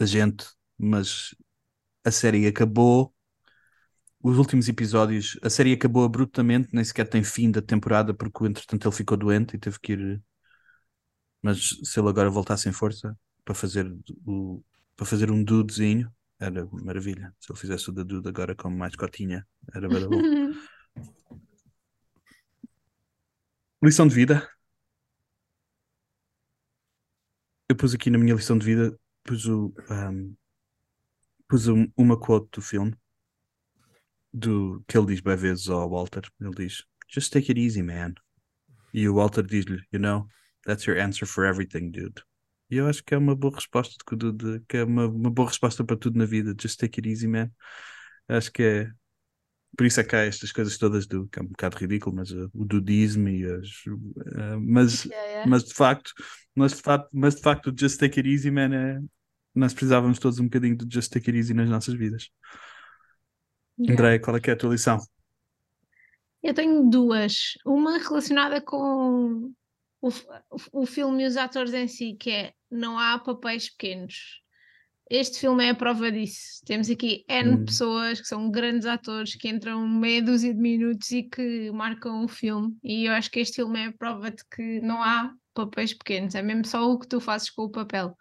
agente, 0.00 0.46
mas 0.78 1.34
a 2.04 2.10
série 2.10 2.46
acabou. 2.46 3.14
Os 4.22 4.36
últimos 4.38 4.68
episódios, 4.68 5.38
a 5.42 5.50
série 5.50 5.72
acabou 5.72 6.04
abruptamente, 6.04 6.70
nem 6.72 6.84
sequer 6.84 7.08
tem 7.08 7.22
fim 7.22 7.50
da 7.50 7.62
temporada, 7.62 8.12
porque 8.14 8.44
entretanto 8.46 8.88
ele 8.88 8.96
ficou 8.96 9.16
doente 9.16 9.56
e 9.56 9.58
teve 9.58 9.78
que 9.80 9.92
ir. 9.92 10.22
Mas 11.42 11.78
se 11.84 12.00
ele 12.00 12.08
agora 12.08 12.30
voltasse 12.30 12.68
em 12.68 12.72
força 12.72 13.16
para 13.44 13.54
fazer 13.54 13.86
o 14.26 14.62
para 14.96 15.06
fazer 15.06 15.30
um 15.30 15.44
dudezinho, 15.44 16.12
era 16.40 16.66
maravilha. 16.72 17.32
Se 17.38 17.52
ele 17.52 17.58
fizesse 17.58 17.88
o 17.88 17.92
da 17.92 18.02
dude 18.02 18.28
agora 18.28 18.52
como 18.52 18.76
mais 18.76 18.96
cotinha, 18.96 19.46
era 19.72 19.88
bom. 19.88 20.20
lição 23.82 24.08
de 24.08 24.14
vida. 24.14 24.48
Eu 27.68 27.76
pus 27.76 27.94
aqui 27.94 28.10
na 28.10 28.18
minha 28.18 28.34
lição 28.34 28.58
de 28.58 28.64
vida, 28.64 28.98
pus, 29.22 29.46
o, 29.46 29.72
um, 29.90 30.34
pus 31.48 31.68
um- 31.68 31.90
uma 31.96 32.18
quote 32.18 32.48
do 32.52 32.62
filme 32.62 32.94
do, 34.32 34.82
que 34.86 34.96
ele 34.96 35.06
diz 35.06 35.20
bem 35.20 35.36
vezes 35.36 35.68
ao 35.68 35.88
Walter. 35.88 36.22
Ele 36.40 36.54
diz: 36.54 36.84
Just 37.08 37.32
take 37.32 37.50
it 37.50 37.60
easy, 37.60 37.82
man. 37.82 38.14
E 38.92 39.08
o 39.08 39.14
Walter 39.14 39.42
diz-lhe: 39.44 39.82
You 39.92 40.00
know, 40.00 40.28
that's 40.64 40.86
your 40.86 40.98
answer 41.00 41.26
for 41.26 41.44
everything, 41.44 41.90
dude. 41.90 42.22
E 42.70 42.76
eu 42.76 42.86
acho 42.86 43.02
que 43.02 43.14
é 43.14 43.18
uma 43.18 43.34
boa 43.34 43.54
resposta, 43.54 43.94
de, 44.16 44.32
de- 44.32 44.60
que 44.68 44.76
é 44.78 44.84
uma, 44.84 45.06
uma 45.08 45.30
boa 45.30 45.48
resposta 45.48 45.84
para 45.84 45.96
tudo 45.96 46.18
na 46.18 46.26
vida. 46.26 46.54
Just 46.60 46.78
take 46.78 47.00
it 47.00 47.08
easy, 47.08 47.26
man. 47.26 47.50
Acho 48.28 48.52
que 48.52 48.62
é. 48.62 48.90
Por 49.76 49.86
isso 49.86 50.00
é 50.00 50.04
que 50.04 50.16
há 50.16 50.20
estas 50.24 50.52
coisas 50.52 50.78
todas 50.78 51.06
do 51.06 51.28
que 51.28 51.38
é 51.38 51.42
um 51.42 51.46
bocado 51.46 51.76
ridículo, 51.76 52.16
mas 52.16 52.30
uh, 52.32 52.50
o 52.54 52.64
dudismo 52.64 53.28
e 53.28 53.44
as. 53.44 53.68
uh, 53.86 54.60
mas, 54.60 55.04
Yeah, 55.04 55.26
yeah. 55.28 55.46
mas 55.48 55.64
de 55.64 55.74
facto, 55.74 56.12
mas 56.54 56.72
de 56.74 56.82
facto, 56.82 57.08
mas 57.12 57.34
de 57.36 57.42
facto, 57.42 57.74
Just 57.78 57.98
Take 58.00 58.20
It 58.20 58.28
Easy, 58.28 58.50
man, 58.50 58.72
é, 58.74 59.00
nós 59.58 59.72
precisávamos 59.72 60.18
todos 60.18 60.38
um 60.38 60.44
bocadinho 60.44 60.76
do 60.76 60.86
Just 60.90 61.12
Take 61.12 61.30
It 61.30 61.38
Easy 61.38 61.54
nas 61.54 61.68
nossas 61.68 61.94
vidas. 61.94 62.30
Yeah. 63.78 63.92
André, 63.92 64.18
qual 64.18 64.36
é 64.36 64.40
que 64.40 64.50
é 64.50 64.54
a 64.54 64.56
tua 64.56 64.70
lição? 64.72 64.98
Eu 66.42 66.54
tenho 66.54 66.88
duas. 66.88 67.54
Uma 67.64 67.98
relacionada 67.98 68.60
com 68.60 69.52
o, 70.00 70.08
o 70.72 70.86
filme 70.86 71.24
e 71.24 71.26
os 71.26 71.36
atores 71.36 71.74
em 71.74 71.88
si, 71.88 72.16
que 72.18 72.30
é 72.30 72.52
não 72.70 72.98
há 72.98 73.18
papéis 73.18 73.70
pequenos. 73.70 74.40
Este 75.10 75.40
filme 75.40 75.64
é 75.64 75.70
a 75.70 75.74
prova 75.74 76.12
disso. 76.12 76.60
Temos 76.66 76.90
aqui 76.90 77.24
N 77.28 77.54
Hum. 77.54 77.64
pessoas 77.64 78.20
que 78.20 78.26
são 78.26 78.50
grandes 78.50 78.86
atores 78.86 79.34
que 79.34 79.48
entram 79.48 79.88
meia 79.88 80.22
dúzia 80.22 80.52
de 80.52 80.60
minutos 80.60 81.10
e 81.12 81.22
que 81.22 81.70
marcam 81.70 82.24
o 82.24 82.28
filme. 82.28 82.76
E 82.84 83.06
eu 83.06 83.12
acho 83.12 83.30
que 83.30 83.40
este 83.40 83.56
filme 83.56 83.80
é 83.80 83.86
a 83.86 83.92
prova 83.92 84.30
de 84.30 84.42
que 84.54 84.80
não 84.82 85.02
há 85.02 85.32
papéis 85.54 85.94
pequenos, 85.94 86.34
é 86.34 86.42
mesmo 86.42 86.64
só 86.66 86.88
o 86.88 86.98
que 86.98 87.08
tu 87.08 87.20
fazes 87.20 87.50
com 87.50 87.62
o 87.62 87.70
papel. 87.70 88.16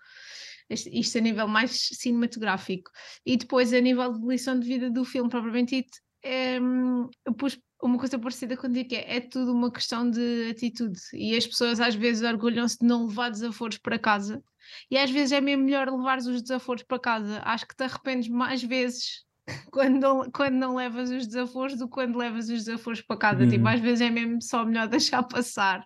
Isto, 0.70 1.18
a 1.18 1.22
nível 1.22 1.48
mais 1.48 1.90
cinematográfico. 1.94 2.92
E 3.26 3.38
depois, 3.38 3.72
a 3.74 3.80
nível 3.80 4.12
de 4.14 4.28
lição 4.28 4.60
de 4.60 4.68
vida 4.68 4.90
do 4.90 5.06
filme, 5.06 5.30
propriamente 5.30 5.76
dito, 5.78 5.98
é, 6.24 6.58
eu 6.58 7.34
pus 7.34 7.58
uma 7.82 7.98
coisa 7.98 8.18
parecida 8.18 8.58
contigo, 8.58 8.90
que 8.90 8.96
é, 8.96 9.18
é 9.18 9.22
tudo 9.22 9.54
uma 9.54 9.72
questão 9.72 10.10
de 10.10 10.50
atitude. 10.50 11.00
E 11.14 11.36
as 11.38 11.46
pessoas 11.46 11.80
às 11.80 11.96
vezes 11.96 12.24
orgulham-se 12.24 12.80
de 12.80 12.86
não 12.86 13.06
levar 13.06 13.30
desaforos 13.30 13.78
para 13.78 14.00
casa. 14.00 14.44
E 14.92 14.98
às 14.98 15.10
vezes 15.12 15.32
é 15.32 15.40
mesmo 15.40 15.64
melhor 15.64 15.88
levar 15.90 16.18
os 16.18 16.42
desaforos 16.42 16.84
para 16.84 17.00
casa. 17.00 17.42
Acho 17.46 17.68
que 17.68 17.76
te 17.76 17.84
arrependes 17.84 18.28
mais 18.30 18.62
vezes 18.64 19.26
quando 19.72 20.00
não, 20.00 20.32
quando 20.32 20.56
não 20.56 20.76
levas 20.76 21.10
os 21.12 21.28
desaforos 21.28 21.78
do 21.78 21.86
que 21.88 21.94
quando 21.94 22.18
levas 22.18 22.50
os 22.50 22.66
desaforos 22.66 23.02
para 23.02 23.18
casa. 23.18 23.48
Tipo, 23.48 23.66
Uhum. 23.66 23.74
às 23.74 23.80
vezes 23.80 24.02
é 24.02 24.10
mesmo 24.10 24.42
só 24.42 24.66
melhor 24.66 24.88
deixar 24.90 25.24
passar. 25.24 25.86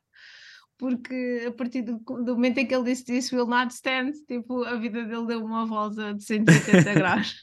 Porque 0.82 1.46
a 1.48 1.52
partir 1.52 1.84
do, 1.84 2.00
do 2.00 2.34
momento 2.34 2.58
em 2.58 2.66
que 2.66 2.74
ele 2.74 2.86
disse 2.86 3.06
this 3.06 3.32
will 3.32 3.46
not 3.46 3.72
stand, 3.72 4.14
tipo, 4.28 4.64
a 4.64 4.76
vida 4.78 5.06
dele 5.06 5.28
deu 5.28 5.46
uma 5.46 5.64
volta 5.64 6.16
de 6.16 6.24
180 6.24 6.94
graus. 6.98 7.36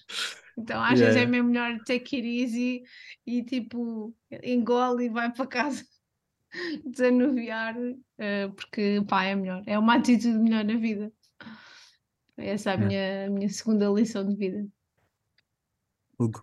Então 0.59 0.83
às 0.83 0.99
vezes 0.99 1.15
é 1.15 1.21
Yeah. 1.21 1.31
mesmo 1.31 1.51
melhor 1.51 1.79
take 1.87 2.17
it 2.17 2.27
easy 2.27 2.83
e 3.25 3.45
tipo 3.45 4.13
engole 4.43 5.05
e 5.05 5.09
vai 5.09 5.33
para 5.33 5.47
casa 5.47 5.85
desanuviar, 6.85 7.77
eh, 8.19 8.49
porque 8.49 9.05
pá, 9.09 9.23
é 9.23 9.37
melhor, 9.37 9.63
é 9.67 9.79
uma 9.79 9.95
atitude 9.95 10.37
melhor 10.37 10.65
na 10.65 10.75
vida. 10.77 11.13
Essa 12.37 12.71
é 12.71 12.73
a 12.73 12.77
Yeah. 12.77 12.87
minha, 12.89 13.27
a 13.27 13.31
minha 13.31 13.49
segunda 13.51 13.89
lição 13.89 14.27
de 14.27 14.35
vida. 14.35 14.67
Hugo. 16.19 16.43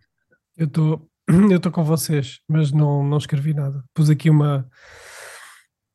Eu 0.56 0.68
estou 0.68 1.10
eu 1.52 1.58
estou 1.58 1.74
com 1.74 1.84
vocês, 1.84 2.40
mas 2.48 2.72
não, 2.72 3.04
não 3.04 3.18
escrevi 3.18 3.54
nada. 3.54 3.84
Pus 3.94 4.10
aqui 4.10 4.30
uma. 4.30 4.66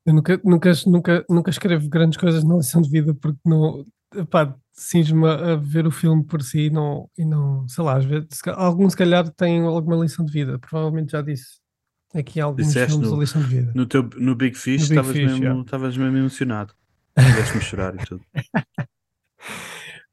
Eu 0.07 0.15
nunca, 0.15 0.41
nunca, 0.45 0.73
nunca, 0.87 1.25
nunca 1.29 1.51
escrevo 1.51 1.89
grandes 1.89 2.19
coisas 2.19 2.43
na 2.43 2.57
lição 2.57 2.81
de 2.81 2.89
vida 2.91 3.15
porque 3.15 3.39
não. 3.45 3.85
Pá, 4.29 4.55
cinjo-me 4.73 5.29
a 5.29 5.55
ver 5.57 5.87
o 5.87 5.91
filme 5.91 6.25
por 6.25 6.43
si 6.43 6.63
e 6.67 6.71
não, 6.71 7.09
e 7.17 7.25
não 7.25 7.69
sei 7.69 7.85
lá, 7.85 7.97
às 7.97 8.05
vezes, 8.05 8.27
se 8.33 8.51
algum 8.51 8.89
se 8.91 8.97
calhar 8.97 9.29
tem 9.31 9.61
alguma 9.61 9.97
lição 9.97 10.25
de 10.25 10.33
vida, 10.33 10.59
provavelmente 10.59 11.13
já 11.13 11.23
disse 11.23 11.61
aqui 12.13 12.41
alguns 12.41 12.67
Disseste 12.67 12.91
filmes 12.93 13.09
no- 13.11 13.17
a 13.17 13.21
lição 13.21 13.41
de 13.43 13.47
vida. 13.49 13.73
No, 13.75 13.87
teu, 13.87 14.03
no 14.17 14.35
Big 14.35 14.57
Fish 14.57 14.83
estavas 14.91 15.15
mesmo, 15.15 15.65
mesmo 16.05 16.17
emocionado. 16.19 16.75
Fizeste-me 17.17 17.61
chorar 17.63 17.95
e 17.95 18.05
tudo. 18.05 18.23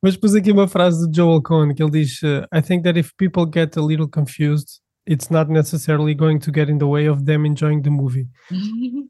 Mas 0.02 0.16
pus 0.16 0.36
aqui 0.36 0.52
uma 0.52 0.68
frase 0.68 1.10
de 1.10 1.18
Joel 1.18 1.42
Cohen 1.42 1.74
que 1.74 1.82
ele 1.82 1.92
diz: 1.92 2.22
uh, 2.22 2.46
I 2.54 2.62
think 2.62 2.84
that 2.84 3.00
if 3.00 3.12
people 3.18 3.46
get 3.52 3.76
a 3.78 3.82
little 3.82 4.08
confused, 4.08 4.80
it's 5.08 5.30
not 5.30 5.52
necessarily 5.52 6.14
going 6.14 6.40
to 6.40 6.52
get 6.52 6.70
in 6.70 6.78
the 6.78 6.86
way 6.86 7.08
of 7.08 7.24
them 7.24 7.46
enjoying 7.46 7.82
the 7.82 7.90
movie. 7.90 8.28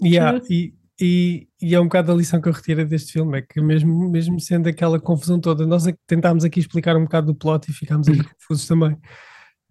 Yeah, 0.00 0.40
e, 0.48 0.74
e, 1.00 1.48
e 1.60 1.74
é 1.74 1.80
um 1.80 1.84
bocado 1.84 2.12
a 2.12 2.14
lição 2.14 2.40
que 2.40 2.48
eu 2.48 2.52
retiro 2.52 2.86
deste 2.86 3.12
filme: 3.12 3.38
é 3.38 3.42
que 3.42 3.60
mesmo, 3.60 4.08
mesmo 4.08 4.38
sendo 4.40 4.68
aquela 4.68 5.00
confusão 5.00 5.40
toda, 5.40 5.66
nós 5.66 5.86
é 5.86 5.94
tentámos 6.06 6.44
aqui 6.44 6.60
explicar 6.60 6.96
um 6.96 7.02
bocado 7.02 7.28
do 7.28 7.34
plot 7.34 7.68
e 7.68 7.74
ficámos 7.74 8.08
aqui 8.08 8.22
confusos 8.34 8.66
também. 8.66 8.96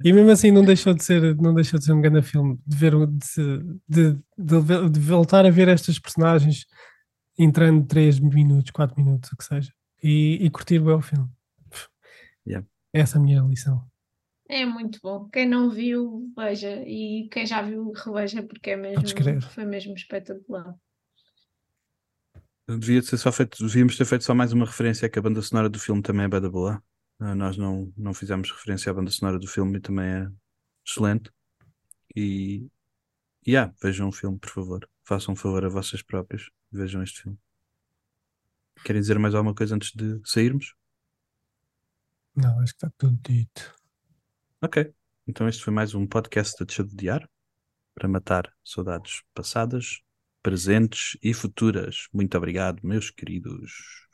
E 0.03 0.13
mesmo 0.13 0.29
assim 0.29 0.51
não 0.51 0.63
deixou 0.63 0.93
de 0.93 1.03
ser, 1.03 1.35
não 1.37 1.53
deixou 1.53 1.79
de 1.79 1.85
ser 1.85 1.93
um 1.93 2.01
grande 2.01 2.21
filme 2.21 2.59
de 2.67 2.77
ver 2.77 2.93
de, 3.87 4.17
de, 4.37 4.89
de 4.91 4.99
voltar 4.99 5.45
a 5.45 5.49
ver 5.49 5.67
estas 5.69 5.97
personagens 5.97 6.65
entrando 7.37 7.85
3 7.87 8.19
minutos, 8.19 8.71
4 8.71 8.95
minutos, 9.01 9.31
o 9.31 9.37
que 9.37 9.43
seja, 9.43 9.71
e, 10.03 10.37
e 10.41 10.49
curtir 10.49 10.79
bem 10.79 10.93
o 10.93 11.01
filme. 11.01 11.29
Yeah. 12.45 12.67
Essa 12.93 13.17
é 13.17 13.19
a 13.19 13.23
minha 13.23 13.41
lição. 13.41 13.83
É 14.49 14.65
muito 14.65 14.99
bom. 15.01 15.27
Quem 15.29 15.47
não 15.47 15.69
viu, 15.69 16.31
veja. 16.35 16.81
E 16.87 17.27
quem 17.29 17.45
já 17.45 17.61
viu, 17.61 17.91
reveja, 17.91 18.41
porque 18.43 18.71
é 18.71 18.75
mesmo, 18.77 19.41
foi 19.41 19.65
mesmo 19.65 19.93
espetacular. 19.93 20.73
Devia 22.67 23.01
ser 23.01 23.17
só 23.17 23.31
feito, 23.31 23.65
devíamos 23.65 23.97
ter 23.97 24.05
feito 24.05 24.23
só 24.23 24.33
mais 24.33 24.51
uma 24.51 24.65
referência 24.65 25.09
que 25.09 25.17
a 25.17 25.21
banda 25.21 25.41
sonora 25.41 25.69
do 25.69 25.79
filme 25.79 26.01
também 26.01 26.25
é 26.25 26.49
boa. 26.49 26.83
Ah, 27.19 27.33
nós 27.33 27.57
não, 27.57 27.91
não 27.97 28.13
fizemos 28.13 28.51
referência 28.51 28.91
à 28.91 28.93
banda 28.93 29.09
sonora 29.09 29.39
do 29.39 29.47
filme 29.47 29.77
e 29.77 29.81
também 29.81 30.05
é 30.05 30.27
excelente. 30.85 31.31
E 32.15 32.67
yeah, 33.47 33.73
vejam 33.81 34.09
o 34.09 34.11
filme, 34.11 34.37
por 34.37 34.49
favor. 34.49 34.89
Façam 35.03 35.33
um 35.33 35.37
favor 35.37 35.63
a 35.65 35.69
vocês 35.69 36.01
próprios. 36.01 36.51
Vejam 36.71 37.01
este 37.01 37.23
filme. 37.23 37.39
Querem 38.83 39.01
dizer 39.01 39.17
mais 39.17 39.33
alguma 39.33 39.55
coisa 39.55 39.75
antes 39.75 39.91
de 39.93 40.21
sairmos? 40.25 40.75
Não, 42.35 42.59
acho 42.59 42.73
que 42.73 42.85
está 42.85 42.91
tudo 42.97 43.17
dito. 43.23 43.75
Ok. 44.61 44.91
Então 45.27 45.47
este 45.47 45.63
foi 45.63 45.71
mais 45.73 45.93
um 45.93 46.07
podcast 46.07 46.55
da 46.59 46.65
Deixa 46.65 46.83
de 46.83 46.95
Diar 46.95 47.29
para 47.93 48.07
matar 48.07 48.51
saudades 48.63 49.21
passadas, 49.33 50.01
presentes 50.41 51.17
e 51.21 51.33
futuras. 51.33 52.07
Muito 52.13 52.35
obrigado, 52.37 52.79
meus 52.83 53.11
queridos. 53.11 54.06